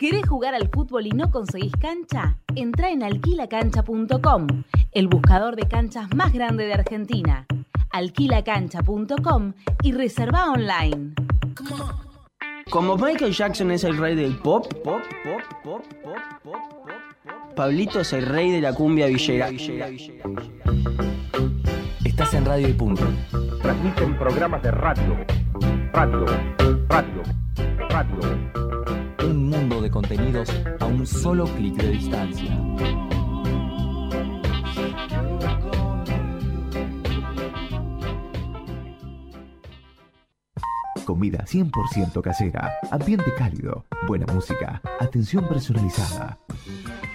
¿Querés 0.00 0.26
jugar 0.26 0.54
al 0.54 0.70
fútbol 0.70 1.06
y 1.06 1.10
no 1.10 1.30
conseguís 1.30 1.74
cancha? 1.78 2.38
Entra 2.54 2.88
en 2.90 3.02
alquilacancha.com, 3.02 4.46
el 4.92 5.08
buscador 5.08 5.56
de 5.56 5.68
canchas 5.68 6.08
más 6.14 6.32
grande 6.32 6.64
de 6.64 6.72
Argentina. 6.72 7.46
Alquilacancha.com 7.90 9.52
y 9.82 9.92
reserva 9.92 10.52
online. 10.52 11.12
Como 12.70 12.96
Michael 12.96 13.34
Jackson 13.34 13.72
es 13.72 13.84
el 13.84 13.98
rey 13.98 14.16
del 14.16 14.38
pop, 14.38 14.72
pop, 14.82 15.02
pop, 15.22 15.42
pop, 15.62 15.82
pop, 16.02 16.14
pop, 16.44 16.54
pop, 16.84 17.54
Pablito 17.54 18.00
es 18.00 18.14
el 18.14 18.24
rey 18.24 18.50
de 18.52 18.62
la 18.62 18.72
cumbia 18.72 19.06
villera. 19.06 19.50
Estás 22.02 22.32
en 22.32 22.46
Radio 22.46 22.68
y 22.68 22.72
Punto. 22.72 23.04
Transmiten 23.60 24.18
programas 24.18 24.62
de 24.62 24.70
radio. 24.70 25.18
Radio, 25.92 26.24
radio, 26.88 27.22
radio. 27.90 28.60
Un 29.30 29.48
mundo 29.48 29.79
de 29.79 29.79
contenidos 30.00 30.48
a 30.80 30.86
un 30.86 31.06
solo 31.06 31.44
clic 31.44 31.74
de 31.74 31.90
distancia. 31.90 32.56
Comida 41.04 41.44
100% 41.44 42.22
casera, 42.22 42.72
ambiente 42.90 43.34
cálido, 43.36 43.84
buena 44.06 44.32
música, 44.32 44.80
atención 45.00 45.46
personalizada. 45.46 46.38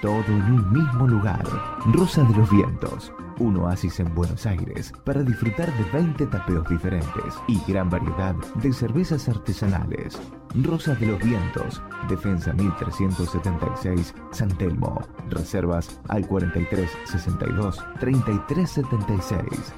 Todo 0.01 0.25
en 0.27 0.43
un 0.43 0.73
mismo 0.73 1.07
lugar. 1.07 1.43
Rosa 1.87 2.23
de 2.23 2.37
los 2.37 2.51
Vientos, 2.51 3.11
un 3.39 3.57
oasis 3.57 3.99
en 3.99 4.13
Buenos 4.13 4.45
Aires 4.45 4.93
para 5.03 5.23
disfrutar 5.23 5.71
de 5.77 5.83
20 5.91 6.25
tapeos 6.27 6.67
diferentes 6.69 7.35
y 7.47 7.59
gran 7.67 7.89
variedad 7.89 8.35
de 8.55 8.73
cervezas 8.73 9.27
artesanales. 9.29 10.19
Rosa 10.63 10.95
de 10.95 11.07
los 11.07 11.19
Vientos, 11.19 11.81
Defensa 12.09 12.53
1376, 12.53 14.13
San 14.31 14.49
Telmo. 14.57 15.01
Reservas 15.29 15.99
al 16.07 16.25
4362 16.27 17.83
3376. 17.99 19.73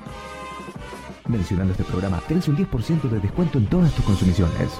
Mencionando 1.27 1.71
este 1.71 1.83
programa, 1.83 2.21
tenés 2.27 2.47
un 2.47 2.57
10% 2.57 3.09
de 3.09 3.19
descuento 3.19 3.57
en 3.57 3.65
todas 3.67 3.93
tus 3.93 4.05
consumiciones. 4.05 4.79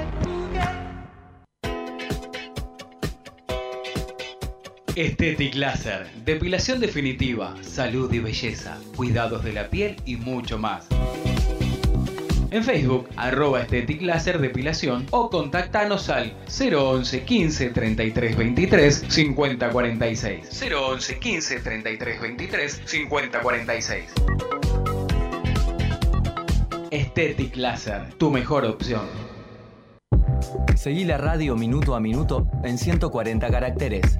Estetic 4.95 5.55
Laser, 5.55 6.05
depilación 6.25 6.81
definitiva, 6.81 7.55
salud 7.61 8.11
y 8.11 8.19
belleza, 8.19 8.77
cuidados 8.97 9.41
de 9.41 9.53
la 9.53 9.69
piel 9.69 9.95
y 10.05 10.17
mucho 10.17 10.57
más. 10.57 10.85
En 12.51 12.61
Facebook, 12.61 13.07
arroba 13.15 13.61
Estetic 13.61 14.01
Depilación 14.01 15.07
o 15.11 15.29
contactanos 15.29 16.09
al 16.09 16.33
011 16.49 17.23
15 17.23 17.69
33 17.69 18.35
23 18.35 19.05
50 19.07 19.69
46. 19.69 20.61
011 20.61 21.19
15 21.19 21.59
33 21.61 22.21
23 22.21 22.81
50 22.83 23.39
46. 23.39 24.05
Estetic 26.91 27.55
Laser, 27.55 28.13
tu 28.15 28.29
mejor 28.29 28.65
opción. 28.65 29.05
Seguí 30.75 31.05
la 31.05 31.17
radio 31.17 31.55
minuto 31.55 31.95
a 31.95 32.01
minuto 32.01 32.47
en 32.63 32.77
140 32.77 33.49
caracteres. 33.49 34.19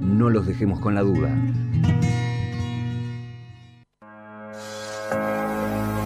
No 0.01 0.29
los 0.29 0.45
dejemos 0.45 0.79
con 0.79 0.93
la 0.95 1.01
duda. 1.01 1.29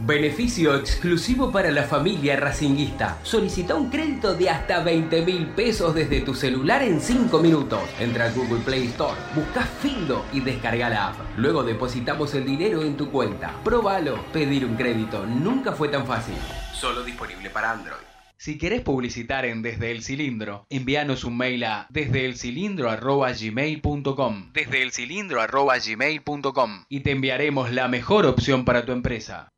Beneficio 0.09 0.75
exclusivo 0.75 1.51
para 1.51 1.69
la 1.69 1.83
familia 1.83 2.35
racinguista. 2.35 3.19
Solicita 3.21 3.75
un 3.75 3.91
crédito 3.91 4.33
de 4.33 4.49
hasta 4.49 4.81
20 4.81 5.23
mil 5.23 5.45
pesos 5.49 5.93
desde 5.93 6.21
tu 6.21 6.33
celular 6.33 6.81
en 6.81 6.99
5 6.99 7.37
minutos. 7.37 7.81
Entra 7.99 8.25
a 8.25 8.31
Google 8.31 8.61
Play 8.61 8.87
Store, 8.87 9.13
busca 9.35 9.61
Findo 9.61 10.25
y 10.33 10.39
descarga 10.39 10.89
la 10.89 11.09
app. 11.09 11.15
Luego 11.37 11.61
depositamos 11.61 12.33
el 12.33 12.43
dinero 12.43 12.81
en 12.81 12.97
tu 12.97 13.11
cuenta. 13.11 13.53
Próbalo. 13.63 14.25
Pedir 14.33 14.65
un 14.65 14.75
crédito 14.75 15.27
nunca 15.27 15.73
fue 15.73 15.89
tan 15.89 16.07
fácil. 16.07 16.33
Solo 16.73 17.03
disponible 17.03 17.51
para 17.51 17.73
Android. 17.73 18.01
Si 18.35 18.57
querés 18.57 18.81
publicitar 18.81 19.45
en 19.45 19.61
Desde 19.61 19.91
el 19.91 20.01
Cilindro, 20.01 20.65
envíanos 20.71 21.23
un 21.23 21.37
mail 21.37 21.65
a 21.65 21.85
desdeelcilindro.gmail.com 21.91 24.53
desdeelcilindro.gmail.com 24.53 26.85
y 26.89 27.01
te 27.01 27.11
enviaremos 27.11 27.71
la 27.71 27.87
mejor 27.89 28.25
opción 28.25 28.65
para 28.65 28.85
tu 28.85 28.91
empresa. 28.91 29.51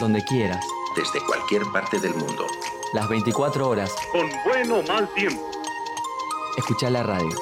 Donde 0.00 0.22
quieras. 0.24 0.64
Desde 0.94 1.24
cualquier 1.26 1.62
parte 1.72 1.98
del 1.98 2.14
mundo. 2.14 2.46
Las 2.92 3.08
24 3.08 3.68
horas. 3.68 3.94
Con 4.12 4.28
buen 4.44 4.70
o 4.70 4.82
mal 4.82 5.12
tiempo. 5.14 5.50
Escucha 6.56 6.90
la 6.90 7.02
radio. 7.02 7.34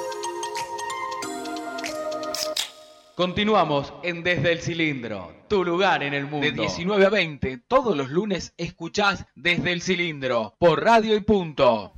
Continuamos 3.15 3.93
en 4.03 4.21
Desde 4.23 4.51
el 4.51 4.61
Cilindro, 4.61 5.33
tu 5.47 5.63
lugar 5.63 6.03
en 6.03 6.13
el 6.13 6.25
mundo. 6.25 6.45
De 6.45 6.51
19 6.51 7.05
a 7.05 7.09
20, 7.09 7.57
todos 7.67 7.97
los 7.97 8.09
lunes 8.09 8.53
escuchás 8.57 9.25
Desde 9.35 9.71
el 9.71 9.81
Cilindro, 9.81 10.53
por 10.59 10.83
radio 10.83 11.15
y 11.15 11.21
punto. 11.21 11.93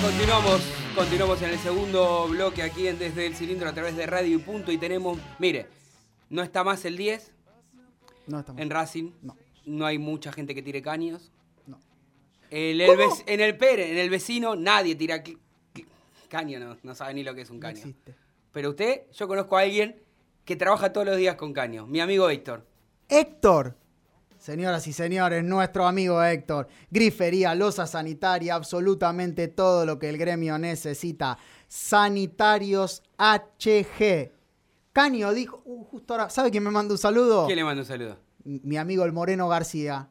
Continuamos, 0.00 0.62
continuamos 0.94 1.40
en 1.42 1.50
el 1.50 1.58
segundo 1.58 2.28
bloque 2.28 2.62
aquí 2.62 2.86
en 2.88 2.98
Desde 2.98 3.26
el 3.26 3.34
Cilindro 3.34 3.68
a 3.68 3.72
través 3.72 3.96
de 3.96 4.06
Radio 4.06 4.36
y 4.36 4.38
Punto 4.40 4.72
y 4.72 4.78
tenemos, 4.78 5.18
mire, 5.38 5.66
no 6.30 6.42
está 6.42 6.64
más 6.64 6.84
el 6.84 6.96
10 6.96 7.32
No 8.26 8.40
está 8.40 8.52
más. 8.52 8.62
en 8.62 8.70
Racing, 8.70 9.10
No. 9.22 9.36
no 9.66 9.86
hay 9.86 9.98
mucha 9.98 10.32
gente 10.32 10.54
que 10.54 10.62
tire 10.62 10.82
caños. 10.82 11.30
No. 11.66 11.78
En 12.50 12.80
el, 12.80 12.90
en 13.26 13.40
el 13.40 13.56
Pere, 13.56 13.90
en 13.92 13.98
el 13.98 14.10
vecino, 14.10 14.56
nadie 14.56 14.94
tira 14.94 15.22
caño, 16.28 16.58
no, 16.60 16.76
no 16.82 16.94
sabe 16.94 17.14
ni 17.14 17.22
lo 17.22 17.34
que 17.34 17.42
es 17.42 17.50
un 17.50 17.56
No 17.56 17.62
caño. 17.62 17.78
existe. 17.78 18.14
Pero 18.52 18.70
usted, 18.70 19.02
yo 19.12 19.28
conozco 19.28 19.56
a 19.56 19.62
alguien 19.62 20.02
que 20.44 20.56
trabaja 20.56 20.92
todos 20.92 21.06
los 21.06 21.16
días 21.16 21.36
con 21.36 21.52
caño, 21.52 21.86
mi 21.86 22.00
amigo 22.00 22.28
Héctor. 22.28 22.66
Héctor. 23.08 23.76
Señoras 24.42 24.84
y 24.88 24.92
señores, 24.92 25.44
nuestro 25.44 25.86
amigo 25.86 26.20
Héctor. 26.20 26.66
Grifería, 26.90 27.54
losa 27.54 27.86
sanitaria, 27.86 28.56
absolutamente 28.56 29.46
todo 29.46 29.86
lo 29.86 30.00
que 30.00 30.08
el 30.08 30.18
gremio 30.18 30.58
necesita. 30.58 31.38
Sanitarios 31.68 33.04
HG. 33.18 34.32
Caño 34.92 35.32
dijo, 35.32 35.62
uh, 35.64 35.84
justo 35.84 36.14
ahora, 36.14 36.28
¿sabe 36.28 36.50
quién 36.50 36.64
me 36.64 36.72
manda 36.72 36.92
un 36.92 36.98
saludo? 36.98 37.46
¿Quién 37.46 37.54
le 37.54 37.62
manda 37.62 37.82
un 37.82 37.86
saludo? 37.86 38.18
Mi 38.42 38.76
amigo 38.76 39.04
el 39.04 39.12
Moreno 39.12 39.46
García. 39.48 40.08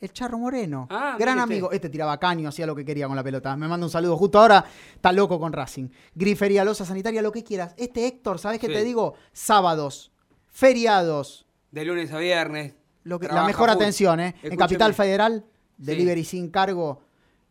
El 0.00 0.12
Charro 0.12 0.38
Moreno. 0.38 0.86
Ah, 0.88 1.16
Gran 1.18 1.40
amigo. 1.40 1.72
Este 1.72 1.88
tiraba 1.88 2.20
caño, 2.20 2.48
hacía 2.48 2.66
lo 2.68 2.76
que 2.76 2.84
quería 2.84 3.08
con 3.08 3.16
la 3.16 3.24
pelota. 3.24 3.56
Me 3.56 3.66
manda 3.66 3.84
un 3.84 3.90
saludo. 3.90 4.16
Justo 4.16 4.38
ahora 4.38 4.64
está 4.94 5.10
loco 5.10 5.40
con 5.40 5.52
Racing. 5.52 5.88
Grifería, 6.14 6.64
losa 6.64 6.84
sanitaria, 6.84 7.20
lo 7.20 7.32
que 7.32 7.42
quieras. 7.42 7.74
Este 7.76 8.06
Héctor, 8.06 8.38
¿sabes 8.38 8.60
qué 8.60 8.68
Sí. 8.68 8.74
te 8.74 8.84
digo? 8.84 9.14
Sábados, 9.32 10.12
feriados, 10.46 11.42
De 11.72 11.84
lunes 11.84 12.12
a 12.12 12.18
viernes. 12.18 12.74
Lo 13.06 13.18
que- 13.18 13.28
la 13.28 13.44
mejor 13.44 13.68
full. 13.70 13.76
atención, 13.76 14.20
¿eh? 14.20 14.34
En. 14.42 14.56
Capital 14.56 14.92
Federal, 14.94 15.44
Sí. 15.78 15.84
delivery 15.84 16.24
sin 16.24 16.50
cargo. 16.50 17.00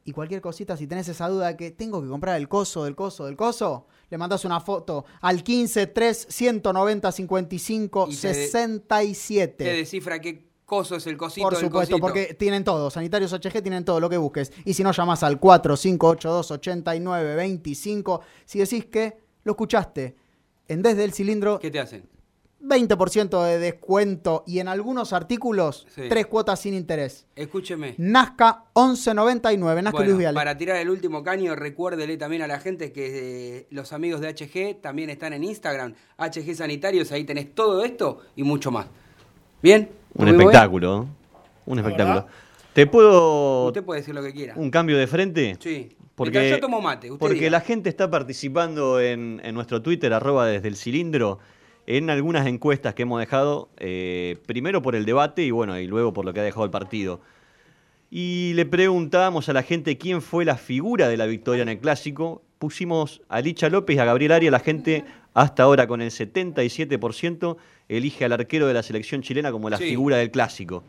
Y 0.08 0.12
cualquier 0.12 0.40
cosita, 0.42 0.78
si 0.78 0.86
tenés 0.86 1.08
esa 1.08 1.28
duda 1.30 1.48
de 1.48 1.58
que 1.58 1.72
tengo 1.72 2.00
que 2.02 2.08
comprar 2.08 2.36
el 2.40 2.48
coso, 2.48 2.84
del 2.84 2.96
coso, 2.96 3.26
del 3.26 3.36
coso, 3.36 3.88
le 4.10 4.18
mandás 4.20 4.46
una 4.46 4.60
foto 4.60 5.04
al 5.22 5.42
15 5.44 5.88
3 5.88 6.28
190 6.30 7.12
55 7.12 8.08
Y 8.12 8.16
te 8.16 8.28
de- 8.28 8.34
67. 8.36 9.64
Te 9.64 9.74
descifra 9.74 10.20
qué 10.22 10.46
coso 10.66 10.96
es 10.96 11.08
el 11.08 11.18
cosito 11.18 11.48
Por 11.48 11.56
supuesto, 11.56 11.96
cosito. 11.96 12.00
porque 12.00 12.36
tienen 12.36 12.64
todo. 12.64 12.90
Sanitarios 12.92 13.34
HG 13.34 13.62
tienen 13.64 13.84
todo 13.86 14.00
lo 14.00 14.08
que 14.10 14.18
busques. 14.18 14.52
Y 14.64 14.74
si 14.76 14.84
no, 14.84 14.92
llamás 14.92 15.24
al 15.24 15.40
4582-8925. 15.40 18.22
Si 18.46 18.60
decís 18.60 18.86
que 18.86 19.18
lo 19.44 19.54
escuchaste 19.54 20.16
en 20.68 20.82
Desde 20.82 21.04
el 21.04 21.14
Cilindro, 21.14 21.60
¿Qué 21.60 21.70
te 21.72 21.80
hacen? 21.80 22.08
20% 22.68 23.44
de 23.44 23.60
descuento 23.60 24.44
y 24.48 24.60
en 24.60 24.68
algunos 24.68 25.14
artículos, 25.14 25.86
Sí. 25.94 26.04
tres 26.10 26.26
cuotas 26.28 26.60
sin 26.60 26.74
interés. 26.74 27.26
Escúcheme. 27.36 27.96
Nazca 27.98 28.66
1199, 28.76 29.82
Nazca 29.82 29.98
Bueno, 29.98 30.10
Luis 30.12 30.20
Viale. 30.20 30.36
para 30.36 30.58
tirar 30.58 30.78
el 30.78 30.90
último 30.90 31.24
caño, 31.24 31.56
recuérdele 31.56 32.18
también 32.18 32.42
a 32.42 32.48
la 32.48 32.60
gente 32.60 32.92
que 32.92 33.58
eh, 33.60 33.68
los 33.70 33.94
amigos 33.94 34.22
de 34.22 34.30
HG 34.30 34.82
también 34.82 35.10
están 35.10 35.34
en 35.34 35.44
Instagram, 35.44 35.94
HG 36.18 36.56
Sanitarios, 36.56 37.12
ahí 37.12 37.24
tenés 37.24 37.54
todo 37.54 37.84
esto 37.84 38.22
y 38.36 38.44
mucho 38.44 38.72
más. 38.72 38.88
¿Bien? 39.62 39.90
Un 40.16 40.28
espectáculo. 40.30 41.08
Un 41.66 41.80
espectáculo. 41.80 42.28
¿Te 42.74 42.88
puedo 42.88 43.68
Usted 43.68 43.84
puede 43.84 44.02
decir 44.02 44.14
lo 44.14 44.22
que 44.22 44.34
quiera. 44.34 44.54
un 44.58 44.70
cambio 44.70 44.98
de 44.98 45.08
frente? 45.08 45.58
Sí. 45.60 45.96
Porque, 46.16 46.50
yo 46.50 46.60
tomo 46.62 46.80
mate, 46.80 47.12
usted 47.12 47.20
porque 47.20 47.36
diga. 47.40 47.50
la 47.50 47.60
gente 47.60 47.90
está 47.90 48.10
participando 48.10 49.02
en, 49.02 49.42
en 49.44 49.54
nuestro 49.54 49.82
Twitter, 49.82 50.14
arroba 50.14 50.46
desde 50.48 50.70
el 50.70 50.78
cilindro, 50.78 51.40
en 51.88 52.10
algunas 52.10 52.48
encuestas 52.48 52.94
que 52.96 53.04
hemos 53.04 53.20
dejado, 53.20 53.70
eh, 53.78 54.38
primero 54.46 54.82
por 54.82 54.96
el 54.96 55.06
debate 55.06 55.44
y 55.44 55.52
bueno, 55.52 55.80
y 55.80 55.88
luego 55.88 56.14
por 56.14 56.26
lo 56.26 56.34
que 56.34 56.40
ha 56.40 56.44
dejado 56.44 56.66
el 56.66 56.72
partido. 56.72 57.22
Y 58.10 58.54
le 58.54 58.66
preguntábamos 58.66 59.50
a 59.50 59.54
la 59.54 59.64
gente 59.64 59.98
quién 59.98 60.22
fue 60.22 60.46
la 60.46 60.58
figura 60.58 61.10
de 61.10 61.18
la 61.18 61.26
victoria 61.26 61.64
en 61.64 61.70
el 61.70 61.80
clásico. 61.80 62.42
Pusimos 62.60 63.22
a 63.30 63.42
Licha 63.42 63.70
López 63.70 63.96
y 63.98 64.00
a 64.00 64.06
Gabriel 64.06 64.32
Arias. 64.32 64.52
La 64.52 64.60
gente 64.60 65.04
hasta 65.34 65.64
ahora 65.64 65.86
con 65.88 66.02
el 66.02 66.12
77% 66.12 67.58
elige 67.90 68.26
al 68.26 68.32
arquero 68.34 68.68
de 68.68 68.74
la 68.74 68.84
selección 68.84 69.22
chilena 69.22 69.52
como 69.52 69.70
la 69.70 69.78
Sí. 69.78 69.86
figura 69.90 70.18
del 70.18 70.32
clásico. 70.32 70.84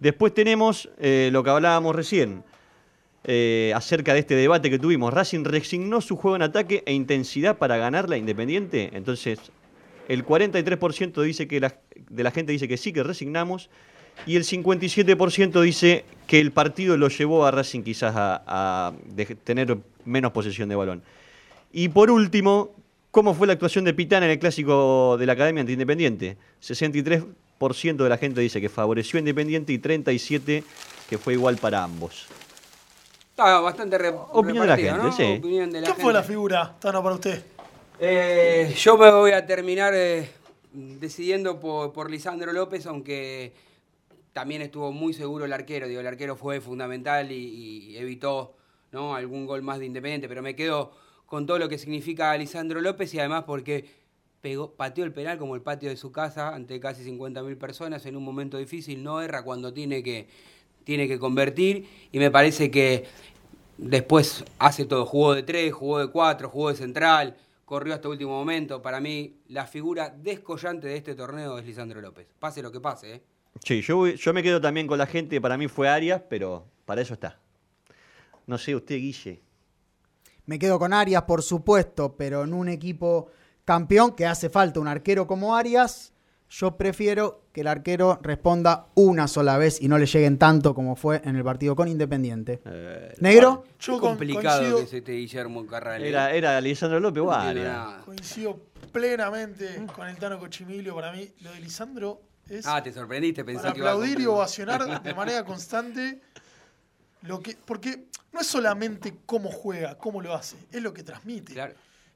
Después 0.00 0.32
tenemos 0.34 0.88
eh, 0.98 1.30
lo 1.32 1.42
que 1.42 1.50
hablábamos 1.50 1.96
recién 1.96 2.44
eh, 3.24 3.72
acerca 3.74 4.12
de 4.12 4.20
este 4.20 4.34
debate 4.36 4.70
que 4.70 4.78
tuvimos. 4.78 5.12
Racing 5.12 5.44
resignó 5.44 6.00
su 6.02 6.16
juego 6.16 6.36
en 6.36 6.42
ataque 6.42 6.82
e 6.86 6.92
intensidad 6.92 7.56
para 7.58 7.76
ganar 7.78 8.08
la 8.08 8.16
Independiente. 8.18 8.90
Entonces, 8.92 9.40
el 10.08 10.24
43% 10.26 11.22
dice 11.22 11.46
que 11.48 11.60
la, 11.60 11.74
de 12.10 12.22
la 12.22 12.30
gente 12.30 12.52
dice 12.52 12.68
que 12.68 12.76
sí, 12.76 12.92
que 12.92 13.02
resignamos. 13.02 13.70
Y 14.26 14.36
el 14.36 14.44
57% 14.44 15.60
dice 15.62 16.04
que 16.28 16.38
el 16.40 16.52
partido 16.52 16.96
lo 16.96 17.08
llevó 17.08 17.46
a 17.46 17.50
Racing 17.50 17.82
quizás 17.82 18.14
a, 18.16 18.42
a 18.46 18.92
de- 19.06 19.26
tener 19.34 19.76
menos 20.04 20.30
posesión 20.32 20.68
de 20.68 20.76
balón. 20.76 21.02
Y 21.72 21.88
por 21.88 22.10
último, 22.12 22.70
¿cómo 23.10 23.34
fue 23.34 23.46
la 23.48 23.54
actuación 23.54 23.84
de 23.84 23.92
Pitana 23.92 24.26
en 24.26 24.32
el 24.32 24.38
clásico 24.38 25.16
de 25.18 25.26
la 25.26 25.32
Academia 25.32 25.62
ante 25.62 25.72
Independiente? 25.72 26.36
63% 26.62 27.96
de 27.96 28.08
la 28.08 28.16
gente 28.18 28.40
dice 28.40 28.60
que 28.60 28.68
favoreció 28.68 29.16
a 29.16 29.20
Independiente 29.20 29.72
y 29.72 29.78
37% 29.78 30.62
que 31.10 31.18
fue 31.18 31.32
igual 31.32 31.56
para 31.56 31.82
ambos. 31.82 32.26
Está 33.30 33.58
bastante 33.60 33.98
re- 33.98 34.10
Opinión 34.32 34.62
de 34.62 34.68
la 34.68 34.76
gente, 34.76 34.92
¿no? 35.02 35.12
sí. 35.12 35.24
Opinión 35.40 35.70
de 35.72 35.80
la 35.80 35.86
¿Qué 35.88 36.00
fue 36.00 36.12
la 36.12 36.22
figura, 36.22 36.72
Tano, 36.78 37.02
para 37.02 37.16
usted? 37.16 37.42
Eh, 38.00 38.74
yo 38.76 38.98
me 38.98 39.10
voy 39.10 39.30
a 39.30 39.46
terminar 39.46 39.94
eh, 39.94 40.28
decidiendo 40.72 41.60
por, 41.60 42.10
Lisandro 42.10 42.52
López, 42.52 42.86
aunque 42.86 43.52
también 44.32 44.62
estuvo 44.62 44.90
muy 44.90 45.12
seguro 45.12 45.44
el 45.44 45.52
arquero. 45.52 45.86
Digo, 45.86 46.00
el 46.00 46.06
arquero 46.06 46.34
fue 46.36 46.60
fundamental 46.60 47.30
y, 47.30 47.96
evitó 47.96 48.56
algún 48.92 49.46
gol 49.46 49.62
más 49.62 49.80
de 49.80 49.86
Independiente, 49.86 50.28
pero 50.28 50.42
me 50.42 50.54
quedo 50.54 50.92
con 51.26 51.46
todo 51.46 51.58
lo 51.58 51.68
que 51.68 51.78
significa 51.78 52.36
Lisandro 52.36 52.80
López 52.80 53.12
y 53.14 53.18
además 53.18 53.44
porque 53.44 53.86
pateó 54.76 55.04
el 55.04 55.12
penal 55.12 55.38
como 55.38 55.54
el 55.56 55.62
patio 55.62 55.88
de 55.88 55.96
su 55.96 56.12
casa 56.12 56.54
ante 56.54 56.78
casi 56.78 57.02
50.000 57.02 57.56
personas 57.56 58.06
en 58.06 58.16
un 58.16 58.22
momento 58.22 58.58
difícil, 58.58 59.02
no 59.02 59.20
erra 59.20 59.42
cuando 59.42 59.72
tiene 59.72 60.02
que, 60.02 60.28
tiene 60.84 61.08
que 61.08 61.18
convertir 61.18 61.88
y 62.12 62.18
me 62.18 62.30
parece 62.30 62.70
que 62.70 63.04
después 63.78 64.44
hace 64.58 64.84
todo, 64.84 65.06
jugó 65.06 65.34
de 65.34 65.42
tres, 65.42 65.72
jugó 65.72 65.98
de 65.98 66.08
cuatro, 66.08 66.48
jugó 66.48 66.68
de 66.68 66.76
central, 66.76 67.36
corrió 67.64 67.94
hasta 67.94 68.08
último 68.08 68.32
momento. 68.32 68.80
Para 68.82 69.00
mí, 69.00 69.40
la 69.48 69.66
figura 69.66 70.10
descollante 70.10 70.88
de 70.88 70.96
este 70.96 71.14
torneo 71.14 71.58
es 71.58 71.64
Lisandro 71.64 72.00
López. 72.00 72.26
Pase 72.38 72.62
lo 72.62 72.70
que 72.70 72.80
pase, 72.80 73.14
¿eh? 73.14 73.22
Sí, 73.64 73.82
yo, 73.82 74.06
yo 74.08 74.32
me 74.32 74.42
quedo 74.42 74.60
también 74.60 74.86
con 74.86 74.98
la 74.98 75.06
gente, 75.06 75.40
para 75.40 75.56
mí 75.56 75.68
fue 75.68 75.88
Arias, 75.88 76.22
pero 76.28 76.66
para 76.84 77.02
eso 77.02 77.14
está. 77.14 77.38
No 78.46 78.58
sé, 78.58 78.74
usted, 78.74 78.96
Guille. 78.96 79.40
Me 80.46 80.58
quedo 80.58 80.78
con 80.78 80.92
Arias, 80.92 81.22
por 81.22 81.42
supuesto, 81.42 82.16
pero 82.16 82.44
en 82.44 82.52
un 82.52 82.68
equipo 82.68 83.30
campeón 83.64 84.14
que 84.14 84.26
hace 84.26 84.50
falta 84.50 84.80
un 84.80 84.88
arquero 84.88 85.26
como 85.26 85.56
Arias, 85.56 86.13
yo 86.56 86.76
prefiero 86.76 87.42
que 87.52 87.62
el 87.62 87.66
arquero 87.66 88.20
responda 88.22 88.86
una 88.94 89.26
sola 89.26 89.58
vez 89.58 89.80
y 89.80 89.88
no 89.88 89.98
le 89.98 90.06
lleguen 90.06 90.38
tanto 90.38 90.72
como 90.72 90.94
fue 90.94 91.20
en 91.24 91.34
el 91.34 91.42
partido 91.42 91.74
con 91.74 91.88
Independiente. 91.88 92.60
¿Negro? 93.18 93.64
Qué 93.78 93.98
complicado 93.98 94.76
que 94.76 94.84
es 94.84 94.92
este 94.92 95.12
Guillermo 95.12 95.66
Carral. 95.66 96.04
¿eh? 96.04 96.08
Era, 96.08 96.32
era 96.32 96.60
Lisandro 96.60 97.00
López 97.00 97.24
No. 97.24 98.04
Coincido 98.04 98.60
plenamente 98.92 99.84
con 99.94 100.06
el 100.06 100.16
Tano 100.16 100.38
Cochimilio. 100.38 100.94
Para 100.94 101.10
mí, 101.10 101.28
lo 101.40 101.50
de 101.50 101.60
Lisandro 101.60 102.22
es 102.48 102.66
Ah, 102.66 102.80
te 102.80 102.92
sorprendiste, 102.92 103.44
pensé 103.44 103.62
para 103.62 103.72
que 103.72 103.80
iba 103.80 103.90
a 103.90 103.92
aplaudir 103.94 104.20
y 104.20 104.26
ovacionar 104.26 105.02
de 105.02 105.14
manera 105.14 105.44
constante. 105.44 106.20
Lo 107.22 107.40
que, 107.40 107.56
porque 107.64 108.04
no 108.32 108.40
es 108.40 108.46
solamente 108.46 109.16
cómo 109.26 109.50
juega, 109.50 109.98
cómo 109.98 110.22
lo 110.22 110.32
hace, 110.34 110.56
es 110.70 110.80
lo 110.80 110.94
que 110.94 111.02
transmite. 111.02 111.74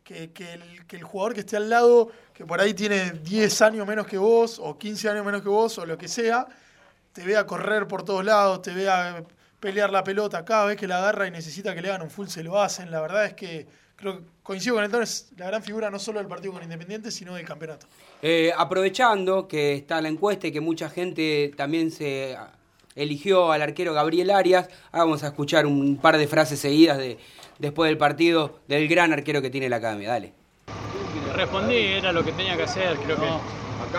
Que, 0.08 0.54
el, 0.54 0.86
que 0.86 0.96
el 0.96 1.02
jugador 1.02 1.34
que 1.34 1.40
esté 1.40 1.58
al 1.58 1.68
lado, 1.68 2.10
que 2.32 2.46
por 2.46 2.62
ahí 2.62 2.72
tiene 2.72 3.10
10 3.10 3.60
años 3.60 3.86
menos 3.86 4.06
que 4.06 4.16
vos, 4.16 4.58
o 4.58 4.78
15 4.78 5.10
años 5.10 5.22
menos 5.22 5.42
que 5.42 5.50
vos, 5.50 5.76
o 5.76 5.84
lo 5.84 5.98
que 5.98 6.08
sea, 6.08 6.46
te 7.12 7.22
vea 7.24 7.46
correr 7.46 7.86
por 7.86 8.04
todos 8.04 8.24
lados, 8.24 8.62
te 8.62 8.72
vea 8.72 9.22
pelear 9.60 9.90
la 9.90 10.02
pelota 10.02 10.46
cada 10.46 10.64
vez 10.64 10.78
que 10.78 10.86
la 10.86 10.96
agarra 10.96 11.26
y 11.26 11.30
necesita 11.30 11.74
que 11.74 11.82
le 11.82 11.88
hagan 11.88 12.00
un 12.00 12.10
full, 12.10 12.28
se 12.28 12.42
lo 12.42 12.58
hacen. 12.58 12.90
La 12.90 13.02
verdad 13.02 13.26
es 13.26 13.34
que 13.34 13.66
creo 13.96 14.20
que 14.20 14.24
coincido 14.42 14.76
con 14.76 14.84
el 14.84 14.90
Tano, 14.90 15.02
es 15.02 15.28
la 15.36 15.48
gran 15.48 15.62
figura 15.62 15.90
no 15.90 15.98
solo 15.98 16.20
del 16.20 16.28
partido 16.28 16.54
con 16.54 16.62
Independiente, 16.62 17.10
sino 17.10 17.34
del 17.34 17.44
campeonato. 17.44 17.86
Eh, 18.22 18.50
aprovechando 18.56 19.46
que 19.46 19.74
está 19.74 20.00
la 20.00 20.08
encuesta 20.08 20.46
y 20.46 20.52
que 20.52 20.62
mucha 20.62 20.88
gente 20.88 21.52
también 21.54 21.90
se 21.90 22.34
eligió 22.94 23.52
al 23.52 23.60
arquero 23.60 23.92
Gabriel 23.92 24.30
Arias, 24.30 24.70
vamos 24.90 25.22
a 25.22 25.28
escuchar 25.28 25.66
un 25.66 25.98
par 25.98 26.16
de 26.16 26.26
frases 26.26 26.60
seguidas 26.60 26.96
de, 26.96 27.18
después 27.58 27.88
del 27.88 27.98
partido 27.98 28.56
del 28.68 28.88
gran 28.88 29.12
arquero 29.12 29.42
que 29.42 29.50
tiene 29.50 29.68
la 29.68 29.76
academia. 29.76 30.08
Dale. 30.10 30.32
Respondí, 31.34 31.76
era 31.76 32.12
lo 32.12 32.24
que 32.24 32.32
tenía 32.32 32.56
que 32.56 32.62
hacer. 32.64 32.98
Creo 32.98 33.16
que 33.16 33.28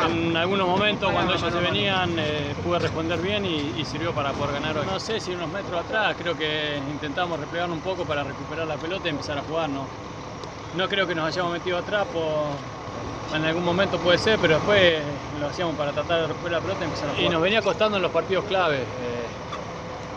en 0.06 0.36
algunos 0.36 0.68
momentos 0.68 1.12
cuando 1.12 1.34
ellos 1.34 1.52
se 1.54 1.60
venían 1.60 2.18
eh, 2.20 2.54
pude 2.64 2.80
responder 2.80 3.20
bien 3.20 3.46
y, 3.46 3.74
y 3.80 3.86
sirvió 3.86 4.12
para 4.14 4.32
poder 4.32 4.54
ganar 4.56 4.78
hoy. 4.78 4.86
No 4.86 5.00
sé 5.00 5.20
si 5.20 5.32
unos 5.32 5.50
metros 5.52 5.84
atrás, 5.86 6.16
creo 6.22 6.38
que 6.38 6.78
intentamos 6.92 7.40
replegarnos 7.40 7.78
un 7.78 7.84
poco 7.84 8.04
para 8.06 8.24
recuperar 8.24 8.68
la 8.68 8.76
pelota 8.76 9.08
y 9.08 9.10
empezar 9.12 9.38
a 9.38 9.42
jugar. 9.42 9.70
No, 9.70 9.86
no 10.76 10.88
creo 10.90 11.08
que 11.08 11.16
nos 11.16 11.26
hayamos 11.26 11.54
metido 11.54 11.78
atrás, 11.78 12.06
por- 12.14 12.80
en 13.38 13.46
algún 13.46 13.64
momento 13.64 13.98
puede 14.00 14.18
ser, 14.18 14.40
pero 14.42 14.56
después 14.56 15.00
lo 15.40 15.48
hacíamos 15.48 15.76
para 15.76 15.92
tratar 15.92 16.22
de 16.22 16.28
recuperar 16.28 16.60
la 16.62 16.62
pelota 16.62 16.82
y 16.82 16.84
empezar 16.86 17.08
a 17.10 17.12
jugar. 17.12 17.26
Y 17.26 17.30
nos 17.30 17.42
venía 17.42 17.62
costando 17.62 17.98
en 17.98 18.04
los 18.04 18.12
partidos 18.12 18.44
clave. 18.46 18.78
Eh, 18.78 18.84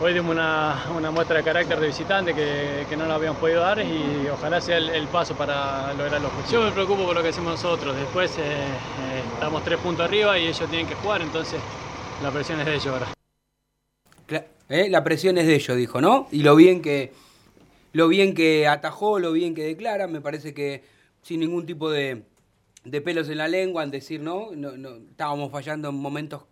Hoy 0.04 0.14
dimos 0.14 0.32
una, 0.32 0.84
una 0.96 1.12
muestra 1.12 1.36
de 1.36 1.44
carácter 1.44 1.78
de 1.78 1.86
visitante 1.86 2.34
que, 2.34 2.86
que 2.88 2.96
no 2.96 3.06
lo 3.06 3.12
habíamos 3.12 3.38
podido 3.38 3.60
dar 3.60 3.78
y 3.78 4.26
ojalá 4.32 4.60
sea 4.60 4.78
el, 4.78 4.88
el 4.88 5.06
paso 5.06 5.36
para 5.36 5.94
lograr 5.94 6.20
los 6.20 6.32
objetivos. 6.32 6.50
Yo 6.50 6.62
me 6.62 6.72
preocupo 6.72 7.04
por 7.04 7.14
lo 7.14 7.22
que 7.22 7.28
hacemos 7.28 7.52
nosotros. 7.52 7.94
Después 7.94 8.36
eh, 8.36 8.42
eh, 8.42 9.22
estamos 9.34 9.62
tres 9.62 9.78
puntos 9.78 10.04
arriba 10.04 10.36
y 10.40 10.48
ellos 10.48 10.68
tienen 10.68 10.88
que 10.88 10.96
jugar, 10.96 11.22
entonces 11.22 11.60
la 12.20 12.32
presión 12.32 12.58
es 12.58 12.66
de 12.66 12.74
ellos 12.74 12.86
ahora. 12.88 13.12
¿eh? 14.68 14.88
La 14.90 15.04
presión 15.04 15.38
es 15.38 15.46
de 15.46 15.54
ellos, 15.54 15.76
dijo, 15.76 16.00
¿no? 16.00 16.26
Y 16.32 16.42
lo 16.42 16.56
bien 16.56 16.82
que 16.82 17.12
lo 17.92 18.08
bien 18.08 18.34
que 18.34 18.66
atajó, 18.66 19.20
lo 19.20 19.30
bien 19.30 19.54
que 19.54 19.62
declara, 19.62 20.08
me 20.08 20.20
parece 20.20 20.52
que 20.52 20.82
sin 21.22 21.38
ningún 21.38 21.64
tipo 21.64 21.92
de, 21.92 22.24
de 22.82 23.00
pelos 23.02 23.28
en 23.28 23.38
la 23.38 23.46
lengua, 23.46 23.84
en 23.84 23.92
decir, 23.92 24.20
¿no? 24.20 24.48
No, 24.56 24.76
no, 24.76 24.96
estábamos 24.96 25.52
fallando 25.52 25.90
en 25.90 25.94
momentos 25.94 26.42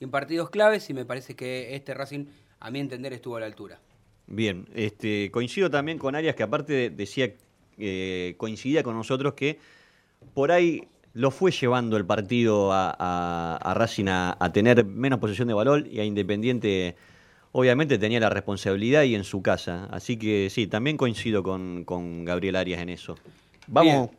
y 0.00 0.04
en 0.04 0.10
partidos 0.10 0.50
claves 0.50 0.90
y 0.90 0.92
me 0.92 1.04
parece 1.04 1.36
que 1.36 1.76
este 1.76 1.94
Racing, 1.94 2.26
a 2.60 2.70
mi 2.70 2.80
entender, 2.80 3.12
estuvo 3.12 3.36
a 3.36 3.40
la 3.40 3.46
altura. 3.46 3.78
Bien, 4.26 4.66
este, 4.74 5.30
coincido 5.30 5.70
también 5.70 5.98
con 5.98 6.14
Arias 6.14 6.34
que 6.34 6.42
aparte 6.42 6.72
de- 6.72 6.90
decía, 6.90 7.32
eh, 7.78 8.34
coincidía 8.38 8.82
con 8.82 8.94
nosotros 8.96 9.34
que 9.34 9.58
por 10.34 10.50
ahí 10.50 10.88
lo 11.12 11.30
fue 11.30 11.50
llevando 11.52 11.96
el 11.96 12.04
partido 12.04 12.72
a, 12.72 12.90
a- 12.98 13.56
a 13.56 13.74
Racing 13.74 14.06
a, 14.08 14.36
a 14.38 14.52
tener 14.52 14.84
menos 14.84 15.18
posesión 15.18 15.48
de 15.48 15.54
balón 15.54 15.86
y 15.90 16.00
a 16.00 16.04
Independiente 16.04 16.96
obviamente 17.52 17.98
tenía 17.98 18.20
la 18.20 18.28
responsabilidad 18.30 19.04
y 19.04 19.14
en 19.14 19.24
su 19.24 19.40
casa. 19.42 19.86
Así 19.90 20.18
que 20.18 20.48
sí, 20.50 20.66
también 20.66 20.96
coincido 20.96 21.42
con, 21.42 21.84
con 21.84 22.24
Gabriel 22.24 22.56
Arias 22.56 22.82
en 22.82 22.88
eso. 22.90 23.16
Vamos, 23.66 24.10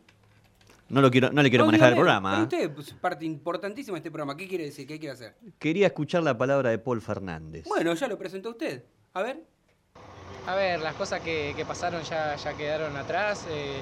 no, 0.89 1.01
lo 1.01 1.11
quiero, 1.11 1.31
no 1.31 1.41
le 1.43 1.49
quiero 1.49 1.63
No, 1.65 1.67
manejar 1.71 1.89
el 1.89 1.95
programa. 1.95 2.39
¿eh? 2.39 2.43
Usted, 2.43 2.71
pues, 2.73 2.93
parte 2.93 3.25
importantísima 3.25 3.95
de 3.95 3.99
este 3.99 4.11
programa. 4.11 4.35
¿Qué 4.37 4.47
quiere 4.47 4.65
decir? 4.65 4.87
¿Qué 4.87 4.99
quiere 4.99 5.13
hacer? 5.13 5.35
Quería 5.59 5.87
escuchar 5.87 6.23
la 6.23 6.37
palabra 6.37 6.69
de 6.69 6.79
Paul 6.79 7.01
Fernández. 7.01 7.65
Bueno, 7.67 7.93
ya 7.93 8.07
lo 8.07 8.17
presentó 8.17 8.49
usted. 8.51 8.83
A 9.13 9.21
ver. 9.21 9.41
A 10.47 10.55
ver, 10.55 10.79
las 10.79 10.93
cosas 10.95 11.19
que, 11.21 11.53
que 11.57 11.65
pasaron 11.65 12.01
ya, 12.03 12.35
ya 12.35 12.53
quedaron 12.55 12.95
atrás. 12.95 13.45
eh, 13.49 13.81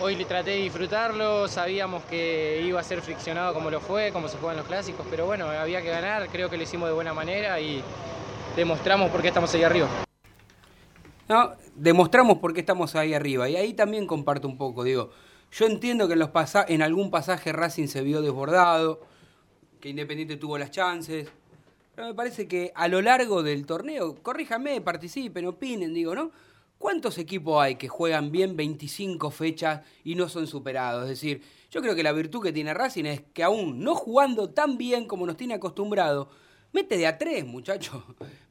hoy 0.00 0.16
le 0.16 0.24
traté 0.24 0.50
de 0.52 0.56
disfrutarlo, 0.56 1.46
sabíamos 1.48 2.02
que 2.04 2.62
iba 2.64 2.80
a 2.80 2.82
ser 2.82 3.00
friccionado 3.02 3.52
como 3.52 3.70
lo 3.70 3.80
fue, 3.80 4.10
como 4.12 4.28
se 4.28 4.38
juegan 4.38 4.56
los 4.56 4.66
clásicos, 4.66 5.06
pero 5.10 5.26
bueno, 5.26 5.46
había 5.46 5.82
que 5.82 5.90
ganar, 5.90 6.26
creo 6.28 6.48
que 6.48 6.56
lo 6.56 6.62
hicimos 6.62 6.88
de 6.88 6.94
buena 6.94 7.12
manera 7.12 7.60
y 7.60 7.82
demostramos 8.56 9.10
por 9.10 9.20
qué 9.20 9.28
estamos 9.28 9.52
ahí 9.54 9.62
arriba. 9.62 9.88
¿no? 11.28 11.52
Demostramos 11.74 12.38
por 12.38 12.52
qué 12.52 12.60
estamos 12.60 12.94
ahí 12.96 13.14
arriba. 13.14 13.48
Y 13.48 13.56
ahí 13.56 13.74
también 13.74 14.06
comparto 14.06 14.48
un 14.48 14.56
poco, 14.58 14.84
digo, 14.84 15.10
yo 15.52 15.66
entiendo 15.66 16.06
que 16.06 16.14
en, 16.14 16.18
los 16.20 16.30
en 16.68 16.82
algún 16.82 17.10
pasaje 17.10 17.52
Racing 17.52 17.88
se 17.88 18.02
vio 18.02 18.22
desbordado, 18.22 19.00
que 19.80 19.88
Independiente 19.88 20.36
tuvo 20.36 20.58
las 20.58 20.70
chances, 20.70 21.28
pero 21.94 22.08
me 22.08 22.14
parece 22.14 22.46
que 22.46 22.72
a 22.74 22.88
lo 22.88 23.02
largo 23.02 23.42
del 23.42 23.66
torneo, 23.66 24.16
corríjame, 24.22 24.80
participen, 24.80 25.46
opinen, 25.46 25.92
digo, 25.92 26.14
¿no? 26.14 26.30
¿Cuántos 26.78 27.18
equipos 27.18 27.62
hay 27.62 27.74
que 27.74 27.88
juegan 27.88 28.30
bien 28.30 28.56
25 28.56 29.30
fechas 29.30 29.82
y 30.02 30.14
no 30.14 30.28
son 30.28 30.46
superados? 30.46 31.02
Es 31.02 31.10
decir, 31.10 31.42
yo 31.70 31.82
creo 31.82 31.94
que 31.94 32.02
la 32.02 32.12
virtud 32.12 32.42
que 32.42 32.52
tiene 32.52 32.72
Racing 32.72 33.04
es 33.04 33.20
que 33.34 33.42
aún 33.42 33.84
no 33.84 33.94
jugando 33.94 34.50
tan 34.50 34.78
bien 34.78 35.06
como 35.06 35.26
nos 35.26 35.36
tiene 35.36 35.54
acostumbrado, 35.54 36.30
mete 36.72 36.96
de 36.96 37.06
a 37.06 37.18
tres, 37.18 37.44
muchachos. 37.44 38.02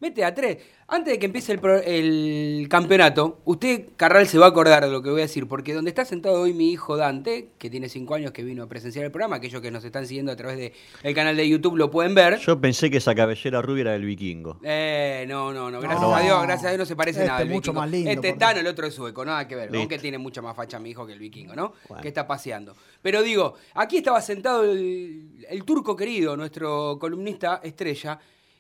Mete 0.02 0.22
de 0.22 0.26
a 0.26 0.34
tres. 0.34 0.58
Antes 0.92 1.14
de 1.14 1.20
que 1.20 1.26
empiece 1.28 1.52
el, 1.52 1.60
pro- 1.60 1.84
el 1.84 2.66
campeonato, 2.70 3.42
usted, 3.46 3.90
Carral, 3.96 4.26
se 4.28 4.40
va 4.40 4.48
a 4.48 4.50
acordar 4.50 4.84
de 4.84 4.90
lo 4.90 5.04
que 5.04 5.10
voy 5.12 5.20
a 5.20 5.24
decir, 5.24 5.48
porque 5.48 5.74
donde 5.74 5.90
está 5.90 6.04
sentado 6.04 6.42
hoy 6.42 6.54
mi 6.54 6.72
hijo 6.72 6.98
Dante, 6.98 7.50
que 7.60 7.70
tiene 7.70 7.90
cinco 7.90 8.16
años 8.16 8.32
que 8.32 8.42
vino 8.44 8.64
a 8.64 8.68
presenciar 8.68 9.06
el 9.06 9.12
programa, 9.12 9.36
aquellos 9.36 9.62
que 9.62 9.70
nos 9.70 9.84
están 9.84 10.08
siguiendo 10.08 10.32
a 10.32 10.36
través 10.36 10.72
del 11.04 11.14
canal 11.14 11.36
de 11.38 11.48
YouTube 11.48 11.76
lo 11.78 11.92
pueden 11.92 12.16
ver. 12.16 12.40
Yo 12.40 12.60
pensé 12.60 12.90
que 12.90 12.98
esa 12.98 13.14
cabellera 13.14 13.62
rubia 13.62 13.82
era 13.82 13.92
del 13.92 14.06
vikingo. 14.06 14.58
Eh, 14.64 15.26
no, 15.28 15.54
no, 15.54 15.70
no, 15.70 15.80
gracias 15.80 16.02
No. 16.02 16.16
a 16.16 16.22
Dios, 16.22 16.42
gracias 16.44 16.66
a 16.66 16.70
Dios 16.70 16.80
no 16.80 16.86
se 16.86 16.96
parece 16.96 17.20
Este 17.20 17.28
nada. 17.28 17.40
al 17.42 17.50
mucho 17.50 17.72
vikingo. 17.72 17.82
más 17.82 17.92
lindo, 17.92 18.10
Este 18.12 18.30
por 18.30 18.40
Tano, 18.40 18.60
el 18.62 18.68
otro 18.68 18.88
es 18.88 18.94
sueco, 18.96 19.26
nada 19.26 19.48
que 19.48 19.56
ver. 19.56 19.70
Aunque 19.76 20.00
tiene 20.00 20.18
mucha 20.18 20.42
más 20.42 20.56
facha 20.56 20.80
mi 20.80 20.90
hijo 20.90 21.06
que 21.06 21.14
el 21.14 21.20
vikingo, 21.20 21.54
¿no? 21.56 21.74
Que 22.02 22.08
está 22.08 22.26
paseando. 22.26 22.76
Pero 23.04 23.22
digo, 23.22 23.56
aquí 23.76 23.98
estaba 23.98 24.22
sentado 24.22 24.64
el, 24.64 25.46
el 25.50 25.64
turco 25.66 25.96
querido, 25.96 26.36
nuestro 26.36 26.98
columnista 27.00 27.60
estrella, 27.64 28.18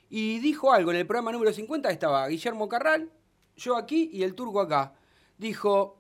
y 0.10 0.39
dijo 0.39 0.72
algo 0.74 0.91
en 0.91 0.97
el 0.97 1.05
programa 1.07 1.32
número 1.32 1.53
50, 1.53 1.89
estaba 1.91 2.28
Guillermo 2.28 2.68
Carral, 2.68 3.12
yo 3.55 3.76
aquí 3.78 4.10
y 4.14 4.24
el 4.24 4.34
turco 4.36 4.62
acá. 4.62 4.93
Dijo, 5.38 5.97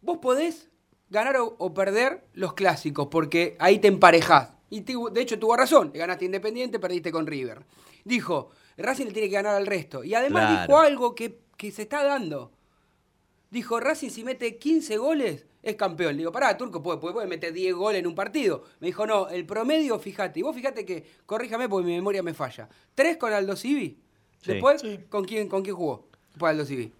vos 0.00 0.18
podés 0.18 0.70
ganar 1.10 1.36
o, 1.38 1.56
o 1.58 1.74
perder 1.74 2.24
los 2.34 2.54
clásicos, 2.54 3.08
porque 3.08 3.56
ahí 3.58 3.78
te 3.78 3.88
emparejás. 3.88 4.50
Y 4.70 4.80
de 4.80 5.20
hecho 5.20 5.38
tuvo 5.38 5.56
razón, 5.56 5.90
ganaste 5.94 6.24
Independiente, 6.24 6.78
perdiste 6.78 7.12
con 7.12 7.26
River. 7.26 7.64
Dijo, 8.04 8.50
Racing 8.78 9.06
le 9.06 9.12
tiene 9.12 9.28
que 9.28 9.34
ganar 9.34 9.54
al 9.56 9.66
resto. 9.66 10.02
Y 10.02 10.14
además 10.14 10.44
Claro. 10.48 10.62
dijo 10.66 10.78
algo 10.80 11.14
que, 11.14 11.40
que 11.56 11.70
se 11.70 11.82
está 11.82 12.02
dando. 12.02 12.52
Dijo, 13.50 13.78
Racing 13.80 14.08
si 14.10 14.24
mete 14.24 14.56
15 14.58 14.96
goles 14.96 15.46
es 15.62 15.76
campeón. 15.76 16.12
Le 16.12 16.18
digo, 16.18 16.32
pará, 16.32 16.56
Turco, 16.56 16.82
puede, 16.82 16.98
puede, 16.98 17.14
puede 17.14 17.26
meter 17.28 17.52
10 17.52 17.74
goles 17.74 18.00
en 18.00 18.06
un 18.06 18.14
partido. 18.14 18.64
Me 18.80 18.88
dijo, 18.88 19.06
no, 19.06 19.28
el 19.28 19.46
promedio, 19.46 19.98
fíjate. 19.98 20.40
Y 20.40 20.42
vos 20.42 20.54
fíjate 20.54 20.84
que, 20.84 21.04
corríjame 21.26 21.68
porque 21.68 21.86
mi 21.86 21.94
memoria 21.94 22.22
me 22.22 22.34
falla. 22.34 22.68
¿Tres 22.94 23.16
con 23.16 23.32
Aldo 23.32 23.54
Civi? 23.56 23.96
Sí. 24.40 24.52
Después, 24.52 24.82
¿con, 25.08 25.24
quién, 25.24 25.48
¿con 25.48 25.62
quién 25.62 25.76
jugó? 25.76 26.06
Después 26.30 26.50
Aldo 26.50 26.64
Civi. 26.64 26.92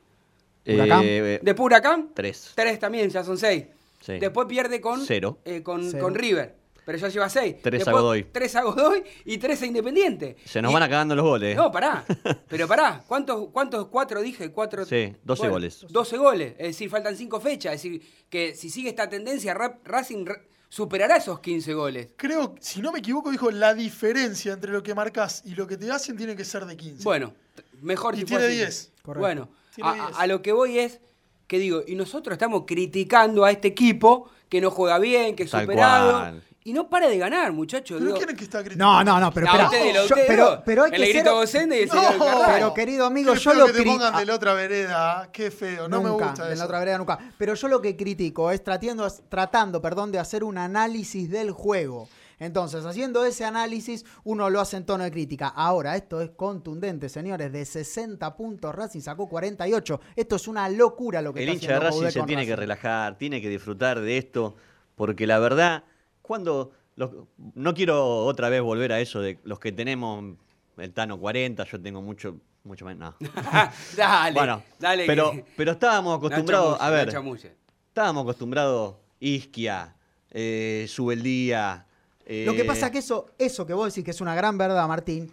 ¿Huracán? 0.66 1.00
Eh, 1.04 1.40
Después 1.42 1.64
Huracán, 1.66 2.10
Tres. 2.14 2.52
tres 2.54 2.78
también, 2.78 3.10
ya 3.10 3.24
son 3.24 3.36
seis. 3.36 3.64
Sí. 4.00 4.18
Después 4.18 4.46
pierde 4.46 4.80
con, 4.80 5.00
Cero. 5.04 5.38
eh, 5.44 5.62
con, 5.62 5.90
Cero. 5.90 6.02
con 6.04 6.14
River. 6.14 6.54
Pero 6.84 6.98
ya 6.98 7.08
lleva 7.08 7.28
seis. 7.28 7.56
Tres 7.62 7.86
a 7.86 7.92
Godoy. 7.92 8.24
Tres 8.32 8.56
a 8.56 8.62
Godoy 8.62 9.04
y 9.24 9.38
tres 9.38 9.62
a 9.62 9.66
Independiente. 9.66 10.36
Se 10.44 10.60
nos 10.60 10.70
Y- 10.70 10.74
van 10.74 10.82
acabando 10.82 11.14
los 11.14 11.24
goles. 11.24 11.56
No, 11.56 11.70
pará. 11.70 12.04
Pero 12.48 12.66
pará. 12.66 13.02
¿Cuántos, 13.06 13.48
cuántos 13.52 13.86
cuatro 13.88 14.20
dije? 14.20 14.50
Cuatro. 14.50 14.84
Sí, 14.84 15.14
12 15.22 15.40
Bueno, 15.42 15.52
goles. 15.54 15.86
12 15.88 16.16
goles. 16.18 16.52
Es 16.58 16.66
decir, 16.68 16.90
faltan 16.90 17.16
cinco 17.16 17.40
fechas. 17.40 17.74
Es 17.74 17.82
decir, 17.82 18.02
que 18.28 18.54
si 18.54 18.68
sigue 18.70 18.88
esta 18.88 19.08
tendencia, 19.08 19.54
Ra- 19.54 19.78
Racing 19.84 20.26
ra- 20.26 20.40
superará 20.68 21.16
esos 21.18 21.38
15 21.40 21.72
goles. 21.74 22.08
Creo, 22.16 22.54
si 22.60 22.80
no 22.80 22.90
me 22.92 22.98
equivoco, 22.98 23.30
dijo 23.30 23.50
la 23.50 23.74
diferencia 23.74 24.52
entre 24.54 24.72
lo 24.72 24.82
que 24.82 24.94
marcas 24.94 25.42
y 25.44 25.54
lo 25.54 25.66
que 25.66 25.76
te 25.76 25.90
hacen 25.90 26.16
tiene 26.16 26.34
que 26.34 26.44
ser 26.44 26.64
de 26.66 26.76
15. 26.76 27.04
Bueno, 27.04 27.32
mejor 27.80 28.14
Y 28.14 28.18
si 28.20 28.24
tiene 28.24 28.44
fuese- 28.44 28.56
10. 28.56 28.92
Bueno, 29.04 29.48
Tiene 29.74 29.90
a, 29.90 29.92
a- 29.92 30.06
10. 30.08 30.18
a 30.18 30.26
lo 30.26 30.42
que 30.42 30.52
voy 30.52 30.78
es 30.78 31.00
que 31.46 31.58
digo, 31.58 31.82
y 31.86 31.94
nosotros 31.94 32.32
estamos 32.32 32.64
criticando 32.66 33.44
a 33.44 33.50
este 33.50 33.68
equipo 33.68 34.30
que 34.48 34.60
no 34.62 34.70
juega 34.70 34.98
bien, 34.98 35.36
que 35.36 35.42
es 35.42 35.50
Tal 35.50 35.62
superado. 35.62 36.12
cual. 36.18 36.42
Y 36.64 36.72
no 36.72 36.88
para 36.88 37.08
de 37.08 37.18
ganar, 37.18 37.52
muchachos. 37.52 37.96
¿Pero 37.98 38.06
digo- 38.06 38.18
quién 38.18 38.30
es 38.30 38.36
que 38.36 38.44
está 38.44 38.60
criticando? 38.62 38.84
No, 38.84 39.02
no, 39.04 39.18
no, 39.20 39.32
pero 39.32 39.46
No, 39.46 39.52
espera. 39.64 40.06
Yo- 40.06 40.14
pero, 40.26 40.62
pero 40.64 40.84
hay 40.84 40.90
El 40.92 40.96
que 41.00 41.06
ser... 41.06 41.16
y 41.16 41.18
el 41.82 41.88
No, 41.88 41.94
señor 41.94 42.18
Carrasco. 42.18 42.52
Pero 42.52 42.74
querido 42.74 43.06
amigo, 43.06 43.32
Qué 43.32 43.38
yo 43.40 43.50
feo 43.50 43.60
lo 43.60 43.66
que 43.66 43.72
te 43.72 43.78
cri- 43.80 43.92
pongan 43.92 44.14
ah, 44.14 44.20
de 44.20 44.26
la 44.26 44.34
otra 44.34 44.54
vereda. 44.54 45.28
Qué 45.32 45.50
feo, 45.50 45.88
no 45.88 46.00
me 46.00 46.08
nunca, 46.10 46.26
gusta 46.28 46.46
en 46.46 46.52
eso. 46.52 46.58
la 46.60 46.64
otra 46.66 46.78
vereda 46.78 46.98
nunca. 46.98 47.18
Pero 47.36 47.54
yo 47.54 47.68
lo 47.68 47.82
que 47.82 47.96
critico 47.96 48.50
es 48.52 48.62
tratando, 48.62 49.08
tratando 49.28 49.82
perdón, 49.82 50.12
de 50.12 50.20
hacer 50.20 50.44
un 50.44 50.56
análisis 50.56 51.28
del 51.30 51.50
juego. 51.50 52.08
Entonces, 52.38 52.84
haciendo 52.84 53.24
ese 53.24 53.44
análisis, 53.44 54.04
uno 54.24 54.50
lo 54.50 54.60
hace 54.60 54.76
en 54.76 54.84
tono 54.84 55.04
de 55.04 55.10
crítica. 55.12 55.48
Ahora, 55.48 55.94
esto 55.96 56.20
es 56.20 56.30
contundente, 56.30 57.08
señores. 57.08 57.52
De 57.52 57.64
60 57.64 58.34
puntos, 58.36 58.74
Racing 58.74 59.00
sacó 59.00 59.28
48. 59.28 60.00
Esto 60.16 60.36
es 60.36 60.48
una 60.48 60.68
locura 60.68 61.22
lo 61.22 61.32
que 61.32 61.42
El 61.42 61.50
está 61.50 61.54
hincha 61.54 61.66
de 61.68 61.74
haciendo 61.74 61.86
Racing 61.88 61.98
Coudet 62.00 62.12
se 62.12 62.18
con 62.20 62.26
tiene 62.26 62.46
que 62.46 62.56
relajar, 62.56 63.16
tiene 63.18 63.40
que 63.40 63.48
disfrutar 63.48 64.00
de 64.00 64.18
esto, 64.18 64.56
porque 64.96 65.26
la 65.28 65.38
verdad, 65.38 65.84
cuando 66.22 66.72
los- 66.96 67.10
no 67.54 67.74
quiero 67.74 68.24
otra 68.24 68.48
vez 68.48 68.62
volver 68.62 68.92
a 68.92 69.00
eso 69.00 69.20
de 69.20 69.38
los 69.44 69.58
que 69.58 69.72
tenemos 69.72 70.36
el 70.78 70.92
Tano 70.92 71.18
40, 71.18 71.64
yo 71.64 71.80
tengo 71.80 72.00
mucho, 72.02 72.36
mucho 72.64 72.84
más, 72.84 72.96
no. 72.96 73.14
dale, 73.96 74.38
bueno, 74.38 74.62
dale. 74.78 75.06
pero, 75.06 75.32
que- 75.32 75.44
pero 75.56 75.72
estábamos 75.72 76.12
No 76.20 76.26
acostumbrados, 76.26 76.80
a 76.80 76.86
no 76.86 76.92
ver, 76.92 77.10
chamulle. 77.12 77.54
estábamos 77.88 78.22
acostumbrados, 78.22 78.96
Isquia, 79.20 79.94
eh, 80.30 80.86
Subeldía. 80.88 81.86
eh, 82.24 82.44
Lo 82.46 82.54
que 82.54 82.64
pasa 82.64 82.90
que 82.90 82.98
eso, 82.98 83.26
eso 83.38 83.66
que 83.66 83.74
vos 83.74 83.86
decís 83.92 84.04
que 84.04 84.10
es 84.12 84.20
una 84.20 84.34
gran 84.34 84.56
verdad, 84.58 84.86
Martín, 84.88 85.30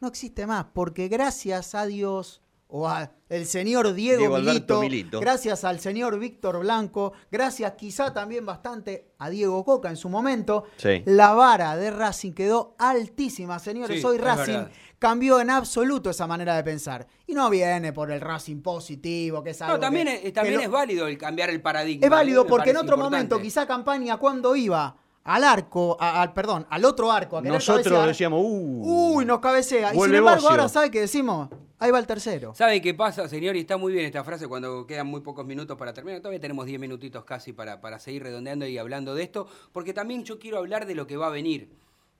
no 0.00 0.08
existe 0.08 0.46
más, 0.46 0.66
porque 0.72 1.08
gracias 1.08 1.74
a 1.74 1.86
Dios 1.86 2.40
o 2.68 2.88
al 3.32 3.46
señor 3.46 3.94
Diego, 3.94 4.38
Milito, 4.38 4.80
Milito. 4.80 5.20
gracias 5.20 5.64
al 5.64 5.80
señor 5.80 6.18
Víctor 6.18 6.58
Blanco, 6.60 7.12
gracias 7.30 7.72
quizá 7.72 8.12
también 8.12 8.44
bastante 8.44 9.12
a 9.18 9.30
Diego 9.30 9.64
Coca 9.64 9.88
en 9.88 9.96
su 9.96 10.08
momento, 10.08 10.64
Sí. 10.76 11.02
la 11.06 11.32
vara 11.32 11.76
de 11.76 11.90
Racing 11.90 12.32
quedó 12.32 12.74
altísima, 12.78 13.58
señores. 13.58 14.00
Sí, 14.00 14.06
Hoy 14.06 14.18
Racing 14.18 14.52
verdad. 14.52 14.70
cambió 14.98 15.40
en 15.40 15.50
absoluto 15.50 16.10
esa 16.10 16.26
manera 16.26 16.54
de 16.56 16.62
pensar. 16.64 17.06
Y 17.26 17.34
no 17.34 17.48
viene 17.48 17.92
por 17.92 18.10
el 18.10 18.20
Racing 18.20 18.60
positivo, 18.62 19.42
que 19.42 19.50
es 19.50 19.62
algo 19.62 19.76
No, 19.76 19.80
también, 19.80 20.06
que- 20.08 20.14
es, 20.16 20.20
que 20.22 20.32
también 20.32 20.56
lo- 20.56 20.62
es 20.62 20.70
válido 20.70 21.06
el 21.06 21.16
cambiar 21.18 21.50
el 21.50 21.62
paradigma. 21.62 22.04
es 22.04 22.10
válido 22.10 22.44
Me 22.44 22.50
porque 22.50 22.70
en 22.70 22.76
otro 22.76 22.96
importante. 22.96 23.16
momento, 23.16 23.40
quizá 23.40 23.66
campaña 23.66 24.16
cuando 24.18 24.54
iba 24.56 24.96
al 25.24 25.44
arco, 25.44 25.96
a- 26.00 26.22
al 26.22 26.32
perdón, 26.32 26.66
al 26.70 26.84
otro 26.84 27.10
arco, 27.12 27.38
a 27.38 27.42
Nosotros 27.42 27.84
cabecear, 27.84 28.08
decíamos, 28.08 28.40
uh, 28.42 29.14
uy, 29.16 29.24
nos 29.24 29.38
cabecea. 29.40 29.94
Y 29.94 29.98
sin 30.00 30.14
embargo, 30.14 30.48
ahora 30.48 30.68
sabe 30.68 30.90
que 30.90 31.00
decimos, 31.00 31.48
ahí 31.78 31.90
va 31.90 31.98
el 31.98 32.06
tercero. 32.06 32.54
¿Sabe 32.54 32.80
qué 32.80 32.92
pasa, 32.94 33.28
señor? 33.28 33.54
Y 33.56 33.60
está 33.60 33.76
muy 33.76 33.92
bien 33.92 34.04
esta 34.04 34.24
frase 34.24 34.48
cuando 34.48 34.86
quedan 34.86 35.06
muy 35.06 35.20
pocos 35.20 35.46
minutos 35.46 35.76
para 35.78 35.92
terminar. 35.92 36.20
Todavía 36.20 36.40
tenemos 36.40 36.66
10 36.66 36.80
minutitos 36.80 37.24
casi 37.24 37.52
para, 37.52 37.80
para 37.80 37.98
seguir 37.98 38.22
redondeando 38.24 38.66
y 38.66 38.78
hablando 38.78 39.14
de 39.14 39.22
esto, 39.22 39.46
porque 39.72 39.92
también 39.92 40.24
yo 40.24 40.38
quiero 40.38 40.58
hablar 40.58 40.86
de 40.86 40.94
lo 40.94 41.06
que 41.06 41.16
va 41.16 41.28
a 41.28 41.30
venir. 41.30 41.70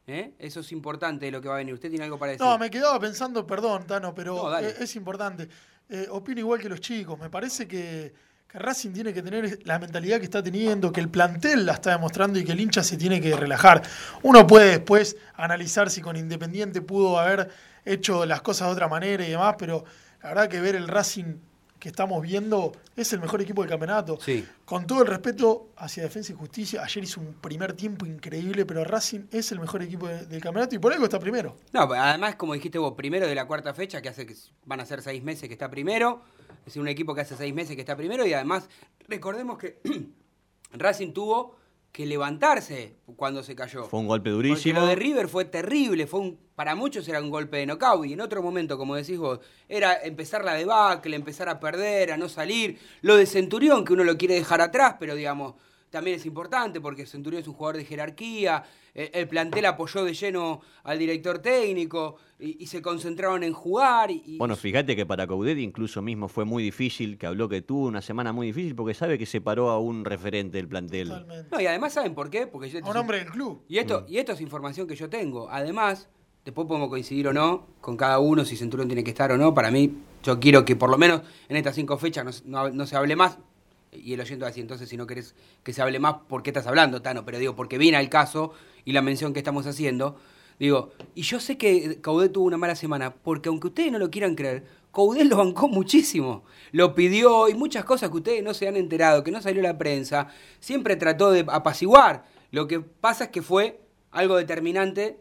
¿eh? 0.07 0.35
Eso 0.39 0.61
es 0.61 0.71
importante 0.73 1.27
de 1.27 1.33
lo 1.33 1.41
que 1.41 1.49
va 1.49 1.55
a 1.55 1.59
venir. 1.59 1.75
¿Usted 1.75 1.89
tiene 1.91 2.05
algo 2.05 2.19
para 2.19 2.33
decir? 2.33 2.45
No, 2.47 2.59
me 2.59 2.71
quedaba 2.71 2.99
pensando, 3.01 3.47
perdón, 3.47 3.85
Tano, 3.87 4.15
pero 4.15 4.35
No, 4.37 4.51
dale. 4.51 4.69
es, 4.69 4.81
es 4.81 4.97
importante. 4.97 5.49
Eh, 5.89 6.07
opino 6.11 6.41
igual 6.41 6.61
que 6.61 6.69
los 6.69 6.81
chicos. 6.81 7.19
Me 7.19 7.29
parece 7.31 7.67
que, 7.69 8.13
que 8.53 8.59
Racing 8.59 8.91
tiene 8.93 9.15
que 9.15 9.23
tener 9.23 9.59
la 9.65 9.79
mentalidad 9.79 10.19
que 10.19 10.25
está 10.25 10.43
teniendo, 10.43 10.93
que 10.93 11.01
el 11.01 11.09
plantel 11.09 11.65
la 11.65 11.73
está 11.73 11.93
demostrando 11.93 12.39
y 12.39 12.45
que 12.45 12.53
el 12.53 12.61
hincha 12.61 12.83
se 12.83 12.97
tiene 12.99 13.21
que 13.21 13.35
relajar. 13.35 13.83
Uno 14.23 14.47
puede 14.47 14.71
después 14.73 15.17
analizar 15.37 15.89
si 15.91 16.03
con 16.03 16.17
Independiente 16.17 16.83
pudo 16.83 17.19
haber 17.19 17.49
hecho 17.85 18.27
las 18.27 18.43
cosas 18.43 18.69
de 18.69 18.73
otra 18.75 18.89
manera 18.89 19.27
y 19.27 19.31
demás, 19.31 19.57
pero 19.59 19.85
la 20.23 20.29
verdad 20.29 20.49
que 20.49 20.61
ver 20.61 20.77
el 20.77 20.87
Racing 20.87 21.35
que 21.79 21.89
estamos 21.89 22.23
viendo 22.23 22.71
es 22.95 23.13
el 23.13 23.19
mejor 23.21 23.41
equipo 23.43 23.63
del 23.63 23.71
campeonato. 23.71 24.17
Sí. 24.21 24.47
Con 24.65 24.87
todo 24.87 25.01
el 25.03 25.09
respeto 25.09 25.71
hacia 25.79 26.05
Defensa 26.05 26.33
y 26.33 26.37
Justicia, 26.37 26.81
ayer 26.85 27.03
hizo 27.03 27.21
un 27.21 27.33
primer 27.35 27.73
tiempo 27.73 28.07
increíble, 28.07 28.65
pero 28.65 28.85
Racing 28.85 29.23
es 29.33 29.51
el 29.51 29.59
mejor 29.59 29.83
equipo 29.83 30.07
de- 30.07 30.27
del 30.27 30.41
campeonato 30.41 30.77
y 30.77 30.79
por 30.79 30.93
algo 30.93 31.05
está 31.07 31.19
primero. 31.19 31.57
No, 31.73 31.81
además, 31.93 32.37
como 32.37 32.55
dijiste 32.55 32.79
vos, 32.79 32.93
primero 32.97 33.27
de 33.27 33.35
la 33.35 33.47
cuarta 33.47 33.75
fecha, 33.75 34.01
que 34.01 34.11
hace 34.11 34.27
que 34.27 34.37
van 34.65 34.79
a 34.79 34.87
ser 34.87 35.03
seis 35.03 35.25
meses 35.25 35.49
que 35.49 35.55
está 35.55 35.69
primero. 35.69 36.23
Es 36.63 36.67
decir, 36.67 36.83
un 36.83 36.89
equipo 36.89 37.15
que 37.15 37.23
hace 37.23 37.37
seis 37.37 37.53
meses 37.53 37.75
que 37.75 37.83
está 37.83 37.97
primero. 37.97 38.25
Y 38.25 38.33
además, 38.33 38.69
recordemos 39.09 39.59
que 39.59 39.79
Racing 40.73 41.13
tuvo 41.13 41.57
que 41.91 42.07
levantarse 42.07 42.95
cuando 43.17 43.43
se 43.43 43.55
cayó. 43.55 43.85
Fue 43.85 44.01
un 44.01 44.07
golpe 44.07 44.31
Porque 44.31 44.49
durísimo. 44.49 44.81
lo 44.81 44.87
de 44.87 44.95
River 44.95 45.29
fue 45.29 45.45
terrible, 45.45 46.07
fue 46.07 46.21
un, 46.21 46.39
para 46.55 46.75
muchos 46.75 47.07
era 47.07 47.21
un 47.21 47.29
golpe 47.29 47.59
de 47.59 47.67
knockout 47.67 48.07
y 48.07 48.15
en 48.15 48.21
otro 48.23 48.43
momento, 48.43 48.79
como 48.79 48.95
decís 48.95 49.19
vos, 49.19 49.41
era 49.69 50.03
empezar 50.03 50.43
la 50.43 50.55
debacle, 50.55 51.15
empezar 51.15 51.51
a 51.51 51.61
perder, 51.61 52.13
a 52.13 52.17
no 52.17 52.31
salir. 52.31 52.79
Lo 53.03 53.17
de 53.17 53.27
Centurión, 53.27 53.85
que 53.85 53.93
uno 53.93 54.05
lo 54.05 54.17
quiere 54.17 54.35
dejar 54.35 54.63
atrás, 54.63 54.97
pero 54.99 55.15
digamos, 55.15 55.55
también 55.93 56.17
es 56.17 56.27
importante 56.27 56.81
porque 56.81 57.07
Centurión 57.07 57.43
es 57.43 57.47
un 57.49 57.55
jugador 57.55 57.77
de 57.77 57.85
jerarquía, 57.85 58.65
eh, 58.95 59.11
el 59.15 59.29
plantel 59.29 59.67
apoyó 59.67 60.05
de 60.05 60.15
lleno 60.15 60.61
al 60.83 60.99
director 60.99 61.39
técnico 61.39 62.17
y, 62.41 62.63
y 62.63 62.67
se 62.67 62.83
concentraron 62.83 63.45
en 63.45 63.53
jugar. 63.53 64.11
Y, 64.11 64.39
Bueno, 64.39 64.57
fíjate 64.57 64.97
que 64.97 65.07
para 65.07 65.27
Coudet 65.27 65.59
incluso 65.59 66.03
mismo 66.03 66.27
fue 66.29 66.45
muy 66.45 66.63
difícil, 66.63 67.17
que 67.19 67.27
habló 67.27 67.49
que 67.49 67.63
tuvo 67.63 67.87
una 67.87 68.03
semana 68.03 68.33
muy 68.33 68.49
difícil 68.49 68.75
porque 68.75 68.95
sabe 68.95 69.19
que 69.19 69.27
separó 69.27 69.71
a 69.71 69.79
un 69.79 70.05
referente 70.05 70.57
del 70.57 70.67
plantel. 70.67 71.13
No, 71.51 71.61
y 71.61 71.67
además, 71.67 71.93
¿saben 71.93 72.15
por 72.15 72.31
qué? 72.31 72.47
Porque 72.47 72.69
yo, 72.71 72.81
A 72.85 72.91
un 72.91 72.97
hombre 72.97 73.19
del 73.19 73.29
club. 73.31 73.63
Y 73.69 73.79
esto, 73.79 74.05
y 74.09 74.17
esto 74.19 74.33
es 74.33 74.41
información 74.41 74.87
que 74.89 74.97
yo 74.97 75.09
tengo. 75.09 75.49
Además, 75.51 76.09
después 76.45 76.67
podemos 76.67 76.89
coincidir 76.89 77.29
o 77.29 77.33
no 77.33 77.67
con 77.81 77.97
cada 77.97 78.19
uno 78.19 78.45
si 78.45 78.57
Centurión 78.57 78.89
tiene 78.89 79.05
que 79.05 79.11
estar 79.11 79.31
o 79.31 79.37
no. 79.39 79.55
Para 79.55 79.71
mí, 79.71 79.93
yo 80.25 80.41
quiero 80.41 80.65
que 80.65 80.75
por 80.75 80.91
lo 80.91 80.97
menos 80.99 81.21
en 81.49 81.57
estas 81.57 81.75
cinco 81.77 81.99
fechas 81.99 82.25
no, 82.25 82.33
se- 82.33 82.43
no- 82.47 82.71
no 82.71 82.87
se 82.87 82.97
hable 82.97 83.15
más. 83.15 83.39
Y 83.93 84.15
el 84.15 84.21
oyente 84.21 84.43
va 84.43 84.51
a 84.51 84.55
entonces, 84.55 84.89
si 84.89 84.97
no 84.97 85.07
querés 85.07 85.35
que 85.63 85.75
se 85.75 85.83
hable 85.83 85.99
más, 85.99 86.15
¿por 86.27 86.43
qué 86.43 86.49
estás 86.49 86.67
hablando, 86.67 87.03
Tano? 87.03 87.27
Pero 87.27 87.39
digo, 87.39 87.55
porque 87.55 87.77
viene 87.77 87.99
al 87.99 88.09
caso 88.09 88.53
y 88.87 88.93
la 88.93 89.03
mención 89.03 89.35
que 89.35 89.41
estamos 89.41 89.67
haciendo. 89.67 90.17
Digo, 90.59 90.93
y 91.15 91.23
yo 91.23 91.41
sé 91.41 91.59
que 91.59 92.01
Coudet 92.01 92.33
tuvo 92.33 92.47
una 92.47 92.57
mala 92.57 92.75
semana, 92.75 93.15
porque 93.15 93.51
aunque 93.51 93.67
ustedes 93.67 93.93
no 93.93 93.99
lo 93.99 94.11
quieran 94.11 94.35
creer, 94.35 94.65
Coudet 94.93 95.27
lo 95.27 95.37
bancó 95.37 95.69
muchísimo. 95.69 96.45
Lo 96.71 96.95
pidió 96.95 97.51
y 97.51 97.55
muchas 97.55 97.85
cosas 97.85 98.09
que 98.09 98.17
ustedes 98.17 98.43
no 98.43 98.55
se 98.55 98.67
han 98.67 98.77
enterado, 98.77 99.23
que 99.23 99.31
no 99.31 99.43
salió 99.43 99.61
la 99.61 99.77
prensa. 99.77 100.29
Siempre 100.59 100.97
trató 100.97 101.31
de 101.31 101.45
apaciguar. 101.49 102.25
Lo 102.51 102.67
que 102.69 102.81
pasa 102.81 103.25
es 103.25 103.31
que 103.31 103.43
fue 103.43 103.81
algo 104.11 104.37
determinante 104.37 105.19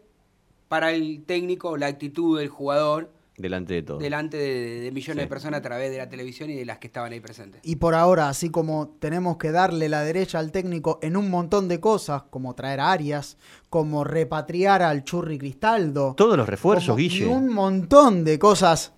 para 0.69 0.93
el 0.93 1.23
técnico, 1.25 1.75
la 1.75 1.87
actitud 1.87 2.39
del 2.39 2.47
jugador 2.47 3.11
Delante 3.41 3.73
de 3.73 3.83
todo. 3.83 3.97
delante 3.97 4.37
de, 4.37 4.79
de 4.81 4.91
millones 4.91 5.21
Sí. 5.23 5.25
de 5.25 5.27
personas 5.27 5.59
a 5.59 5.61
través 5.61 5.91
de 5.91 5.97
la 5.97 6.07
televisión 6.09 6.49
y 6.49 6.55
de 6.55 6.65
las 6.65 6.77
que 6.77 6.87
estaban 6.87 7.11
ahí 7.11 7.19
presentes. 7.19 7.61
Y 7.63 7.75
por 7.77 7.95
ahora, 7.95 8.29
así 8.29 8.49
como 8.49 8.89
tenemos 8.99 9.37
que 9.37 9.51
darle 9.51 9.89
la 9.89 10.03
derecha 10.03 10.39
al 10.39 10.51
técnico 10.51 10.99
en 11.01 11.17
un 11.17 11.29
montón 11.29 11.67
de 11.67 11.79
cosas, 11.79 12.23
como 12.29 12.53
traer 12.55 12.79
a 12.79 12.91
Arias, 12.91 13.37
como 13.69 14.03
repatriar 14.03 14.81
al 14.83 15.03
Churri 15.03 15.37
Cristaldo, 15.37 16.13
Todos 16.15 16.37
los 16.37 16.47
refuerzos, 16.47 16.97
y 16.99 17.09
Guille. 17.09 17.27
un 17.27 17.49
montón 17.53 18.23
de 18.23 18.37
cosas 18.39 18.93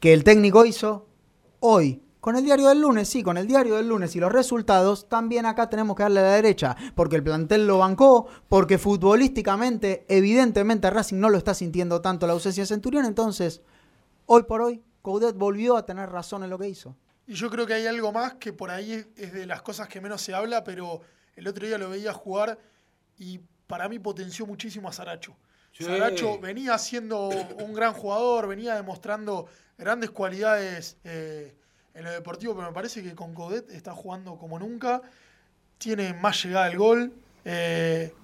que 0.00 0.12
el 0.12 0.22
técnico 0.24 0.64
hizo 0.64 1.06
hoy. 1.60 2.02
Con 2.20 2.34
el 2.34 2.44
diario 2.44 2.66
del 2.68 2.80
lunes, 2.80 3.08
sí, 3.08 3.22
con 3.22 3.36
el 3.38 3.46
diario 3.46 3.76
del 3.76 3.88
lunes 3.88 4.16
y 4.16 4.18
los 4.18 4.32
resultados, 4.32 5.08
también 5.08 5.46
acá 5.46 5.70
tenemos 5.70 5.94
que 5.96 6.02
darle 6.02 6.22
la 6.22 6.32
derecha, 6.32 6.76
porque 6.96 7.14
el 7.14 7.22
plantel 7.22 7.68
lo 7.68 7.78
bancó, 7.78 8.26
porque 8.48 8.78
futbolísticamente, 8.78 10.04
evidentemente 10.08 10.90
Racing 10.90 11.18
no 11.20 11.30
lo 11.30 11.38
está 11.38 11.54
sintiendo 11.54 12.00
tanto 12.00 12.26
la 12.26 12.32
ausencia 12.32 12.62
de 12.64 12.66
Centurión, 12.66 13.04
entonces, 13.06 13.62
hoy 14.26 14.42
por 14.44 14.60
hoy, 14.60 14.82
Coudet 15.02 15.36
volvió 15.36 15.76
a 15.76 15.86
tener 15.86 16.10
razón 16.10 16.44
en 16.44 16.50
lo 16.50 16.58
que 16.58 16.68
hizo. 16.68 16.96
Y 17.26 17.34
yo 17.34 17.50
creo 17.50 17.66
que 17.66 17.74
hay 17.74 17.86
algo 17.86 18.12
más 18.12 18.34
que 18.34 18.52
por 18.52 18.70
ahí 18.70 19.04
es, 19.16 19.32
de 19.32 19.46
las 19.46 19.62
cosas 19.62 19.88
que 19.88 20.00
menos 20.00 20.22
se 20.22 20.34
habla, 20.34 20.62
pero 20.62 21.00
el 21.34 21.48
otro 21.48 21.66
día 21.66 21.78
lo 21.78 21.90
veía 21.90 22.12
jugar 22.12 22.58
y 23.18 23.40
para 23.66 23.88
mí 23.88 23.98
potenció 23.98 24.46
muchísimo 24.46 24.88
a 24.88 24.92
Saracho. 24.92 25.36
Sí. 25.72 25.84
Saracho 25.84 26.38
venía 26.38 26.78
siendo 26.78 27.28
un 27.28 27.74
gran 27.74 27.92
jugador, 27.92 28.46
venía 28.46 28.74
demostrando 28.74 29.46
grandes 29.76 30.10
cualidades 30.10 30.96
eh, 31.04 31.56
en 31.94 32.04
lo 32.04 32.10
deportivo, 32.10 32.54
pero 32.54 32.68
me 32.68 32.74
parece 32.74 33.02
que 33.02 33.14
con 33.14 33.34
Codet 33.34 33.70
está 33.70 33.92
jugando 33.92 34.38
como 34.38 34.58
nunca, 34.58 35.02
tiene 35.78 36.14
más 36.14 36.42
llegada 36.44 36.66
al 36.66 36.78
gol, 36.78 37.12
eh, 37.44 38.14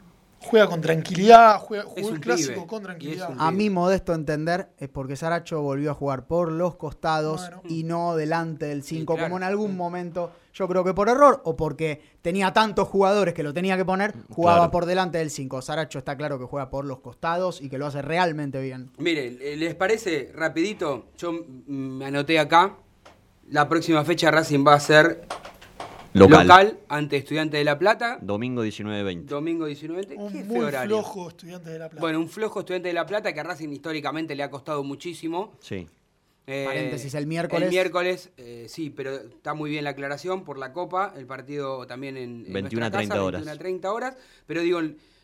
juega 0.45 0.66
con 0.68 0.80
tranquilidad, 0.80 1.59
juega, 1.61 1.84
jugó 1.84 2.09
un 2.09 2.14
el 2.14 2.20
clásico 2.20 2.55
pibe, 2.55 2.66
con 2.66 2.82
tranquilidad. 2.82 3.30
A 3.38 3.51
mi 3.51 3.70
modesto 3.70 4.14
entender 4.14 4.68
es 4.78 4.88
porque 4.88 5.16
Saracho 5.16 5.61
volvió 5.62 5.90
a 5.90 5.95
jugar 5.95 6.26
por 6.26 6.51
los 6.53 6.76
costados 6.76 7.51
y 7.68 7.84
no 7.84 8.16
delante 8.16 8.66
del 8.66 8.82
5, 8.82 9.14
claro. 9.14 9.26
como 9.28 9.36
en 9.38 9.43
algún 9.45 9.76
momento, 9.76 10.32
yo 10.53 10.68
creo 10.68 10.84
que 10.84 10.95
por 10.95 11.09
error 11.09 11.40
o 11.45 11.57
porque 11.57 12.01
tenía 12.22 12.53
tantos 12.53 12.88
jugadores 12.88 13.34
que 13.34 13.43
lo 13.43 13.53
tenía 13.55 13.76
que 13.76 13.84
poner, 13.84 14.14
jugaba 14.30 14.59
Claro. 14.59 14.70
por 14.72 14.86
delante 14.86 15.18
del 15.18 15.30
5. 15.30 15.62
Saracho 15.62 15.99
está 15.99 16.16
claro 16.16 16.38
que 16.38 16.45
juega 16.45 16.70
por 16.70 16.84
los 16.84 17.01
costados 17.01 17.61
y 17.61 17.68
que 17.68 17.78
lo 17.78 17.86
hace 17.86 18.03
realmente 18.03 18.61
bien. 18.61 18.90
Miren, 18.99 19.38
eh, 19.40 19.57
¿les 19.57 19.74
parece 19.74 20.30
rapidito? 20.34 21.07
Yo 21.16 21.32
me 21.66 22.05
anoté 22.07 22.38
acá. 22.38 22.76
La 23.49 23.68
próxima 23.68 24.05
fecha 24.05 24.30
Racing 24.30 24.64
va 24.66 24.74
a 24.74 24.80
ser 24.80 25.26
Local. 26.15 26.79
ante 26.89 27.17
Estudiantes 27.17 27.59
de 27.59 27.65
La 27.65 27.79
Plata. 27.79 28.19
Domingo 28.21 28.65
19-20. 28.65 29.25
Domingo 29.25 29.67
19. 29.67 30.17
Un 30.17 30.33
Qué 30.33 30.45
muy 30.45 30.61
horario. 30.61 30.97
flojo 30.97 31.29
estudiante 31.29 31.71
de 31.71 31.79
la 31.79 31.89
plata. 31.89 32.01
Bueno, 32.01 32.21
un 32.21 32.29
flojo 32.29 32.61
Estudiante 32.61 32.89
de 32.89 32.95
La 32.95 33.07
Plata 33.07 33.33
que 33.33 33.41
a 33.41 33.43
Racing 33.43 33.71
históricamente 33.71 34.35
le 34.35 34.43
ha 34.43 34.51
costado 34.51 34.85
muchísimo. 34.85 35.53
Sí. 35.61 35.89
Eh, 36.47 36.64
Paréntesis, 36.66 37.14
el 37.14 37.26
miércoles. 37.26 37.64
El 37.64 37.70
miércoles, 37.70 38.30
eh, 38.36 38.66
sí, 38.68 38.90
pero 38.90 39.14
está 39.14 39.55
muy 39.55 39.70
bien 39.70 39.84
la 39.84 39.90
aclaración 39.90 40.45
por 40.45 40.59
la 40.59 40.72
Copa. 40.72 41.14
El 41.16 41.26
partido 41.26 41.86
también 41.86 42.16
en, 42.16 42.45
en 42.47 42.53
21 42.53 42.80
nuestra 42.80 42.86
a 42.86 42.90
30 42.90 43.14
casa, 43.14 43.24
horas. 43.24 43.40
21 43.43 43.53
a 43.55 43.59
30 43.59 43.93
horas. 43.93 44.16
Pero 44.47 44.61
digo, 44.62 44.80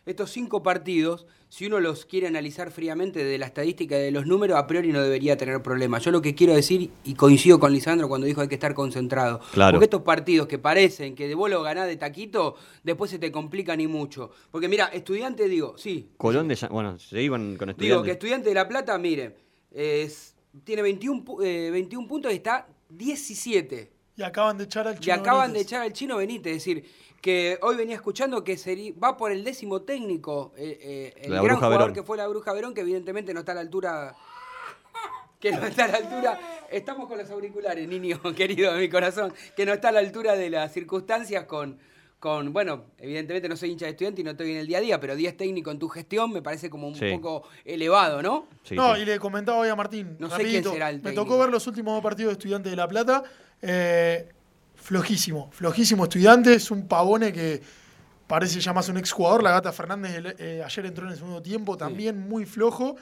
estos 0.06 0.30
cinco 0.30 0.62
partidos, 0.62 1.26
si 1.48 1.66
uno 1.66 1.80
los 1.80 2.06
quiere 2.06 2.28
analizar 2.28 2.70
fríamente 2.70 3.24
de 3.24 3.36
la 3.36 3.46
estadística 3.46 3.98
y 3.98 4.02
de 4.04 4.10
los 4.12 4.26
números, 4.26 4.56
a 4.56 4.66
priori 4.66 4.90
no 4.92 5.02
debería 5.02 5.36
tener 5.36 5.60
problemas. 5.60 6.04
Yo 6.04 6.12
lo 6.12 6.22
que 6.22 6.34
quiero 6.36 6.54
decir, 6.54 6.90
y 7.04 7.14
coincido 7.14 7.58
con 7.58 7.72
Lisandro 7.72 8.08
cuando 8.08 8.26
dijo 8.26 8.40
hay 8.40 8.48
que 8.48 8.54
estar 8.54 8.72
concentrado. 8.72 9.40
Claro. 9.52 9.74
Porque 9.74 9.84
estos 9.86 10.02
partidos 10.02 10.46
que 10.46 10.58
parecen 10.58 11.14
que 11.16 11.26
de 11.28 11.34
vos 11.34 11.50
lo 11.50 11.62
ganás 11.62 11.88
de 11.88 11.96
taquito, 11.96 12.54
después 12.84 13.10
se 13.10 13.18
te 13.18 13.32
complican 13.32 13.80
y 13.80 13.86
mucho. 13.88 14.30
Porque 14.52 14.68
mira, 14.68 14.86
estudiante, 14.86 15.48
digo, 15.48 15.76
sí, 15.76 16.10
Colón 16.16 16.46
de. 16.48 16.56
Bueno, 16.70 16.98
seguí 16.98 17.28
con, 17.28 17.56
con 17.56 17.66
Digo 17.66 17.72
estudiantes. 17.72 18.04
que 18.06 18.12
Estudiante 18.12 18.48
de 18.50 18.54
La 18.54 18.68
Plata, 18.68 18.96
mire, 18.98 19.34
es- 19.72 20.36
tiene 20.64 20.82
21, 20.82 21.24
pu- 21.24 21.44
eh, 21.44 21.70
21 21.70 22.06
puntos 22.08 22.32
y 22.32 22.36
está 22.36 22.66
17. 22.88 23.90
Y 24.16 24.22
acaban 24.22 24.58
de 24.58 24.64
echar 24.64 24.88
al 24.88 24.96
Y 24.96 24.98
Chino 25.00 25.14
acaban 25.14 25.52
de 25.52 25.60
echar 25.60 25.82
al 25.82 25.92
chino 25.92 26.16
Benítez. 26.16 26.56
Es 26.56 26.64
decir, 26.64 26.84
que 27.20 27.58
hoy 27.62 27.76
venía 27.76 27.94
escuchando 27.94 28.42
que 28.44 28.54
seri- 28.56 28.94
va 29.02 29.16
por 29.16 29.30
el 29.32 29.44
décimo 29.44 29.82
técnico, 29.82 30.52
eh, 30.56 30.78
eh, 30.80 31.22
el 31.24 31.34
La 31.34 31.42
gran 31.42 31.56
jugador 31.56 31.78
Verón. 31.78 31.94
que 31.94 32.02
fue 32.02 32.16
la 32.16 32.26
Bruja 32.26 32.52
Verón, 32.52 32.74
que 32.74 32.80
evidentemente 32.80 33.32
no 33.34 33.40
está 33.40 33.52
a 33.52 33.56
la 33.56 33.60
altura. 33.60 34.14
Que 35.40 35.52
no 35.52 35.64
está 35.66 35.84
a 35.84 35.88
la 35.88 35.98
altura. 35.98 36.40
Estamos 36.70 37.06
con 37.06 37.16
los 37.18 37.30
auriculares, 37.30 37.86
niño 37.88 38.20
querido 38.36 38.72
de 38.74 38.80
mi 38.80 38.88
corazón. 38.88 39.32
Que 39.56 39.64
no 39.64 39.72
está 39.72 39.90
a 39.90 39.92
la 39.92 40.00
altura 40.00 40.34
de 40.34 40.50
las 40.50 40.72
circunstancias 40.72 41.44
con. 41.44 41.78
Con, 42.18 42.52
bueno, 42.52 42.86
evidentemente 42.98 43.48
no 43.48 43.56
soy 43.56 43.70
hincha 43.70 43.84
de 43.84 43.92
estudiante 43.92 44.22
y 44.22 44.24
no 44.24 44.32
estoy 44.32 44.50
en 44.50 44.56
el 44.56 44.66
día 44.66 44.78
a 44.78 44.80
día, 44.80 44.98
pero 45.00 45.14
10 45.14 45.36
técnico 45.36 45.70
en 45.70 45.78
tu 45.78 45.88
gestión 45.88 46.32
me 46.32 46.42
parece 46.42 46.68
como 46.68 46.88
un 46.88 46.96
Sí. 46.96 47.12
poco 47.14 47.44
elevado, 47.64 48.22
¿no? 48.22 48.46
no, 48.72 48.96
y 48.96 49.04
le 49.04 49.20
comentaba 49.20 49.58
hoy 49.58 49.68
a 49.68 49.76
Martín. 49.76 50.16
No 50.18 50.26
sé 50.28 50.32
rapidito, 50.38 50.62
quién 50.70 50.72
será 50.74 50.90
el 50.90 50.96
Me 50.96 51.02
técnico. 51.02 51.22
tocó 51.22 51.38
ver 51.38 51.50
los 51.50 51.64
últimos 51.68 51.94
dos 51.94 52.02
partidos 52.02 52.30
de 52.30 52.32
Estudiantes 52.32 52.72
de 52.72 52.76
La 52.76 52.88
Plata. 52.88 53.22
eh, 53.62 54.28
flojísimo, 54.74 55.50
flojísimo 55.52 56.04
estudiante. 56.04 56.54
Es 56.54 56.70
un 56.70 56.86
pavone 56.88 57.32
que 57.32 57.60
parece 58.26 58.60
ya 58.60 58.72
más 58.72 58.88
un 58.88 58.96
exjugador. 58.98 59.42
La 59.42 59.50
Gata 59.52 59.72
Fernández 59.72 60.14
el- 60.16 60.34
eh, 60.38 60.62
ayer 60.64 60.86
entró 60.86 61.06
en 61.06 61.12
el 61.12 61.16
segundo 61.18 61.42
tiempo, 61.42 61.76
también 61.76 62.28
muy 62.28 62.44
flojo. 62.46 62.96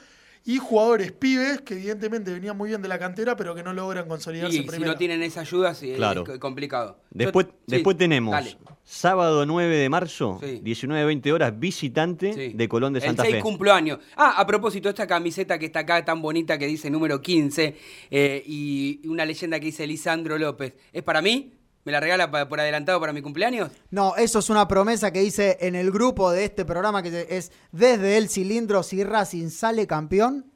Y 0.49 0.59
jugadores 0.59 1.11
pibes 1.11 1.59
que 1.59 1.73
evidentemente 1.73 2.31
venían 2.31 2.55
muy 2.55 2.69
bien 2.69 2.81
de 2.81 2.87
la 2.87 2.97
cantera, 2.97 3.35
pero 3.35 3.53
que 3.53 3.63
no 3.63 3.73
logran 3.73 4.07
consolidarse 4.07 4.55
Y 4.55 4.59
en 4.61 4.69
si 4.71 4.79
no 4.79 4.95
tienen 4.95 5.21
esa 5.21 5.41
ayuda, 5.41 5.75
sí, 5.75 5.91
Claro. 5.97 6.23
es 6.25 6.39
complicado. 6.39 7.01
Después, 7.11 7.47
Yo- 7.47 7.51
sí, 7.51 7.57
después 7.67 7.97
tenemos 7.97 8.31
dale. 8.31 8.55
sábado 8.85 9.45
9 9.45 9.75
de 9.75 9.89
marzo, 9.89 10.39
Sí. 10.41 10.61
19-20 10.63 11.33
horas, 11.33 11.59
visitante 11.59 12.53
de 12.55 12.69
Colón 12.69 12.93
de 12.93 13.01
Santa 13.01 13.23
el 13.23 13.31
6 13.31 13.35
Fe. 13.35 13.41
cumpleaños. 13.41 13.99
Ah, 14.15 14.35
a 14.37 14.47
propósito, 14.47 14.87
esta 14.87 15.05
camiseta 15.05 15.59
que 15.59 15.65
está 15.65 15.79
acá 15.79 16.05
tan 16.05 16.21
bonita 16.21 16.57
que 16.57 16.65
dice 16.65 16.89
número 16.89 17.21
15 17.21 17.75
eh, 18.09 18.41
y 18.47 19.05
una 19.05 19.25
leyenda 19.25 19.59
que 19.59 19.65
dice 19.65 19.85
Lisandro 19.85 20.37
López. 20.37 20.75
¿Es 20.93 21.03
para 21.03 21.21
mí? 21.21 21.51
¿Me 21.87 21.93
la 21.93 22.01
regala 22.01 22.29
por 22.49 22.59
adelantado 22.59 22.99
para 22.99 23.13
mi 23.13 23.21
cumpleaños? 23.21 23.71
No, 23.91 24.17
eso 24.17 24.39
es 24.39 24.49
una 24.49 24.67
promesa 24.67 25.11
que 25.11 25.23
hice 25.23 25.57
en 25.61 25.73
el 25.73 25.89
grupo 25.89 26.31
de 26.31 26.43
este 26.43 26.65
programa 26.65 27.01
que 27.01 27.25
es 27.29 27.53
desde 27.71 28.17
el 28.17 28.27
cilindro 28.27 28.83
si 28.83 29.05
Racing 29.05 29.47
sale 29.49 29.87
campeón, 29.87 30.51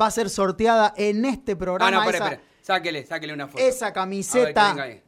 va 0.00 0.06
a 0.06 0.10
ser 0.12 0.30
sorteada 0.30 0.94
en 0.96 1.24
este 1.24 1.54
Ah, 1.54 1.58
programa 1.58 1.90
no, 1.90 2.00
espera, 2.02 2.18
esa, 2.18 2.34
espera. 2.34 2.48
Sáquele, 2.62 3.04
sáquele 3.04 3.32
una 3.34 3.48
foto. 3.48 3.58
esa 3.60 3.86
A 3.86 3.88
ver, 3.88 3.92
que 3.92 4.00
camiseta. 4.00 4.68
venga 4.68 4.82
ahí. 4.84 5.02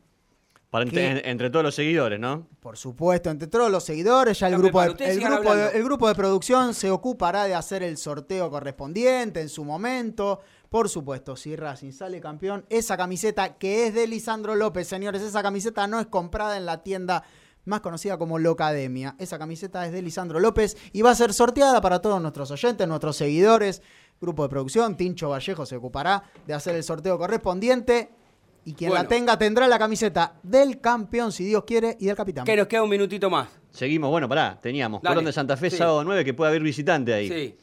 Para 0.71 0.85
entre, 0.85 1.51
todos 1.51 1.64
los 1.64 1.75
seguidores, 1.75 2.21
¿no? 2.21 2.47
Por 2.61 2.77
supuesto, 2.77 3.29
entre 3.29 3.49
todos 3.49 3.73
los 3.73 3.83
seguidores, 3.83 4.39
ya 4.39 4.47
el 4.47 4.57
grupo, 4.57 4.81
de, 4.81 5.11
el, 5.11 5.18
grupo 5.21 5.55
de, 5.55 5.68
el 5.77 5.83
grupo 5.83 6.07
de 6.07 6.14
producción 6.14 6.75
se 6.75 6.93
ocupará 6.93 7.45
de 7.45 7.57
hacer 7.57 7.83
el 7.83 7.97
sorteo 7.97 8.49
correspondiente 8.51 9.41
en 9.41 9.49
su 9.49 9.64
momento. 9.64 10.41
Por 10.68 10.89
supuesto, 10.89 11.35
si 11.35 11.57
Racing 11.57 11.91
sale 11.91 12.21
campeón, 12.21 12.64
esa 12.68 12.97
camiseta 12.97 13.59
que 13.59 13.89
es 13.89 13.95
de 13.95 14.07
Lisandro 14.07 14.55
López, 14.55 14.87
señores, 14.87 15.23
esa 15.23 15.43
camiseta 15.43 15.89
no 15.89 15.99
es 15.99 16.07
comprada 16.07 16.57
en 16.57 16.66
la 16.66 16.85
tienda 16.85 17.25
más 17.64 17.81
conocida 17.81 18.16
como 18.16 18.39
Locademia. 18.39 19.16
Esa 19.18 19.41
camiseta 19.41 19.85
es 19.87 19.93
de 19.93 20.03
Lisandro 20.03 20.39
López 20.39 20.77
y 20.93 21.03
va 21.03 21.11
a 21.11 21.16
ser 21.16 21.35
sorteada 21.35 21.81
para 21.81 22.01
todos 22.01 22.23
nuestros 22.23 22.49
oyentes, 22.53 22.87
nuestros 22.87 23.16
seguidores. 23.16 23.83
Grupo 24.21 24.45
de 24.45 24.51
producción, 24.51 24.97
Tincho 24.97 25.31
Vallejo 25.31 25.66
se 25.66 25.75
ocupará 25.75 26.23
de 26.47 26.55
hacer 26.55 26.77
el 26.77 26.85
sorteo 26.85 27.18
correspondiente. 27.18 28.20
Y 28.65 28.75
quien 28.75 28.93
la 28.93 29.09
tenga 29.09 29.39
tendrá 29.39 29.67
la 29.67 29.79
camiseta 29.79 30.35
del 30.43 30.81
campeón, 30.81 31.33
si 31.33 31.45
Dios 31.45 31.65
quiere, 31.65 31.97
y 31.99 32.07
del 32.07 32.17
capitán. 32.17 32.45
Que 32.45 32.57
nos 32.57 32.67
queda 32.67 32.83
un 32.83 32.91
minutito 32.91 33.31
más. 33.31 33.49
Seguimos, 33.71 34.11
bueno, 34.11 34.29
pará, 34.29 34.59
teníamos 34.61 35.01
Dale. 35.03 35.15
Colón 35.15 35.25
de 35.27 35.33
Santa 35.33 35.57
Fe, 35.57 35.71
Sí. 35.71 35.77
sábado 35.79 36.05
9, 36.05 36.25
que 36.25 36.35
puede 36.35 36.51
haber 36.51 36.63
visitante 36.63 37.15
ahí. 37.15 37.29
Sí. 37.29 37.57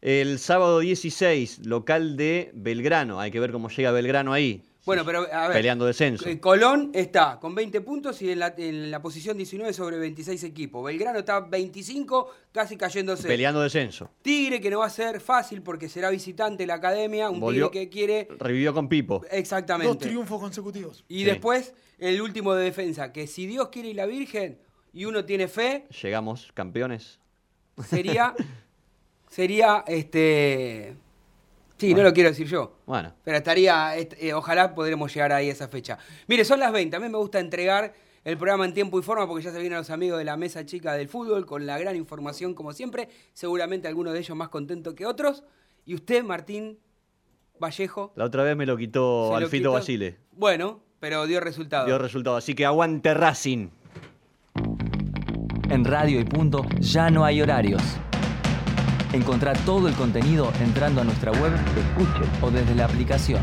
El 0.00 0.38
sábado 0.38 0.80
16, 0.80 1.66
local 1.66 2.16
de 2.16 2.50
Belgrano. 2.54 3.20
Hay 3.20 3.30
que 3.30 3.38
ver 3.40 3.52
cómo 3.52 3.68
llega 3.68 3.90
Belgrano 3.92 4.32
ahí. 4.32 4.62
Bueno, 4.84 5.04
pero 5.04 5.20
a 5.32 5.46
ver. 5.48 5.56
Peleando 5.58 5.86
descenso. 5.86 6.28
eh, 6.28 6.40
Colón 6.40 6.90
está 6.92 7.38
con 7.40 7.54
20 7.54 7.80
puntos 7.82 8.20
y 8.20 8.30
en 8.32 8.40
la, 8.40 8.52
en 8.56 8.90
la 8.90 9.00
posición 9.00 9.36
19 9.36 9.72
sobre 9.72 9.96
26 9.98 10.42
equipos. 10.42 10.84
Belgrano 10.84 11.20
está 11.20 11.38
25, 11.40 12.28
casi 12.50 12.76
cayéndose. 12.76 13.28
Peleando 13.28 13.60
descenso. 13.60 14.10
Tigre, 14.22 14.60
que 14.60 14.70
no 14.70 14.80
va 14.80 14.86
a 14.86 14.90
ser 14.90 15.20
fácil 15.20 15.62
porque 15.62 15.88
será 15.88 16.10
visitante 16.10 16.66
la 16.66 16.74
academia. 16.74 17.30
Un 17.30 17.38
Volvió- 17.38 17.70
Tigre 17.70 17.84
que 17.84 17.90
quiere. 17.90 18.28
Revivió 18.40 18.74
con 18.74 18.88
Pipo. 18.88 19.22
Exactamente. 19.30 19.86
Dos 19.88 19.98
triunfos 19.98 20.40
consecutivos. 20.40 21.04
Y 21.08 21.20
Sí. 21.20 21.24
después 21.26 21.74
el 21.98 22.20
último 22.20 22.52
de 22.54 22.64
defensa, 22.64 23.12
que 23.12 23.28
si 23.28 23.46
Dios 23.46 23.68
quiere 23.68 23.90
y 23.90 23.94
la 23.94 24.06
Virgen 24.06 24.58
y 24.92 25.04
uno 25.04 25.24
tiene 25.24 25.46
fe, 25.46 25.86
Llegamos 26.02 26.50
campeones. 26.54 27.20
sería. 27.88 28.34
sería 29.30 29.84
este. 29.86 30.96
Sí, 31.88 31.94
no 31.94 32.02
lo 32.02 32.12
quiero 32.12 32.30
decir 32.30 32.46
yo. 32.46 32.76
Bueno. 32.86 33.12
Pero 33.24 33.36
estaría, 33.36 33.96
est- 33.96 34.14
eh, 34.18 34.32
ojalá 34.34 34.74
podremos 34.74 35.12
llegar 35.14 35.32
ahí 35.32 35.48
a 35.48 35.52
esa 35.52 35.68
fecha. 35.68 35.98
Mire, 36.26 36.44
son 36.44 36.60
las 36.60 36.72
20. 36.72 36.96
A 36.96 37.00
mí 37.00 37.08
me 37.08 37.18
gusta 37.18 37.38
entregar 37.40 37.92
el 38.24 38.36
programa 38.38 38.64
en 38.64 38.72
tiempo 38.72 38.98
y 38.98 39.02
forma 39.02 39.26
porque 39.26 39.44
ya 39.44 39.50
se 39.52 39.58
vienen 39.60 39.78
los 39.78 39.90
amigos 39.90 40.18
de 40.18 40.24
la 40.24 40.36
mesa 40.36 40.64
chica 40.64 40.92
del 40.94 41.08
fútbol 41.08 41.44
con 41.44 41.66
la 41.66 41.78
gran 41.78 41.96
información 41.96 42.54
como 42.54 42.72
siempre. 42.72 43.08
Seguramente 43.32 43.88
algunos 43.88 44.12
de 44.12 44.20
ellos 44.20 44.36
más 44.36 44.48
contentos 44.48 44.94
que 44.94 45.06
otros. 45.06 45.42
Y 45.84 45.94
usted, 45.94 46.22
Martín 46.22 46.78
Vallejo, 47.60 48.12
La 48.16 48.24
otra 48.24 48.44
vez 48.44 48.56
me 48.56 48.64
lo 48.66 48.76
quitó 48.76 49.28
lo 49.30 49.36
Alfito 49.36 49.50
quitó. 49.58 49.72
Basile. 49.72 50.18
bueno, 50.32 50.80
pero 51.00 51.26
dio 51.26 51.40
resultado. 51.40 51.86
Dio 51.86 51.98
resultado. 51.98 52.36
Así 52.36 52.54
que 52.54 52.64
aguante 52.64 53.12
Racing. 53.14 53.68
En 55.70 55.84
Radio 55.84 56.20
y 56.20 56.24
Punto 56.24 56.64
ya 56.80 57.10
no 57.10 57.24
hay 57.24 57.40
horarios. 57.42 57.82
Encontrá 59.12 59.52
todo 59.52 59.88
el 59.88 59.94
contenido 59.94 60.52
entrando 60.60 61.00
a 61.00 61.04
nuestra 61.04 61.32
web, 61.32 61.52
escuche 61.76 62.28
o 62.40 62.50
desde 62.50 62.74
la 62.74 62.86
aplicación. 62.86 63.42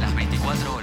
Las 0.00 0.14
24 0.14 0.74
horas 0.74 0.77